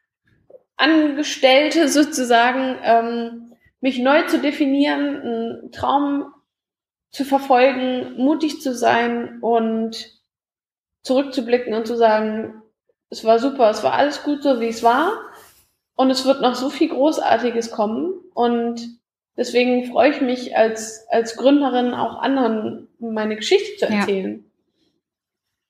Angestellte 0.75 1.87
sozusagen, 1.89 2.79
ähm, 2.83 3.55
mich 3.81 3.99
neu 3.99 4.23
zu 4.27 4.39
definieren, 4.39 5.21
einen 5.21 5.71
Traum 5.71 6.33
zu 7.11 7.25
verfolgen, 7.25 8.15
mutig 8.17 8.61
zu 8.61 8.73
sein 8.73 9.39
und 9.41 10.22
zurückzublicken 11.03 11.73
und 11.73 11.85
zu 11.85 11.95
sagen, 11.95 12.61
es 13.09 13.23
war 13.23 13.39
super, 13.39 13.69
es 13.69 13.83
war 13.83 13.93
alles 13.93 14.23
gut 14.23 14.41
so, 14.41 14.59
wie 14.59 14.67
es 14.67 14.81
war. 14.83 15.13
Und 15.95 16.09
es 16.09 16.25
wird 16.25 16.41
noch 16.41 16.55
so 16.55 16.69
viel 16.69 16.89
Großartiges 16.89 17.71
kommen. 17.71 18.13
Und 18.33 18.99
deswegen 19.37 19.85
freue 19.91 20.09
ich 20.09 20.21
mich 20.21 20.57
als, 20.57 21.05
als 21.09 21.35
Gründerin 21.37 21.93
auch 21.93 22.19
anderen 22.19 22.87
meine 22.99 23.35
Geschichte 23.35 23.77
zu 23.77 23.85
erzählen. 23.85 24.43
Ja. 24.43 24.51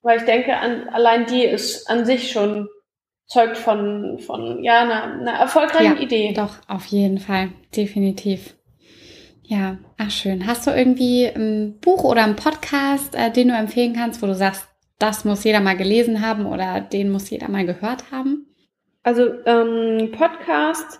Weil 0.02 0.18
ich 0.18 0.24
denke, 0.24 0.56
an, 0.56 0.88
allein 0.88 1.26
die 1.26 1.44
ist 1.44 1.90
an 1.90 2.06
sich 2.06 2.32
schon 2.32 2.68
zeugt 3.26 3.56
von, 3.56 4.18
von 4.18 4.62
ja, 4.62 4.80
einer, 4.80 5.02
einer 5.04 5.32
erfolgreichen 5.32 5.96
ja, 5.96 6.02
Idee. 6.02 6.32
Doch, 6.34 6.56
auf 6.68 6.86
jeden 6.86 7.18
Fall, 7.18 7.50
definitiv. 7.76 8.54
Ja, 9.42 9.76
ach 9.98 10.10
schön. 10.10 10.46
Hast 10.46 10.66
du 10.66 10.70
irgendwie 10.70 11.26
ein 11.26 11.78
Buch 11.80 12.04
oder 12.04 12.24
einen 12.24 12.36
Podcast, 12.36 13.14
äh, 13.14 13.30
den 13.30 13.48
du 13.48 13.54
empfehlen 13.54 13.94
kannst, 13.94 14.22
wo 14.22 14.26
du 14.26 14.34
sagst, 14.34 14.66
das 15.04 15.26
muss 15.26 15.44
jeder 15.44 15.60
mal 15.60 15.76
gelesen 15.76 16.26
haben 16.26 16.46
oder 16.46 16.80
den 16.80 17.10
muss 17.10 17.28
jeder 17.28 17.48
mal 17.48 17.66
gehört 17.66 18.10
haben? 18.10 18.46
Also 19.02 19.28
ähm, 19.44 20.12
Podcast 20.12 20.98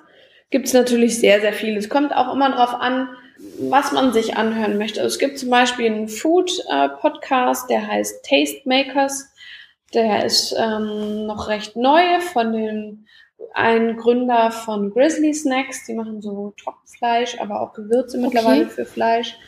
gibt 0.50 0.66
es 0.66 0.74
natürlich 0.74 1.18
sehr, 1.18 1.40
sehr 1.40 1.54
viel. 1.54 1.74
Es 1.78 1.88
kommt 1.88 2.14
auch 2.14 2.30
immer 2.34 2.50
darauf 2.50 2.74
an, 2.74 3.08
was 3.60 3.92
man 3.92 4.12
sich 4.12 4.36
anhören 4.36 4.76
möchte. 4.76 5.00
Also 5.00 5.14
es 5.14 5.18
gibt 5.18 5.38
zum 5.38 5.48
Beispiel 5.48 5.86
einen 5.86 6.08
Food-Podcast, 6.08 7.64
äh, 7.64 7.74
der 7.74 7.86
heißt 7.86 8.26
Tastemakers. 8.28 9.32
Der 9.94 10.26
ist 10.26 10.54
ähm, 10.58 11.24
noch 11.24 11.48
recht 11.48 11.74
neu 11.74 12.20
von 12.20 12.52
den 12.52 13.06
ein 13.54 13.96
Gründer 13.96 14.50
von 14.50 14.90
Grizzly 14.90 15.32
Snacks. 15.32 15.86
Die 15.86 15.94
machen 15.94 16.20
so 16.20 16.52
Trockenfleisch, 16.62 17.40
aber 17.40 17.62
auch 17.62 17.72
Gewürze 17.72 18.18
okay. 18.18 18.26
mittlerweile 18.26 18.66
für 18.66 18.84
Fleisch. 18.84 19.38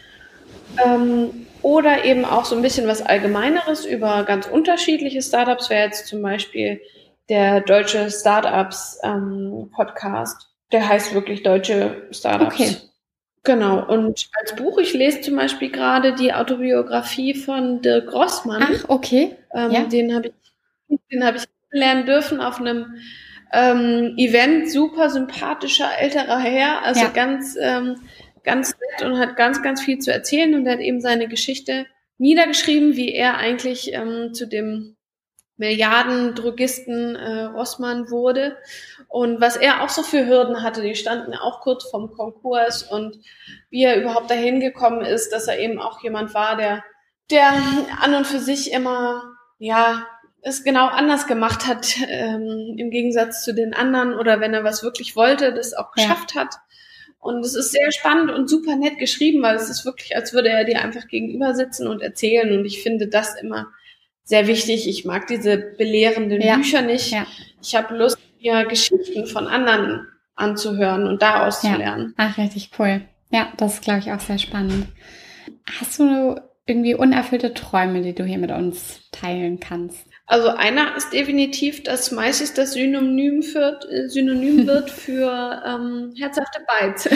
Ähm, 0.84 1.46
oder 1.62 2.04
eben 2.04 2.24
auch 2.24 2.44
so 2.44 2.54
ein 2.54 2.62
bisschen 2.62 2.86
was 2.86 3.02
Allgemeineres 3.02 3.84
über 3.84 4.24
ganz 4.24 4.46
unterschiedliche 4.46 5.22
Startups. 5.22 5.70
Wäre 5.70 5.86
jetzt 5.86 6.06
zum 6.06 6.22
Beispiel 6.22 6.80
der 7.28 7.60
Deutsche 7.60 8.10
Startups 8.10 8.98
ähm, 9.02 9.70
Podcast. 9.74 10.48
Der 10.72 10.88
heißt 10.88 11.14
wirklich 11.14 11.42
Deutsche 11.42 12.06
Startups. 12.10 12.54
Okay. 12.54 12.76
Genau, 13.46 13.84
und 13.86 14.28
als 14.40 14.56
Buch, 14.56 14.78
ich 14.78 14.92
lese 14.92 15.20
zum 15.20 15.36
Beispiel 15.36 15.70
gerade 15.70 16.14
die 16.14 16.34
Autobiografie 16.34 17.32
von 17.34 17.80
Dirk 17.80 18.08
Grossmann. 18.08 18.64
Ach, 18.68 18.84
okay. 18.88 19.36
Ähm, 19.54 19.70
ja. 19.70 19.84
Den 19.84 20.12
habe 20.12 20.28
ich, 20.88 20.98
den 21.12 21.24
habe 21.24 21.36
ich 21.36 21.44
lernen 21.70 22.06
dürfen 22.06 22.40
auf 22.40 22.58
einem 22.58 22.96
ähm, 23.52 24.14
Event, 24.16 24.70
super 24.70 25.10
sympathischer 25.10 25.88
älterer 25.98 26.40
Herr, 26.40 26.82
also 26.84 27.02
ja. 27.02 27.08
ganz, 27.08 27.56
ähm, 27.60 27.96
ganz 28.46 28.74
nett 28.78 29.06
und 29.06 29.18
hat 29.18 29.36
ganz, 29.36 29.62
ganz 29.62 29.82
viel 29.82 29.98
zu 29.98 30.10
erzählen 30.10 30.54
und 30.54 30.66
er 30.66 30.74
hat 30.74 30.80
eben 30.80 31.00
seine 31.02 31.28
Geschichte 31.28 31.86
niedergeschrieben, 32.16 32.96
wie 32.96 33.12
er 33.12 33.36
eigentlich 33.36 33.92
ähm, 33.92 34.32
zu 34.32 34.46
dem 34.46 34.96
Milliarden-Drogisten 35.58 37.16
äh, 37.16 37.42
Rossmann 37.44 38.10
wurde 38.10 38.56
und 39.08 39.40
was 39.40 39.56
er 39.56 39.82
auch 39.82 39.88
so 39.88 40.02
für 40.02 40.26
Hürden 40.26 40.62
hatte, 40.62 40.82
die 40.82 40.94
standen 40.94 41.34
auch 41.34 41.60
kurz 41.60 41.90
vom 41.90 42.12
Konkurs 42.12 42.82
und 42.82 43.18
wie 43.70 43.84
er 43.84 44.00
überhaupt 44.00 44.30
dahin 44.30 44.60
gekommen 44.60 45.02
ist, 45.02 45.32
dass 45.32 45.48
er 45.48 45.58
eben 45.58 45.78
auch 45.78 46.02
jemand 46.02 46.34
war, 46.34 46.56
der, 46.56 46.84
der 47.30 47.52
an 48.00 48.14
und 48.14 48.26
für 48.26 48.38
sich 48.38 48.72
immer, 48.72 49.22
ja, 49.58 50.06
es 50.42 50.62
genau 50.62 50.86
anders 50.86 51.26
gemacht 51.26 51.66
hat, 51.66 51.96
ähm, 52.08 52.76
im 52.78 52.90
Gegensatz 52.90 53.42
zu 53.42 53.52
den 53.52 53.74
anderen 53.74 54.14
oder 54.14 54.40
wenn 54.40 54.54
er 54.54 54.62
was 54.62 54.82
wirklich 54.82 55.16
wollte, 55.16 55.52
das 55.52 55.74
auch 55.74 55.90
geschafft 55.90 56.34
ja. 56.34 56.42
hat. 56.42 56.54
Und 57.26 57.44
es 57.44 57.54
ist 57.54 57.72
sehr 57.72 57.90
spannend 57.92 58.30
und 58.30 58.48
super 58.48 58.76
nett 58.76 58.98
geschrieben, 58.98 59.42
weil 59.42 59.56
es 59.56 59.68
ist 59.68 59.84
wirklich, 59.84 60.16
als 60.16 60.32
würde 60.32 60.48
er 60.48 60.64
dir 60.64 60.80
einfach 60.80 61.08
gegenüber 61.08 61.54
sitzen 61.54 61.86
und 61.86 62.02
erzählen. 62.02 62.56
Und 62.56 62.64
ich 62.64 62.82
finde 62.82 63.08
das 63.08 63.34
immer 63.40 63.66
sehr 64.24 64.46
wichtig. 64.46 64.88
Ich 64.88 65.04
mag 65.04 65.26
diese 65.26 65.56
belehrenden 65.56 66.40
ja. 66.40 66.56
Bücher 66.56 66.82
nicht. 66.82 67.10
Ja. 67.10 67.26
Ich 67.62 67.74
habe 67.74 67.96
Lust, 67.96 68.18
mir 68.40 68.64
Geschichten 68.64 69.26
von 69.26 69.46
anderen 69.46 70.06
anzuhören 70.34 71.06
und 71.06 71.22
da 71.22 71.46
auszulernen. 71.46 72.14
Ja. 72.18 72.28
Ach, 72.28 72.38
richtig 72.38 72.70
cool. 72.78 73.02
Ja, 73.30 73.52
das 73.56 73.74
ist, 73.74 73.82
glaube 73.82 74.00
ich, 74.00 74.12
auch 74.12 74.20
sehr 74.20 74.38
spannend. 74.38 74.86
Hast 75.80 75.98
du 75.98 76.40
irgendwie 76.66 76.94
unerfüllte 76.94 77.54
Träume, 77.54 78.02
die 78.02 78.14
du 78.14 78.24
hier 78.24 78.38
mit 78.38 78.50
uns 78.50 79.08
teilen 79.10 79.60
kannst? 79.60 80.06
Also 80.28 80.48
einer 80.48 80.96
ist 80.96 81.12
definitiv, 81.12 81.84
dass 81.84 82.10
meistens 82.10 82.52
das 82.52 82.72
Synonym, 82.72 83.42
wird, 83.54 83.88
äh, 83.88 84.08
Synonym 84.08 84.66
wird 84.66 84.90
für 84.90 85.62
ähm, 85.64 86.12
herzhafte 86.18 86.60
Bites 86.66 87.08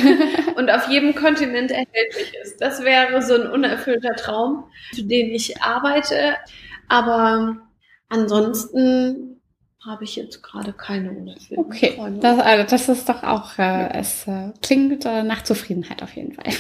und 0.56 0.70
auf 0.70 0.88
jedem 0.88 1.14
Kontinent 1.16 1.72
erhältlich 1.72 2.32
ist. 2.42 2.60
Das 2.60 2.84
wäre 2.84 3.20
so 3.22 3.34
ein 3.34 3.50
unerfüllter 3.50 4.14
Traum, 4.14 4.64
für 4.94 5.02
den 5.02 5.32
ich 5.32 5.60
arbeite. 5.60 6.36
Aber 6.88 7.56
ansonsten 8.08 9.40
habe 9.84 10.04
ich 10.04 10.14
jetzt 10.14 10.42
gerade 10.42 10.72
keine 10.72 11.10
unerfüllten 11.10 11.64
okay. 11.64 11.94
Träume. 11.96 12.18
Das, 12.20 12.38
also 12.38 12.64
das 12.68 12.88
ist 12.88 13.08
doch 13.08 13.22
auch, 13.24 13.58
äh, 13.58 13.62
ja. 13.62 13.86
es 13.88 14.26
äh, 14.28 14.52
klingt 14.62 15.04
äh, 15.04 15.24
nach 15.24 15.42
Zufriedenheit 15.42 16.02
auf 16.02 16.14
jeden 16.14 16.32
Fall. 16.32 16.52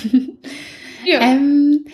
ja. 1.04 1.20
Ähm, 1.20 1.86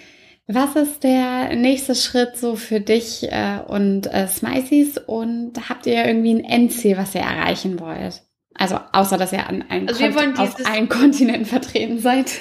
was 0.48 0.76
ist 0.76 1.02
der 1.02 1.54
nächste 1.56 1.94
Schritt 1.94 2.36
so 2.36 2.56
für 2.56 2.80
dich 2.80 3.24
äh, 3.24 3.60
und 3.66 4.06
äh, 4.12 4.28
Smiceys 4.28 4.98
und 4.98 5.68
habt 5.68 5.86
ihr 5.86 6.04
irgendwie 6.04 6.34
ein 6.34 6.44
Endziel, 6.44 6.96
was 6.96 7.14
ihr 7.14 7.22
erreichen 7.22 7.80
wollt? 7.80 8.22
Also 8.54 8.78
außer, 8.92 9.18
dass 9.18 9.32
ihr 9.32 9.46
an 9.46 9.62
einem 9.68 9.88
also 9.88 10.08
Kont 10.08 10.38
auf 10.38 10.54
allen 10.64 10.88
Kontinenten 10.88 11.46
vertreten 11.46 11.98
seid. 11.98 12.30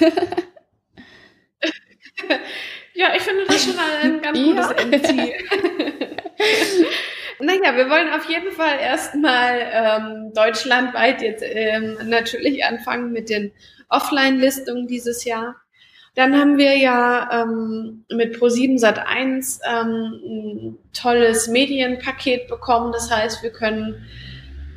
Ja, 2.96 3.14
ich 3.14 3.22
finde 3.22 3.44
das 3.46 3.62
schon 3.62 3.74
ein 3.78 4.22
ganz 4.22 4.38
gutes 4.38 4.70
ja. 4.70 4.76
Endziel. 4.76 5.34
naja, 7.40 7.76
wir 7.76 7.90
wollen 7.90 8.10
auf 8.10 8.26
jeden 8.26 8.50
Fall 8.52 8.78
erstmal 8.80 9.60
ähm, 9.70 10.32
deutschlandweit 10.34 11.20
jetzt 11.20 11.44
ähm, 11.46 11.98
natürlich 12.06 12.64
anfangen 12.64 13.12
mit 13.12 13.28
den 13.28 13.52
Offline-Listungen 13.90 14.86
dieses 14.86 15.24
Jahr. 15.24 15.56
Dann 16.16 16.34
haben 16.34 16.56
wir 16.56 16.78
ja 16.78 17.42
ähm, 17.42 18.06
mit 18.10 18.36
Pro7 18.36 18.80
Sat1 18.80 19.60
ähm, 19.70 20.20
ein 20.24 20.78
tolles 20.94 21.46
Medienpaket 21.46 22.48
bekommen. 22.48 22.90
Das 22.90 23.10
heißt, 23.10 23.42
wir 23.42 23.50
können 23.50 24.02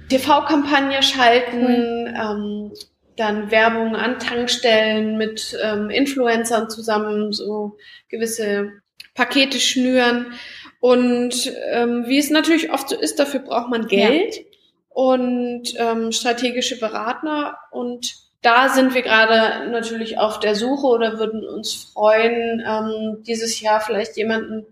TV-Kampagne 0.09 1.01
schalten, 1.01 1.63
cool. 1.63 2.13
ähm, 2.13 2.73
dann 3.15 3.51
Werbung 3.51 3.95
an 3.95 4.19
Tankstellen 4.19 5.17
mit 5.17 5.57
ähm, 5.63 5.89
Influencern 5.89 6.69
zusammen, 6.69 7.31
so 7.31 7.77
gewisse 8.09 8.73
Pakete 9.15 9.61
schnüren. 9.61 10.33
Und 10.81 11.53
ähm, 11.71 12.03
wie 12.07 12.17
es 12.17 12.29
natürlich 12.29 12.71
oft 12.73 12.89
so 12.89 12.99
ist, 12.99 13.17
dafür 13.17 13.39
braucht 13.39 13.69
man 13.69 13.87
Geld 13.87 14.35
ja. 14.35 14.43
und 14.89 15.73
ähm, 15.77 16.11
strategische 16.11 16.79
Berater. 16.79 17.57
Und 17.71 18.28
da 18.41 18.69
sind 18.69 18.93
wir 18.93 19.01
gerade 19.01 19.69
natürlich 19.69 20.17
auf 20.17 20.39
der 20.39 20.55
Suche 20.55 20.87
oder 20.87 21.19
würden 21.19 21.47
uns 21.47 21.91
freuen, 21.93 22.63
ähm, 22.65 23.23
dieses 23.23 23.59
Jahr 23.59 23.81
vielleicht 23.81 24.15
jemanden 24.17 24.65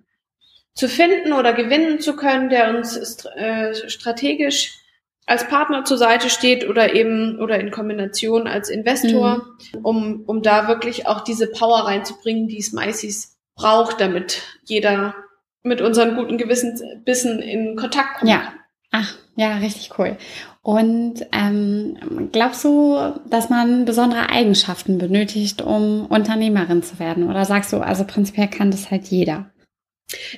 zu 0.73 0.87
finden 0.87 1.33
oder 1.33 1.53
gewinnen 1.53 1.99
zu 1.99 2.15
können, 2.15 2.49
der 2.49 2.69
uns 2.69 3.25
äh, 3.35 3.89
strategisch 3.89 4.79
als 5.25 5.47
Partner 5.47 5.83
zur 5.83 5.97
Seite 5.97 6.29
steht 6.29 6.67
oder 6.69 6.93
eben 6.93 7.39
oder 7.39 7.59
in 7.59 7.69
Kombination 7.71 8.47
als 8.47 8.69
Investor, 8.69 9.45
mhm. 9.73 9.85
um, 9.85 10.23
um 10.25 10.41
da 10.41 10.67
wirklich 10.69 11.05
auch 11.05 11.21
diese 11.21 11.47
Power 11.47 11.85
reinzubringen, 11.85 12.47
die 12.47 12.61
Smiceys 12.61 13.37
braucht, 13.55 13.99
damit 13.99 14.43
jeder 14.63 15.15
mit 15.63 15.81
unseren 15.81 16.15
guten 16.15 16.37
Gewissensbissen 16.37 17.39
in 17.39 17.75
Kontakt 17.75 18.19
kommt. 18.19 18.31
Ja. 18.31 18.53
Ach, 18.99 19.15
ja, 19.35 19.57
richtig 19.57 19.91
cool. 19.99 20.17
Und 20.63 21.25
ähm, 21.31 22.29
glaubst 22.31 22.65
du, 22.65 22.97
dass 23.29 23.49
man 23.49 23.85
besondere 23.85 24.29
Eigenschaften 24.29 24.97
benötigt, 24.97 25.61
um 25.61 26.07
Unternehmerin 26.07 26.81
zu 26.81 26.97
werden? 26.97 27.29
Oder 27.29 27.45
sagst 27.45 27.71
du, 27.71 27.77
also 27.77 28.05
prinzipiell 28.05 28.49
kann 28.49 28.71
das 28.71 28.89
halt 28.89 29.05
jeder? 29.05 29.51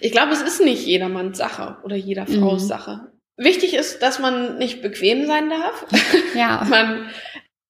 Ich 0.01 0.11
glaube, 0.11 0.33
es 0.33 0.41
ist 0.41 0.61
nicht 0.61 0.85
jedermanns 0.85 1.37
Sache 1.37 1.77
oder 1.83 1.95
jeder 1.95 2.27
Frau's 2.27 2.63
mhm. 2.63 2.67
Sache. 2.67 3.11
Wichtig 3.37 3.73
ist, 3.73 4.01
dass 4.01 4.19
man 4.19 4.57
nicht 4.57 4.81
bequem 4.81 5.25
sein 5.25 5.49
darf. 5.49 5.85
Ja. 6.35 6.65
man 6.69 7.09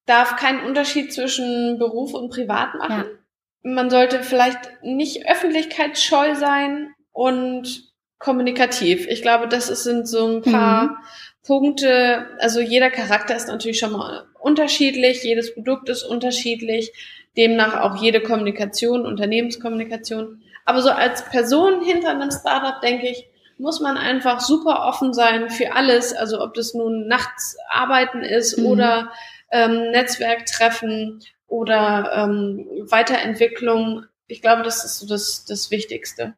darf 0.07 0.35
keinen 0.35 0.65
Unterschied 0.65 1.13
zwischen 1.13 1.77
Beruf 1.77 2.15
und 2.15 2.31
Privat 2.31 2.73
machen. 2.75 3.05
Ja. 3.05 3.71
Man 3.71 3.91
sollte 3.91 4.23
vielleicht 4.23 4.59
nicht 4.81 5.29
öffentlichkeitsscheu 5.29 6.33
sein 6.35 6.93
und 7.11 7.88
kommunikativ. 8.19 9.07
Ich 9.07 9.21
glaube, 9.21 9.47
das 9.47 9.67
sind 9.67 10.07
so 10.07 10.27
ein 10.27 10.41
paar 10.41 10.83
mhm. 10.83 10.97
Punkte. 11.45 12.27
Also 12.39 12.59
jeder 12.59 12.91
Charakter 12.91 13.35
ist 13.35 13.47
natürlich 13.47 13.79
schon 13.79 13.93
mal 13.93 14.25
unterschiedlich, 14.39 15.23
jedes 15.23 15.53
Produkt 15.53 15.89
ist 15.89 16.03
unterschiedlich, 16.03 16.91
demnach 17.37 17.81
auch 17.81 18.01
jede 18.01 18.21
Kommunikation, 18.21 19.05
Unternehmenskommunikation. 19.05 20.41
Aber 20.65 20.81
so 20.81 20.89
als 20.89 21.25
Person 21.25 21.83
hinter 21.83 22.09
einem 22.09 22.31
Startup, 22.31 22.79
denke 22.81 23.07
ich, 23.07 23.27
muss 23.57 23.79
man 23.79 23.97
einfach 23.97 24.39
super 24.39 24.85
offen 24.85 25.13
sein 25.13 25.49
für 25.49 25.73
alles. 25.73 26.13
Also 26.13 26.41
ob 26.41 26.53
das 26.53 26.73
nun 26.73 27.07
nachts 27.07 27.57
arbeiten 27.69 28.21
ist 28.21 28.57
mhm. 28.57 28.65
oder 28.65 29.11
ähm, 29.51 29.91
Netzwerktreffen 29.91 31.21
oder 31.47 32.11
ähm, 32.15 32.67
Weiterentwicklung. 32.89 34.05
Ich 34.27 34.41
glaube, 34.41 34.63
das 34.63 34.85
ist 34.85 34.99
so 34.99 35.07
das, 35.07 35.45
das 35.45 35.71
Wichtigste. 35.71 36.35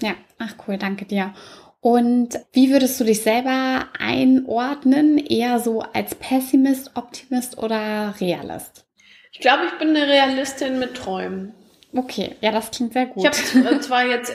Ja, 0.00 0.14
ach 0.38 0.54
cool, 0.66 0.78
danke 0.78 1.04
dir. 1.04 1.34
Und 1.80 2.40
wie 2.52 2.72
würdest 2.72 2.98
du 2.98 3.04
dich 3.04 3.22
selber 3.22 3.86
einordnen? 3.98 5.18
Eher 5.18 5.60
so 5.60 5.82
als 5.82 6.14
Pessimist, 6.16 6.90
Optimist 6.96 7.58
oder 7.58 8.14
Realist? 8.20 8.86
Ich 9.32 9.40
glaube, 9.40 9.66
ich 9.66 9.78
bin 9.78 9.90
eine 9.90 10.06
Realistin 10.06 10.78
mit 10.78 10.94
Träumen. 10.96 11.54
Okay, 11.94 12.36
ja, 12.40 12.50
das 12.50 12.70
klingt 12.70 12.92
sehr 12.92 13.06
gut. 13.06 13.24
Ich 13.24 13.56
habe 13.56 13.80
zwar 13.80 14.06
jetzt, 14.06 14.34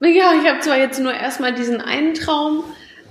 ja, 0.00 0.32
ich 0.40 0.48
habe 0.48 0.60
zwar 0.60 0.78
jetzt 0.78 1.00
nur 1.00 1.12
erstmal 1.12 1.54
diesen 1.54 1.80
einen 1.80 2.14
Traum, 2.14 2.64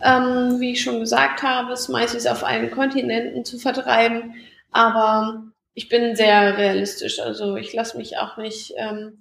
ähm, 0.03 0.59
wie 0.59 0.73
ich 0.73 0.81
schon 0.81 0.99
gesagt 0.99 1.43
habe, 1.43 1.75
Smileys 1.75 2.27
auf 2.27 2.43
allen 2.43 2.71
Kontinenten 2.71 3.43
zu 3.45 3.57
vertreiben, 3.57 4.35
aber 4.71 5.43
ich 5.73 5.89
bin 5.89 6.15
sehr 6.15 6.57
realistisch. 6.57 7.19
Also 7.19 7.55
ich 7.55 7.73
lasse 7.73 7.97
mich 7.97 8.17
auch 8.17 8.37
nicht 8.37 8.73
ähm, 8.77 9.19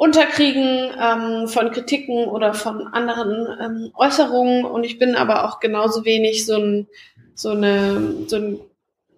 unterkriegen 0.00 0.90
ähm, 0.98 1.46
von 1.46 1.70
Kritiken 1.72 2.24
oder 2.24 2.54
von 2.54 2.86
anderen 2.86 3.46
ähm, 3.60 3.90
Äußerungen 3.94 4.64
und 4.64 4.84
ich 4.84 4.98
bin 4.98 5.14
aber 5.14 5.44
auch 5.44 5.60
genauso 5.60 6.06
wenig 6.06 6.46
so 6.46 6.56
ein 6.56 6.86
so 7.34 7.50
eine 7.50 8.24
so 8.26 8.36
ein 8.36 8.60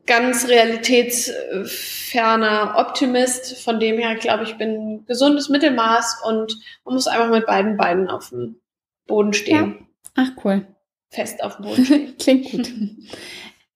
ganz 0.06 0.48
realitätsferner 0.48 2.74
Optimist. 2.78 3.62
Von 3.62 3.78
dem 3.78 3.98
her 3.98 4.16
glaube 4.16 4.42
ich, 4.42 4.58
bin 4.58 5.06
gesundes 5.06 5.48
Mittelmaß 5.48 6.22
und 6.26 6.58
man 6.84 6.94
muss 6.94 7.06
einfach 7.06 7.30
mit 7.30 7.46
beiden 7.46 7.76
Beinen 7.76 8.08
auf 8.08 8.30
dem 8.30 8.56
Boden 9.06 9.34
stehen. 9.34 9.86
Ja. 10.16 10.18
Ach 10.24 10.30
cool. 10.44 10.66
Fest 11.10 11.44
auf 11.44 11.58
dem 11.58 11.66
Boden 11.66 11.84
stehen. 11.84 12.16
Klingt 12.18 12.50
gut. 12.50 12.72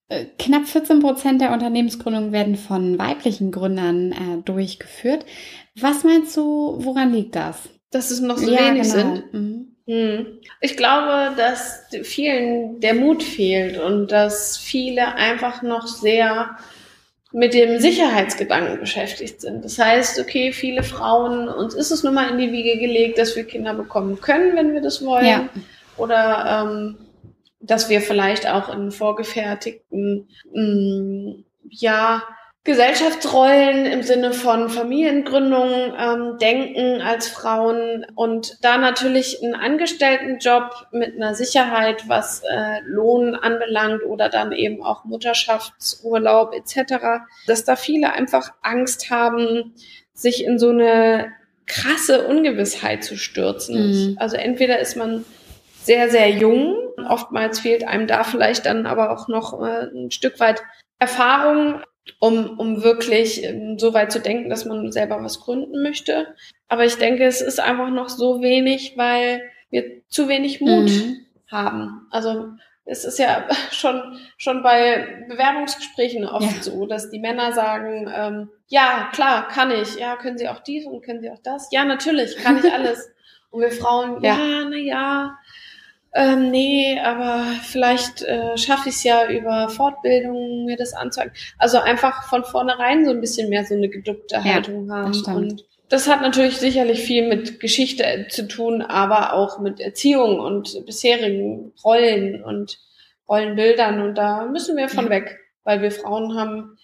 Äh, 0.08 0.26
knapp 0.38 0.66
14 0.66 1.00
Prozent 1.00 1.40
der 1.40 1.52
Unternehmensgründungen 1.52 2.32
werden 2.32 2.56
von 2.56 2.98
weiblichen 2.98 3.50
Gründern 3.50 4.12
äh, 4.12 4.42
durchgeführt. 4.44 5.26
Was 5.74 6.04
meinst 6.04 6.36
du, 6.36 6.76
woran 6.78 7.12
liegt 7.12 7.34
das? 7.34 7.68
Dass 7.90 8.10
es 8.10 8.20
noch 8.20 8.38
so 8.38 8.50
ja, 8.50 8.66
wenig 8.66 8.82
genau. 8.82 8.94
sind. 8.94 9.32
Mhm. 9.32 9.76
Hm. 9.88 10.26
Ich 10.60 10.76
glaube, 10.76 11.34
dass 11.36 11.84
vielen 12.02 12.80
der 12.80 12.94
Mut 12.94 13.22
fehlt 13.22 13.78
und 13.78 14.10
dass 14.10 14.56
viele 14.56 15.14
einfach 15.14 15.62
noch 15.62 15.86
sehr 15.86 16.56
mit 17.32 17.54
dem 17.54 17.78
Sicherheitsgedanken 17.80 18.80
beschäftigt 18.80 19.40
sind. 19.40 19.64
Das 19.64 19.78
heißt, 19.78 20.18
okay, 20.18 20.52
viele 20.52 20.82
Frauen, 20.82 21.48
uns 21.48 21.74
ist 21.74 21.90
es 21.90 22.02
nun 22.02 22.14
mal 22.14 22.30
in 22.30 22.38
die 22.38 22.50
Wiege 22.50 22.78
gelegt, 22.78 23.18
dass 23.18 23.36
wir 23.36 23.44
Kinder 23.44 23.74
bekommen 23.74 24.20
können, 24.20 24.56
wenn 24.56 24.72
wir 24.72 24.80
das 24.80 25.04
wollen. 25.04 25.26
Ja. 25.26 25.48
Oder 25.96 26.64
ähm, 26.64 27.05
dass 27.60 27.88
wir 27.88 28.00
vielleicht 28.00 28.48
auch 28.48 28.72
in 28.72 28.90
vorgefertigten, 28.90 30.28
mh, 30.52 30.62
mm, 30.62 31.44
ja, 31.68 32.22
Gesellschaftsrollen 32.66 33.86
im 33.86 34.02
Sinne 34.02 34.32
von 34.32 34.68
Familiengründung 34.68 35.94
ähm, 35.96 36.36
denken 36.38 37.00
als 37.00 37.28
Frauen 37.28 38.04
und 38.16 38.58
da 38.60 38.76
natürlich 38.76 39.40
einen 39.40 39.54
Angestelltenjob 39.54 40.88
mit 40.90 41.14
einer 41.14 41.36
Sicherheit, 41.36 42.08
was 42.08 42.42
äh, 42.42 42.80
Lohn 42.84 43.36
anbelangt 43.36 44.02
oder 44.02 44.28
dann 44.28 44.50
eben 44.50 44.82
auch 44.82 45.04
Mutterschaftsurlaub 45.04 46.52
etc., 46.54 47.22
dass 47.46 47.64
da 47.64 47.76
viele 47.76 48.12
einfach 48.12 48.50
Angst 48.62 49.10
haben, 49.10 49.72
sich 50.12 50.44
in 50.44 50.58
so 50.58 50.70
eine 50.70 51.32
krasse 51.66 52.26
Ungewissheit 52.26 53.04
zu 53.04 53.16
stürzen. 53.16 53.90
Mhm. 53.90 54.16
Also 54.18 54.36
entweder 54.36 54.80
ist 54.80 54.96
man 54.96 55.24
sehr, 55.84 56.10
sehr 56.10 56.30
jung, 56.30 56.85
oftmals 57.06 57.60
fehlt 57.60 57.86
einem 57.86 58.06
da 58.06 58.24
vielleicht 58.24 58.66
dann 58.66 58.86
aber 58.86 59.10
auch 59.10 59.28
noch 59.28 59.62
äh, 59.62 59.86
ein 59.94 60.10
Stück 60.10 60.40
weit 60.40 60.62
Erfahrung 60.98 61.82
um, 62.20 62.58
um 62.58 62.82
wirklich 62.82 63.42
ähm, 63.44 63.78
so 63.78 63.94
weit 63.94 64.12
zu 64.12 64.20
denken, 64.20 64.48
dass 64.48 64.64
man 64.64 64.92
selber 64.92 65.22
was 65.22 65.40
gründen 65.40 65.82
möchte. 65.82 66.34
Aber 66.68 66.84
ich 66.84 66.96
denke, 66.96 67.24
es 67.24 67.40
ist 67.40 67.60
einfach 67.60 67.90
noch 67.90 68.08
so 68.08 68.42
wenig, 68.42 68.96
weil 68.96 69.42
wir 69.70 70.02
zu 70.08 70.28
wenig 70.28 70.60
Mut 70.60 70.90
mhm. 70.90 71.26
haben. 71.50 72.06
Also 72.10 72.52
es 72.84 73.04
ist 73.04 73.18
ja 73.18 73.48
schon, 73.70 74.18
schon 74.36 74.62
bei 74.62 75.24
Bewerbungsgesprächen 75.28 76.24
oft 76.24 76.56
ja. 76.56 76.62
so, 76.62 76.86
dass 76.86 77.10
die 77.10 77.18
Männer 77.20 77.52
sagen, 77.52 78.10
ähm, 78.14 78.50
ja, 78.68 79.10
klar, 79.12 79.48
kann 79.48 79.70
ich. 79.70 79.96
Ja, 79.96 80.16
können 80.16 80.38
Sie 80.38 80.48
auch 80.48 80.60
dies 80.60 80.86
und 80.86 81.04
können 81.04 81.20
Sie 81.20 81.30
auch 81.30 81.42
das? 81.42 81.68
Ja, 81.70 81.84
natürlich, 81.84 82.36
kann 82.36 82.58
ich 82.58 82.72
alles. 82.72 83.10
und 83.50 83.60
wir 83.60 83.70
Frauen, 83.70 84.22
ja, 84.22 84.36
ja 84.36 84.64
na 84.68 84.76
ja, 84.76 85.38
ähm, 86.16 86.50
nee, 86.50 86.98
aber 86.98 87.44
vielleicht 87.62 88.22
äh, 88.22 88.56
schaffe 88.56 88.88
ich 88.88 88.94
es 88.94 89.04
ja 89.04 89.28
über 89.28 89.68
Fortbildung, 89.68 90.64
mir 90.64 90.76
das 90.76 90.94
anzuhören. 90.94 91.30
Also 91.58 91.78
einfach 91.78 92.28
von 92.28 92.42
vornherein 92.42 93.04
so 93.04 93.10
ein 93.10 93.20
bisschen 93.20 93.50
mehr 93.50 93.64
so 93.66 93.74
eine 93.74 93.90
geduckte 93.90 94.42
Haltung 94.42 94.88
ja, 94.88 94.94
haben. 94.94 95.12
Das 95.12 95.22
und 95.22 95.64
das 95.90 96.08
hat 96.08 96.22
natürlich 96.22 96.56
sicherlich 96.56 97.00
viel 97.00 97.28
mit 97.28 97.60
Geschichte 97.60 98.26
zu 98.30 98.48
tun, 98.48 98.80
aber 98.80 99.34
auch 99.34 99.60
mit 99.60 99.78
Erziehung 99.78 100.40
und 100.40 100.86
bisherigen 100.86 101.74
Rollen 101.84 102.42
und 102.42 102.78
Rollenbildern. 103.28 104.00
Und 104.00 104.14
da 104.16 104.46
müssen 104.46 104.76
wir 104.76 104.88
von 104.88 105.04
ja. 105.04 105.10
weg, 105.10 105.38
weil 105.64 105.82
wir 105.82 105.90
Frauen 105.90 106.34
haben 106.34 106.78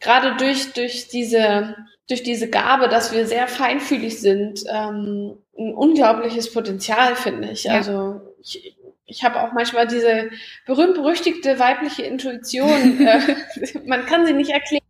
gerade 0.00 0.36
durch, 0.36 0.74
durch 0.74 1.08
diese 1.08 1.74
durch 2.08 2.22
diese 2.22 2.48
Gabe, 2.48 2.88
dass 2.88 3.12
wir 3.12 3.26
sehr 3.26 3.48
feinfühlig 3.48 4.20
sind, 4.20 4.62
ähm, 4.72 5.38
ein 5.58 5.74
unglaubliches 5.74 6.52
Potenzial, 6.52 7.16
finde 7.16 7.50
ich. 7.50 7.64
Ja. 7.64 7.72
Also 7.72 8.20
ich, 8.46 8.76
ich 9.04 9.24
habe 9.24 9.42
auch 9.42 9.52
manchmal 9.52 9.86
diese 9.86 10.30
berühmt-berüchtigte 10.66 11.58
weibliche 11.58 12.02
Intuition. 12.02 13.06
äh, 13.06 13.20
man 13.86 14.06
kann 14.06 14.26
sie 14.26 14.32
nicht 14.32 14.50
erklären, 14.50 14.84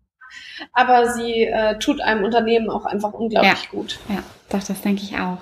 aber 0.72 1.12
sie 1.12 1.44
äh, 1.44 1.78
tut 1.78 2.00
einem 2.00 2.24
Unternehmen 2.24 2.70
auch 2.70 2.84
einfach 2.84 3.12
unglaublich 3.12 3.64
ja. 3.64 3.70
gut. 3.70 3.98
Ja, 4.08 4.22
doch, 4.50 4.62
das 4.62 4.80
denke 4.82 5.02
ich 5.02 5.18
auch. 5.18 5.38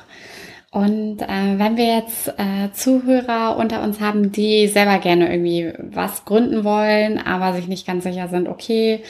Und 0.71 1.23
äh, 1.23 1.57
wenn 1.57 1.77
wir 1.77 1.87
jetzt 1.99 2.35
äh, 2.37 2.73
Zuhörer 2.73 3.57
unter 3.57 3.81
uns 3.85 4.01
haben, 4.01 4.33
die 4.33 4.67
selber 4.67 4.99
gerne 4.99 5.31
irgendwie 5.31 5.73
was 5.79 6.25
gründen 6.25 6.65
wollen, 6.65 7.19
aber 7.19 7.53
sich 7.53 7.69
nicht 7.69 7.87
ganz 7.87 8.03
sicher 8.03 8.27
sind, 8.27 8.49
okay, 8.49 9.05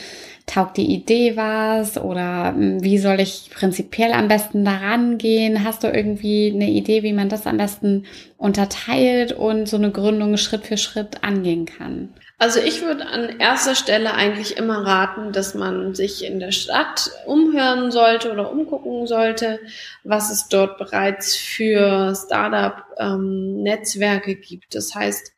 taugt 0.45 0.77
die 0.77 0.93
Idee 0.93 1.35
was 1.35 1.97
oder 1.97 2.53
hm, 2.55 2.83
wie 2.83 2.97
soll 2.97 3.19
ich 3.19 3.49
prinzipiell 3.53 4.13
am 4.13 4.27
besten 4.27 4.63
daran 4.63 5.17
gehen? 5.17 5.63
Hast 5.63 5.83
du 5.83 5.87
irgendwie 5.87 6.51
eine 6.53 6.69
Idee, 6.69 7.03
wie 7.03 7.13
man 7.13 7.29
das 7.29 7.47
am 7.47 7.57
besten 7.57 8.05
unterteilt 8.37 9.31
und 9.31 9.67
so 9.67 9.77
eine 9.77 9.91
Gründung 9.91 10.37
Schritt 10.37 10.65
für 10.65 10.77
Schritt 10.77 11.23
angehen 11.23 11.65
kann? 11.65 12.13
Also 12.37 12.59
ich 12.59 12.81
würde 12.81 13.07
an 13.07 13.39
erster 13.39 13.75
Stelle 13.75 14.13
eigentlich 14.13 14.57
immer 14.57 14.85
raten, 14.85 15.31
dass 15.31 15.55
man 15.55 15.95
sich 15.95 16.25
in 16.25 16.39
der 16.39 16.51
Stadt 16.51 17.09
umhören 17.25 17.91
sollte 17.91 18.29
oder 18.31 18.51
umgucken 18.51 19.07
sollte, 19.07 19.61
was 20.03 20.31
es 20.31 20.49
dort 20.49 20.77
bereits 20.77 21.37
für 21.37 22.13
Startup-Netzwerke 22.13 24.31
ähm, 24.31 24.41
gibt. 24.41 24.75
Das 24.75 24.93
heißt, 24.93 25.31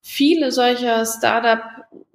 viele 0.00 0.52
solcher 0.52 1.04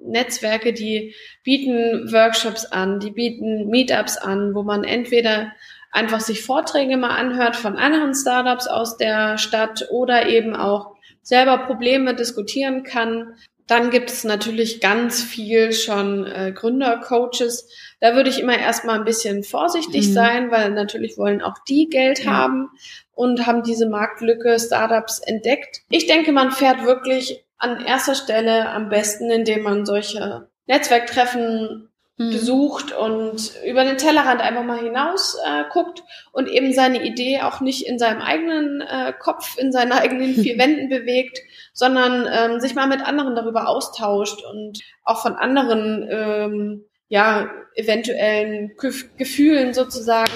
Startup-Netzwerke, 0.04 0.74
die 0.74 1.16
bieten 1.44 2.12
Workshops 2.12 2.66
an, 2.66 3.00
die 3.00 3.12
bieten 3.12 3.70
Meetups 3.70 4.18
an, 4.18 4.54
wo 4.54 4.64
man 4.64 4.84
entweder 4.84 5.52
einfach 5.92 6.20
sich 6.20 6.42
Vorträge 6.42 6.98
mal 6.98 7.16
anhört 7.16 7.56
von 7.56 7.78
anderen 7.78 8.14
Startups 8.14 8.68
aus 8.68 8.98
der 8.98 9.38
Stadt 9.38 9.88
oder 9.92 10.28
eben 10.28 10.56
auch 10.56 10.96
selber 11.22 11.60
Probleme 11.60 12.16
diskutieren 12.16 12.84
kann. 12.84 13.36
Dann 13.68 13.92
gibt 13.92 14.10
es 14.10 14.26
natürlich 14.26 14.82
ganz 14.82 15.24
viel 15.24 15.72
schon 15.72 16.26
äh, 16.26 16.52
Gründercoaches. 16.52 17.70
Da 18.02 18.14
würde 18.14 18.30
ich 18.30 18.42
immer 18.42 18.58
erstmal 18.58 19.00
ein 19.00 19.06
bisschen 19.06 19.44
vorsichtig 19.44 20.10
mhm. 20.10 20.14
sein, 20.14 20.52
weil 20.52 20.72
natürlich 20.72 21.18
wollen 21.18 21.42
auch 21.42 21.58
die 21.70 21.88
Geld 21.90 22.26
ja. 22.26 22.32
haben 22.32 22.70
und 23.14 23.46
haben 23.46 23.64
diese 23.64 23.88
Marktlücke 23.88 24.60
Startups 24.60 25.20
entdeckt. 25.20 25.82
Ich 25.90 26.08
denke, 26.08 26.34
man 26.34 26.52
fährt 26.52 26.84
wirklich 26.84 27.46
an 27.64 27.86
erster 27.86 28.16
Stelle 28.16 28.70
am 28.70 28.90
besten, 28.90 29.30
indem 29.32 29.64
man 29.64 29.86
solche 29.86 30.48
Netzwerktreffen 30.66 31.90
mhm. 32.18 32.32
besucht 32.32 32.92
und 32.92 33.54
über 33.66 33.84
den 33.84 33.98
Tellerrand 33.98 34.42
einfach 34.42 34.64
mal 34.64 34.80
hinaus 34.80 35.38
äh, 35.46 35.64
guckt 35.72 36.04
und 36.32 36.48
eben 36.48 36.74
seine 36.74 37.04
Idee 37.04 37.42
auch 37.42 37.62
nicht 37.62 37.88
in 37.88 37.98
seinem 37.98 38.22
eigenen 38.22 38.82
äh, 38.82 39.14
Kopf, 39.18 39.58
in 39.58 39.72
seinen 39.72 39.92
eigenen 39.92 40.34
vier 40.42 40.58
Wänden 40.58 40.90
bewegt, 40.90 41.40
sondern 41.74 42.28
ähm, 42.32 42.60
sich 42.60 42.76
mal 42.76 42.88
mit 42.88 43.02
anderen 43.02 43.36
darüber 43.36 43.68
austauscht 43.68 44.44
und 44.44 44.80
auch 45.04 45.22
von 45.22 45.36
anderen 45.36 46.08
ähm, 46.10 46.86
ja 47.08 47.50
eventuellen 47.76 48.72
Gefühlen 49.18 49.74
sozusagen 49.74 50.32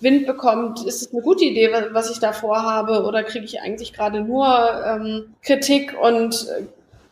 Wind 0.00 0.26
bekommt, 0.26 0.84
ist 0.84 1.02
es 1.02 1.12
eine 1.12 1.22
gute 1.22 1.44
Idee, 1.44 1.70
was 1.92 2.10
ich 2.10 2.18
da 2.18 2.32
vorhabe, 2.32 3.04
oder 3.04 3.22
kriege 3.22 3.44
ich 3.44 3.60
eigentlich 3.60 3.92
gerade 3.92 4.22
nur 4.22 4.46
ähm, 4.86 5.34
Kritik 5.42 5.96
und 6.00 6.46
äh, 6.48 6.62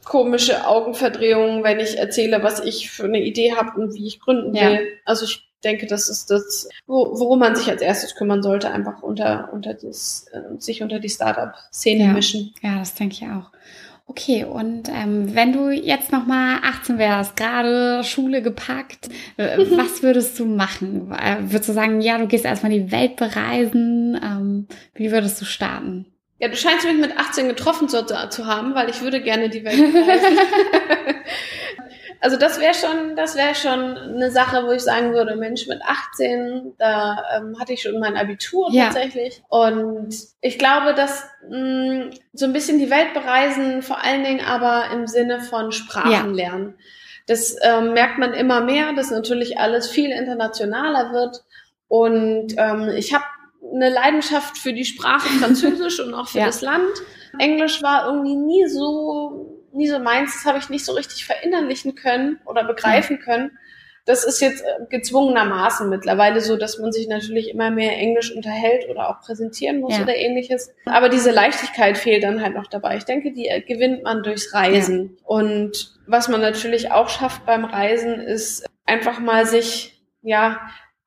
komische 0.04 0.66
Augenverdrehungen, 0.66 1.62
wenn 1.64 1.80
ich 1.80 1.98
erzähle, 1.98 2.42
was 2.42 2.60
ich 2.60 2.90
für 2.90 3.04
eine 3.04 3.20
Idee 3.22 3.54
habe 3.54 3.78
und 3.80 3.94
wie 3.94 4.06
ich 4.06 4.20
gründen 4.20 4.54
will. 4.54 4.60
Ja. 4.60 4.80
Also 5.04 5.24
ich 5.24 5.48
denke, 5.64 5.86
das 5.86 6.08
ist 6.08 6.30
das, 6.30 6.68
worum 6.86 7.38
man 7.40 7.56
sich 7.56 7.68
als 7.68 7.82
erstes 7.82 8.14
kümmern 8.14 8.42
sollte, 8.42 8.70
einfach 8.70 9.02
unter, 9.02 9.50
unter 9.52 9.74
das, 9.74 10.26
äh, 10.32 10.58
sich 10.58 10.82
unter 10.82 10.98
die 10.98 11.08
Startup-Szene 11.08 12.04
ja. 12.04 12.12
mischen. 12.12 12.54
Ja, 12.62 12.78
das 12.78 12.94
denke 12.94 13.16
ich 13.20 13.24
auch. 13.24 13.50
Okay, 14.10 14.42
und 14.44 14.88
ähm, 14.88 15.34
wenn 15.34 15.52
du 15.52 15.68
jetzt 15.68 16.12
noch 16.12 16.24
mal 16.24 16.60
18 16.62 16.96
wärst, 16.96 17.36
gerade 17.36 18.02
Schule 18.02 18.40
gepackt, 18.40 19.10
äh, 19.36 19.58
was 19.76 20.02
würdest 20.02 20.38
du 20.38 20.46
machen? 20.46 21.12
Äh, 21.12 21.36
würdest 21.42 21.68
du 21.68 21.74
sagen, 21.74 22.00
ja, 22.00 22.16
du 22.16 22.26
gehst 22.26 22.46
erstmal 22.46 22.72
die 22.72 22.90
Welt 22.90 23.16
bereisen? 23.16 24.18
Ähm, 24.20 24.66
wie 24.94 25.12
würdest 25.12 25.38
du 25.42 25.44
starten? 25.44 26.06
Ja, 26.38 26.48
du 26.48 26.56
scheinst 26.56 26.86
mich 26.86 26.96
mit 26.96 27.18
18 27.18 27.48
getroffen 27.48 27.88
zu, 27.88 28.06
zu 28.06 28.46
haben, 28.46 28.74
weil 28.74 28.88
ich 28.88 29.02
würde 29.02 29.20
gerne 29.20 29.50
die 29.50 29.64
Welt 29.64 29.76
bereisen. 29.76 30.38
also 32.20 32.36
das 32.36 32.60
wäre 32.60 32.74
schon, 32.74 33.16
das 33.16 33.36
wäre 33.36 33.54
schon 33.54 33.96
eine 33.96 34.30
Sache, 34.30 34.66
wo 34.66 34.72
ich 34.72 34.82
sagen 34.82 35.12
würde, 35.12 35.36
Mensch, 35.36 35.66
mit 35.68 35.80
18, 35.82 36.74
da 36.78 37.22
ähm, 37.36 37.58
hatte 37.60 37.72
ich 37.72 37.82
schon 37.82 37.98
mein 38.00 38.16
Abitur 38.16 38.68
ja. 38.72 38.84
tatsächlich. 38.86 39.42
Und 39.48 40.14
ich 40.40 40.58
glaube, 40.58 40.94
dass 40.94 41.24
mh, 41.48 41.58
mm, 41.58 42.10
so 42.32 42.46
ein 42.46 42.52
bisschen 42.52 42.78
die 42.78 42.90
Welt 42.90 43.14
bereisen, 43.14 43.82
vor 43.82 44.02
allen 44.02 44.24
Dingen 44.24 44.44
aber 44.44 44.86
im 44.92 45.06
Sinne 45.06 45.40
von 45.40 45.72
Sprachen 45.72 46.10
ja. 46.10 46.22
lernen. 46.22 46.74
Das 47.26 47.56
ähm, 47.62 47.92
merkt 47.92 48.18
man 48.18 48.32
immer 48.32 48.62
mehr, 48.62 48.94
dass 48.94 49.10
natürlich 49.10 49.58
alles 49.58 49.88
viel 49.88 50.10
internationaler 50.10 51.12
wird. 51.12 51.44
Und 51.86 52.54
ähm, 52.56 52.88
ich 52.96 53.14
habe 53.14 53.24
eine 53.72 53.90
Leidenschaft 53.90 54.56
für 54.58 54.72
die 54.72 54.84
Sprache 54.84 55.28
Französisch 55.38 56.00
und 56.00 56.14
auch 56.14 56.28
für 56.28 56.38
ja. 56.40 56.46
das 56.46 56.62
Land. 56.62 56.88
Englisch 57.38 57.82
war 57.82 58.06
irgendwie 58.06 58.34
nie 58.34 58.66
so, 58.66 59.57
nie 59.72 59.88
so 59.88 59.98
meins. 59.98 60.34
Das 60.34 60.44
habe 60.44 60.58
ich 60.58 60.68
nicht 60.68 60.84
so 60.84 60.92
richtig 60.92 61.24
verinnerlichen 61.24 61.94
können 61.94 62.40
oder 62.44 62.64
begreifen 62.64 63.18
können. 63.18 63.58
Das 64.08 64.24
ist 64.24 64.40
jetzt 64.40 64.62
äh, 64.62 64.86
gezwungenermaßen 64.88 65.88
mittlerweile 65.90 66.40
so, 66.40 66.56
dass 66.56 66.78
man 66.78 66.92
sich 66.92 67.08
natürlich 67.08 67.50
immer 67.50 67.70
mehr 67.70 67.96
Englisch 67.98 68.34
unterhält 68.34 68.88
oder 68.88 69.10
auch 69.10 69.20
präsentieren 69.20 69.80
muss 69.80 69.98
ja. 69.98 70.02
oder 70.02 70.16
ähnliches. 70.16 70.74
Aber 70.86 71.10
diese 71.10 71.30
Leichtigkeit 71.30 71.98
fehlt 71.98 72.24
dann 72.24 72.42
halt 72.42 72.54
noch 72.54 72.68
dabei. 72.68 72.96
Ich 72.96 73.04
denke, 73.04 73.32
die 73.32 73.48
äh, 73.48 73.60
gewinnt 73.60 74.04
man 74.04 74.22
durchs 74.22 74.54
Reisen. 74.54 75.18
Ja. 75.18 75.26
Und 75.26 75.94
was 76.06 76.28
man 76.28 76.40
natürlich 76.40 76.90
auch 76.90 77.10
schafft 77.10 77.44
beim 77.44 77.66
Reisen, 77.66 78.20
ist 78.20 78.64
einfach 78.86 79.20
mal 79.20 79.44
sich, 79.44 80.00
ja, 80.22 80.58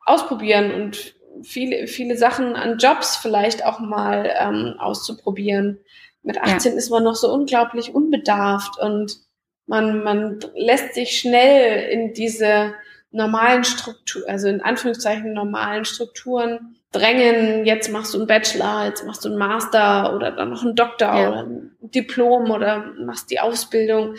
ausprobieren 0.06 0.72
und 0.72 1.16
viele, 1.42 1.88
viele 1.88 2.18
Sachen 2.18 2.56
an 2.56 2.78
Jobs 2.78 3.18
vielleicht 3.18 3.66
auch 3.66 3.80
mal 3.80 4.32
ähm, 4.40 4.76
auszuprobieren. 4.78 5.80
Mit 6.24 6.42
18 6.42 6.74
ja. 6.74 6.78
ist 6.78 6.90
man 6.90 7.04
noch 7.04 7.16
so 7.16 7.32
unglaublich 7.34 7.96
unbedarft 7.96 8.80
und 8.80 9.18
man, 9.66 10.04
man 10.04 10.40
lässt 10.56 10.94
sich 10.94 11.20
schnell 11.20 11.90
in 11.90 12.14
diese 12.14 12.74
normalen 13.12 13.64
Strukturen, 13.64 14.30
also 14.30 14.48
in 14.48 14.62
Anführungszeichen 14.62 15.34
normalen 15.34 15.86
Strukturen 15.86 16.76
drängen, 16.92 17.66
jetzt 17.66 17.92
machst 17.92 18.14
du 18.14 18.20
einen 18.20 18.28
Bachelor, 18.28 18.86
jetzt 18.86 19.06
machst 19.06 19.24
du 19.24 19.30
einen 19.30 19.38
Master 19.38 20.14
oder 20.16 20.32
dann 20.32 20.50
noch 20.50 20.64
einen 20.64 20.76
Doktor 20.76 21.16
ja. 21.16 21.30
oder 21.30 21.44
ein 21.44 21.72
Diplom 21.82 22.52
oder 22.52 22.86
machst 23.00 23.32
die 23.32 23.40
Ausbildung. 23.40 24.16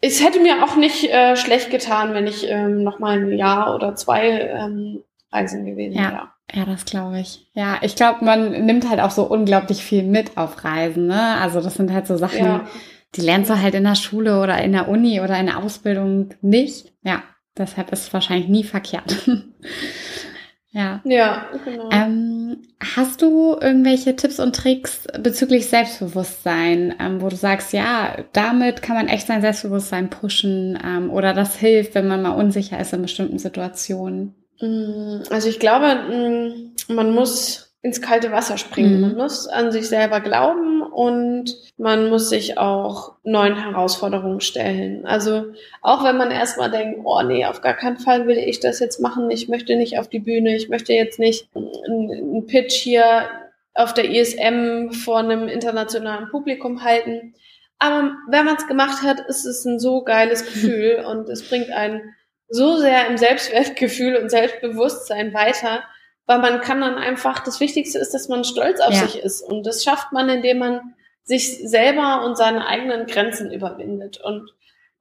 Es 0.00 0.24
hätte 0.24 0.40
mir 0.40 0.64
auch 0.64 0.76
nicht 0.76 1.12
äh, 1.12 1.36
schlecht 1.36 1.70
getan, 1.70 2.14
wenn 2.14 2.26
ich 2.26 2.48
ähm, 2.48 2.82
noch 2.82 2.98
mal 2.98 3.18
ein 3.18 3.36
Jahr 3.36 3.74
oder 3.74 3.94
zwei 3.94 4.28
ähm, 4.28 5.04
reisen 5.30 5.66
gewesen 5.66 5.94
wäre. 5.94 6.12
Ja, 6.12 6.34
das 6.66 6.84
glaube 6.84 7.20
ich. 7.20 7.46
Ja, 7.54 7.78
ich 7.82 7.94
glaube, 7.94 8.24
man 8.24 8.66
nimmt 8.66 8.88
halt 8.88 9.00
auch 9.00 9.10
so 9.10 9.24
unglaublich 9.24 9.84
viel 9.84 10.02
mit 10.02 10.36
auf 10.36 10.64
Reisen. 10.64 11.06
Ne? 11.06 11.36
Also 11.40 11.60
das 11.60 11.74
sind 11.74 11.92
halt 11.92 12.06
so 12.06 12.16
Sachen, 12.16 12.44
ja. 12.44 12.66
die 13.14 13.20
lernst 13.20 13.50
du 13.50 13.60
halt 13.60 13.74
in 13.74 13.84
der 13.84 13.94
Schule 13.94 14.40
oder 14.40 14.62
in 14.62 14.72
der 14.72 14.88
Uni 14.88 15.20
oder 15.20 15.38
in 15.38 15.46
der 15.46 15.58
Ausbildung 15.58 16.30
nicht. 16.40 16.92
Ja, 17.02 17.22
deshalb 17.56 17.92
ist 17.92 18.06
es 18.06 18.12
wahrscheinlich 18.12 18.48
nie 18.48 18.64
verkehrt. 18.64 19.28
ja. 20.70 21.00
Ja, 21.04 21.46
genau. 21.64 21.88
Ähm, 21.92 22.58
hast 22.96 23.22
du 23.22 23.56
irgendwelche 23.60 24.16
Tipps 24.16 24.40
und 24.40 24.56
Tricks 24.56 25.06
bezüglich 25.20 25.66
Selbstbewusstsein, 25.68 26.94
ähm, 26.98 27.20
wo 27.20 27.28
du 27.28 27.36
sagst, 27.36 27.72
ja, 27.72 28.16
damit 28.32 28.82
kann 28.82 28.96
man 28.96 29.08
echt 29.08 29.28
sein 29.28 29.40
Selbstbewusstsein 29.40 30.10
pushen 30.10 30.76
ähm, 30.84 31.10
oder 31.10 31.32
das 31.32 31.56
hilft, 31.56 31.94
wenn 31.94 32.08
man 32.08 32.22
mal 32.22 32.30
unsicher 32.30 32.80
ist 32.80 32.92
in 32.92 33.02
bestimmten 33.02 33.38
Situationen? 33.38 34.34
Mm, 34.60 35.22
also 35.30 35.48
ich 35.48 35.58
glaube, 35.58 35.94
mm, 35.94 36.94
man 36.94 37.12
muss 37.12 37.70
ins 37.82 38.02
kalte 38.02 38.30
Wasser 38.30 38.58
springen. 38.58 38.96
Mhm. 38.96 39.00
Man 39.00 39.16
muss 39.16 39.48
an 39.48 39.72
sich 39.72 39.88
selber 39.88 40.20
glauben 40.20 40.82
und 40.82 41.56
man 41.78 42.10
muss 42.10 42.28
sich 42.28 42.58
auch 42.58 43.14
neuen 43.24 43.56
Herausforderungen 43.56 44.40
stellen. 44.40 45.06
Also 45.06 45.46
auch 45.80 46.04
wenn 46.04 46.18
man 46.18 46.30
erstmal 46.30 46.70
denkt, 46.70 47.00
oh 47.04 47.22
nee, 47.22 47.46
auf 47.46 47.62
gar 47.62 47.74
keinen 47.74 47.96
Fall 47.96 48.26
will 48.26 48.36
ich 48.36 48.60
das 48.60 48.80
jetzt 48.80 49.00
machen, 49.00 49.30
ich 49.30 49.48
möchte 49.48 49.76
nicht 49.76 49.98
auf 49.98 50.08
die 50.08 50.18
Bühne, 50.18 50.54
ich 50.54 50.68
möchte 50.68 50.92
jetzt 50.92 51.18
nicht 51.18 51.48
einen 51.54 52.46
Pitch 52.46 52.74
hier 52.74 53.30
auf 53.74 53.94
der 53.94 54.10
ISM 54.10 54.90
vor 54.90 55.20
einem 55.20 55.48
internationalen 55.48 56.28
Publikum 56.28 56.84
halten. 56.84 57.34
Aber 57.78 58.12
wenn 58.28 58.44
man 58.44 58.56
es 58.56 58.66
gemacht 58.66 59.02
hat, 59.02 59.20
ist 59.20 59.46
es 59.46 59.64
ein 59.64 59.80
so 59.80 60.02
geiles 60.02 60.44
Gefühl 60.52 61.02
und 61.10 61.30
es 61.30 61.48
bringt 61.48 61.70
einen 61.70 62.14
so 62.50 62.76
sehr 62.76 63.06
im 63.06 63.16
Selbstwertgefühl 63.16 64.16
und 64.16 64.30
Selbstbewusstsein 64.30 65.32
weiter, 65.32 65.82
weil 66.26 66.38
man 66.38 66.60
kann 66.60 66.80
dann 66.80 66.96
einfach, 66.96 67.40
das 67.40 67.60
Wichtigste 67.60 67.98
ist, 67.98 68.12
dass 68.12 68.28
man 68.28 68.44
stolz 68.44 68.80
auf 68.80 68.92
ja. 68.92 69.06
sich 69.06 69.22
ist. 69.22 69.40
Und 69.40 69.64
das 69.66 69.82
schafft 69.82 70.12
man, 70.12 70.28
indem 70.28 70.58
man 70.58 70.94
sich 71.22 71.68
selber 71.68 72.24
und 72.24 72.36
seine 72.36 72.66
eigenen 72.66 73.06
Grenzen 73.06 73.52
überwindet. 73.52 74.20
Und 74.20 74.50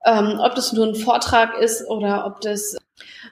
ähm, 0.06 0.40
ob 0.40 0.56
das 0.56 0.74
nur 0.74 0.88
ein 0.88 0.96
Vortrag 0.96 1.58
ist 1.58 1.88
oder 1.88 2.26
ob 2.26 2.42
das 2.42 2.78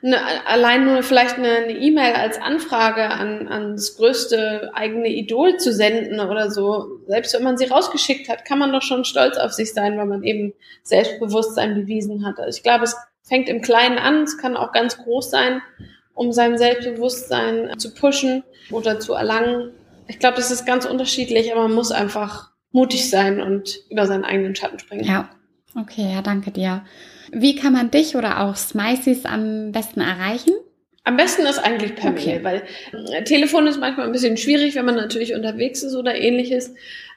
eine, 0.03 0.17
allein 0.47 0.85
nur 0.85 1.03
vielleicht 1.03 1.37
eine 1.37 1.71
E-Mail 1.71 2.11
e 2.11 2.15
als 2.15 2.39
Anfrage 2.39 3.09
an, 3.09 3.47
an 3.47 3.73
das 3.73 3.97
größte 3.97 4.71
eigene 4.73 5.09
Idol 5.09 5.57
zu 5.57 5.73
senden 5.73 6.19
oder 6.19 6.51
so. 6.51 6.99
Selbst 7.07 7.33
wenn 7.33 7.43
man 7.43 7.57
sie 7.57 7.65
rausgeschickt 7.65 8.29
hat, 8.29 8.45
kann 8.45 8.59
man 8.59 8.71
doch 8.71 8.81
schon 8.81 9.05
stolz 9.05 9.37
auf 9.37 9.53
sich 9.53 9.73
sein, 9.73 9.97
weil 9.97 10.05
man 10.05 10.23
eben 10.23 10.53
Selbstbewusstsein 10.83 11.75
bewiesen 11.75 12.25
hat. 12.25 12.39
Also 12.39 12.57
ich 12.57 12.63
glaube, 12.63 12.85
es 12.85 12.95
fängt 13.27 13.49
im 13.49 13.61
Kleinen 13.61 13.97
an, 13.97 14.23
es 14.23 14.37
kann 14.37 14.55
auch 14.57 14.71
ganz 14.71 14.97
groß 14.97 15.29
sein, 15.29 15.61
um 16.13 16.31
sein 16.31 16.57
Selbstbewusstsein 16.57 17.77
zu 17.77 17.93
pushen 17.93 18.43
oder 18.71 18.99
zu 18.99 19.13
erlangen. 19.13 19.71
Ich 20.07 20.19
glaube, 20.19 20.37
das 20.37 20.51
ist 20.51 20.65
ganz 20.65 20.85
unterschiedlich, 20.85 21.51
aber 21.51 21.63
man 21.63 21.73
muss 21.73 21.91
einfach 21.91 22.51
mutig 22.71 23.09
sein 23.09 23.41
und 23.41 23.79
über 23.89 24.05
seinen 24.05 24.23
eigenen 24.23 24.55
Schatten 24.55 24.79
springen. 24.79 25.05
Ja, 25.05 25.29
okay, 25.75 26.11
ja, 26.13 26.21
danke 26.21 26.51
dir. 26.51 26.85
Wie 27.31 27.55
kann 27.55 27.73
man 27.73 27.91
dich 27.91 28.15
oder 28.15 28.41
auch 28.41 28.55
Smiceys 28.55 29.25
am 29.25 29.71
besten 29.71 29.99
erreichen? 29.99 30.53
Am 31.03 31.15
besten 31.15 31.45
ist 31.45 31.59
eigentlich 31.59 31.95
per 31.95 32.11
okay. 32.11 32.39
Mail, 32.39 32.43
weil 32.43 32.63
äh, 33.13 33.23
Telefon 33.23 33.65
ist 33.67 33.79
manchmal 33.79 34.05
ein 34.07 34.11
bisschen 34.11 34.35
schwierig, 34.35 34.75
wenn 34.75 34.85
man 34.85 34.95
natürlich 34.95 35.33
unterwegs 35.33 35.81
ist 35.81 35.95
oder 35.95 36.15
ähnliches. 36.15 36.73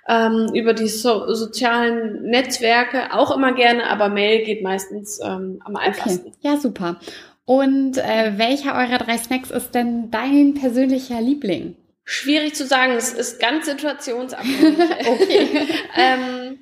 Ähm, 0.08 0.50
über 0.54 0.74
die 0.74 0.88
so 0.88 1.32
sozialen 1.34 2.22
Netzwerke 2.22 3.12
auch 3.12 3.34
immer 3.34 3.52
gerne, 3.52 3.88
aber 3.88 4.08
Mail 4.08 4.44
geht 4.44 4.62
meistens 4.62 5.20
ähm, 5.24 5.60
am 5.64 5.76
einfachsten. 5.76 6.28
Okay. 6.28 6.36
Ja, 6.40 6.56
super. 6.56 7.00
Und 7.44 7.98
äh, 7.98 8.32
welcher 8.36 8.74
eurer 8.74 8.98
drei 8.98 9.18
Snacks 9.18 9.50
ist 9.50 9.74
denn 9.74 10.10
dein 10.10 10.54
persönlicher 10.54 11.20
Liebling? 11.20 11.76
Schwierig 12.04 12.54
zu 12.54 12.66
sagen, 12.66 12.92
es 12.92 13.12
ist 13.12 13.40
ganz 13.40 13.66
situationsabhängig. 13.66 14.78
okay. 15.06 15.48
ähm, 15.96 16.58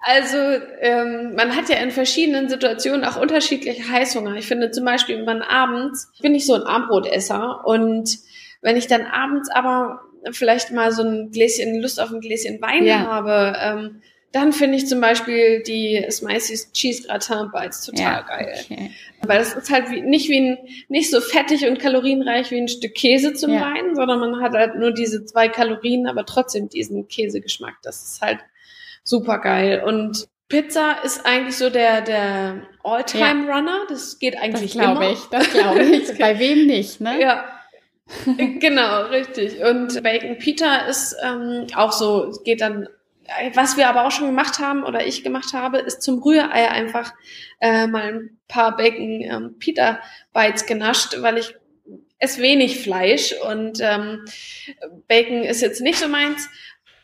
also 0.00 0.36
ähm, 0.80 1.34
man 1.36 1.54
hat 1.54 1.68
ja 1.68 1.76
in 1.76 1.92
verschiedenen 1.92 2.48
Situationen 2.48 3.04
auch 3.04 3.20
unterschiedliche 3.20 3.88
Heißhunger. 3.88 4.34
Ich 4.34 4.46
finde 4.46 4.72
zum 4.72 4.84
Beispiel, 4.84 5.18
wenn 5.18 5.24
man 5.24 5.42
abends, 5.42 6.10
ich 6.14 6.20
bin 6.20 6.32
nicht 6.32 6.46
so 6.46 6.54
ein 6.54 6.62
Abendbrotesser 6.62 7.64
und 7.64 8.18
wenn 8.60 8.76
ich 8.76 8.88
dann 8.88 9.06
abends 9.06 9.48
aber 9.50 10.00
vielleicht 10.30 10.70
mal 10.70 10.92
so 10.92 11.02
ein 11.02 11.30
Gläschen, 11.30 11.80
Lust 11.80 12.00
auf 12.00 12.12
ein 12.12 12.20
Gläschen 12.20 12.60
Wein 12.60 12.84
ja. 12.84 13.00
habe, 13.00 13.56
ähm, 13.60 14.02
dann 14.32 14.52
finde 14.52 14.78
ich 14.78 14.86
zum 14.86 15.00
Beispiel 15.00 15.62
die 15.62 16.06
Spicy's 16.10 16.72
Cheese 16.72 17.06
Gratin 17.06 17.50
Bites 17.52 17.84
total 17.84 18.02
ja, 18.04 18.20
geil. 18.22 18.54
Okay. 18.64 18.90
Weil 19.20 19.38
das 19.38 19.54
ist 19.54 19.70
halt 19.70 19.90
wie, 19.90 20.00
nicht 20.00 20.28
wie 20.30 20.40
ein, 20.40 20.58
nicht 20.88 21.10
so 21.10 21.20
fettig 21.20 21.66
und 21.66 21.78
kalorienreich 21.78 22.50
wie 22.50 22.58
ein 22.58 22.68
Stück 22.68 22.94
Käse 22.94 23.34
zum 23.34 23.52
ja. 23.52 23.60
Wein, 23.60 23.94
sondern 23.94 24.20
man 24.20 24.40
hat 24.40 24.54
halt 24.54 24.76
nur 24.76 24.92
diese 24.92 25.24
zwei 25.26 25.48
Kalorien, 25.48 26.06
aber 26.06 26.24
trotzdem 26.24 26.70
diesen 26.70 27.08
Käsegeschmack. 27.08 27.76
Das 27.82 28.02
ist 28.02 28.22
halt 28.22 28.38
super 29.04 29.38
geil. 29.38 29.82
Und 29.84 30.26
Pizza 30.48 31.02
ist 31.04 31.26
eigentlich 31.26 31.56
so 31.56 31.68
der, 31.68 32.00
der 32.00 32.66
All-Time-Runner. 32.84 33.86
Das 33.88 34.18
geht 34.18 34.38
eigentlich 34.38 34.74
das 34.74 34.84
immer. 34.84 35.10
Ich, 35.10 35.20
das 35.30 35.50
glaube 35.50 35.82
ich. 35.82 36.18
Bei 36.18 36.38
wem 36.38 36.66
nicht, 36.66 37.00
ne? 37.00 37.20
Ja. 37.20 37.44
genau, 38.36 39.06
richtig. 39.06 39.60
Und 39.64 40.02
Bacon 40.02 40.38
Pita 40.38 40.86
ist 40.86 41.16
ähm, 41.22 41.66
auch 41.74 41.92
so, 41.92 42.32
geht 42.44 42.60
dann 42.60 42.88
was 43.54 43.76
wir 43.76 43.88
aber 43.88 44.06
auch 44.06 44.10
schon 44.10 44.26
gemacht 44.26 44.58
haben 44.58 44.84
oder 44.84 45.06
ich 45.06 45.22
gemacht 45.22 45.52
habe, 45.52 45.78
ist 45.78 46.02
zum 46.02 46.18
Rührei 46.20 46.70
einfach 46.70 47.12
äh, 47.60 47.86
mal 47.86 48.02
ein 48.02 48.38
paar 48.48 48.76
Bacon 48.76 49.20
ähm, 49.22 49.58
Pita 49.58 50.00
Bites 50.32 50.66
genascht, 50.66 51.16
weil 51.20 51.38
ich 51.38 51.54
esse 52.18 52.40
wenig 52.42 52.80
Fleisch 52.80 53.34
und 53.48 53.80
ähm, 53.80 54.24
Bacon 55.08 55.42
ist 55.42 55.60
jetzt 55.60 55.80
nicht 55.80 55.98
so 55.98 56.08
meins. 56.08 56.48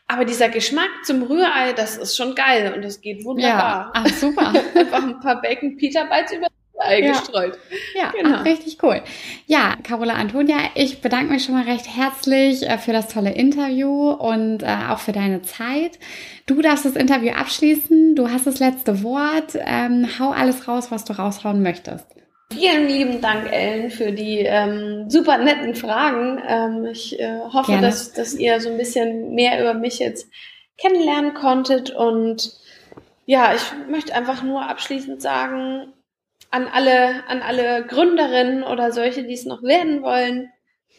Aber 0.06 0.24
dieser 0.24 0.48
Geschmack 0.48 0.88
zum 1.04 1.22
Rührei, 1.22 1.74
das 1.74 1.98
ist 1.98 2.16
schon 2.16 2.34
geil 2.34 2.72
und 2.74 2.82
das 2.82 3.00
geht 3.00 3.24
wunderbar. 3.24 3.58
Ja, 3.58 3.90
ach, 3.92 4.08
super. 4.08 4.48
einfach 4.74 5.02
ein 5.02 5.20
paar 5.20 5.42
Bacon 5.42 5.76
Pita 5.76 6.04
Bites 6.04 6.32
über 6.32 6.48
eingestreut. 6.78 7.58
Ja, 7.94 8.00
ja 8.02 8.10
genau. 8.10 8.36
Ach, 8.40 8.44
richtig 8.44 8.78
cool. 8.82 9.02
Ja, 9.46 9.74
Carola 9.82 10.14
Antonia, 10.14 10.56
ich 10.74 11.00
bedanke 11.00 11.32
mich 11.32 11.44
schon 11.44 11.54
mal 11.54 11.64
recht 11.64 11.86
herzlich 11.86 12.68
äh, 12.68 12.78
für 12.78 12.92
das 12.92 13.08
tolle 13.08 13.32
Interview 13.32 14.10
und 14.10 14.62
äh, 14.62 14.76
auch 14.90 14.98
für 14.98 15.12
deine 15.12 15.42
Zeit. 15.42 15.98
Du 16.46 16.62
darfst 16.62 16.84
das 16.84 16.96
Interview 16.96 17.32
abschließen. 17.32 18.14
Du 18.14 18.30
hast 18.30 18.46
das 18.46 18.58
letzte 18.58 19.02
Wort. 19.02 19.54
Ähm, 19.54 20.08
hau 20.18 20.30
alles 20.30 20.66
raus, 20.68 20.90
was 20.90 21.04
du 21.04 21.12
raushauen 21.12 21.62
möchtest. 21.62 22.06
Vielen 22.50 22.88
lieben 22.88 23.20
Dank, 23.20 23.52
Ellen, 23.52 23.90
für 23.90 24.10
die 24.10 24.38
ähm, 24.38 25.10
super 25.10 25.36
netten 25.36 25.74
Fragen. 25.74 26.40
Ähm, 26.48 26.86
ich 26.86 27.20
äh, 27.20 27.40
hoffe, 27.52 27.78
dass, 27.82 28.12
dass 28.12 28.34
ihr 28.34 28.58
so 28.60 28.70
ein 28.70 28.78
bisschen 28.78 29.34
mehr 29.34 29.60
über 29.60 29.74
mich 29.74 29.98
jetzt 29.98 30.28
kennenlernen 30.78 31.34
konntet. 31.34 31.90
Und 31.90 32.52
ja, 33.26 33.52
ich 33.54 33.62
möchte 33.90 34.14
einfach 34.14 34.42
nur 34.42 34.66
abschließend 34.66 35.20
sagen, 35.20 35.92
an 36.50 36.66
alle, 36.66 37.26
an 37.28 37.42
alle 37.42 37.84
Gründerinnen 37.86 38.62
oder 38.62 38.92
solche, 38.92 39.24
die 39.24 39.34
es 39.34 39.44
noch 39.44 39.62
werden 39.62 40.02
wollen. 40.02 40.50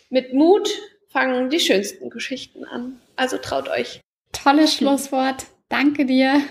Mit 0.09 0.33
Mut 0.33 0.69
fangen 1.07 1.49
die 1.49 1.59
schönsten 1.59 2.09
Geschichten 2.09 2.65
an. 2.65 3.01
Also 3.15 3.37
traut 3.37 3.69
euch. 3.69 4.01
Tolles 4.31 4.75
Schlusswort. 4.75 5.45
Danke 5.69 6.05
dir. 6.05 6.41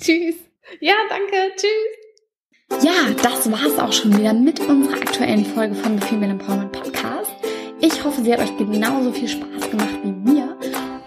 Tschüss. 0.00 0.36
Ja, 0.80 0.94
danke. 1.08 1.52
Tschüss. 1.56 2.84
Ja, 2.84 3.10
das 3.22 3.50
war's 3.50 3.78
auch 3.78 3.92
schon 3.92 4.16
wieder 4.16 4.32
mit 4.32 4.60
unserer 4.60 4.94
aktuellen 4.94 5.44
Folge 5.44 5.74
von 5.74 5.98
The 5.98 6.06
Female 6.06 6.32
Empowerment 6.32 6.72
Podcast. 6.72 7.32
Ich 7.80 8.04
hoffe, 8.04 8.22
sie 8.22 8.32
hat 8.32 8.40
euch 8.40 8.56
genauso 8.56 9.12
viel 9.12 9.28
Spaß 9.28 9.70
gemacht 9.70 9.98
wie 10.04 10.09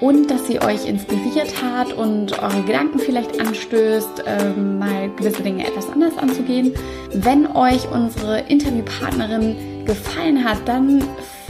und 0.03 0.29
dass 0.29 0.47
sie 0.47 0.61
euch 0.61 0.85
inspiriert 0.85 1.63
hat 1.63 1.93
und 1.93 2.37
eure 2.43 2.61
Gedanken 2.63 2.99
vielleicht 2.99 3.39
anstößt, 3.39 4.25
ähm, 4.25 4.77
mal 4.77 5.09
gewisse 5.15 5.41
Dinge 5.41 5.65
etwas 5.65 5.89
anders 5.89 6.17
anzugehen. 6.17 6.73
Wenn 7.13 7.47
euch 7.55 7.89
unsere 7.89 8.41
Interviewpartnerin 8.41 9.85
gefallen 9.85 10.43
hat, 10.43 10.57
dann 10.65 11.01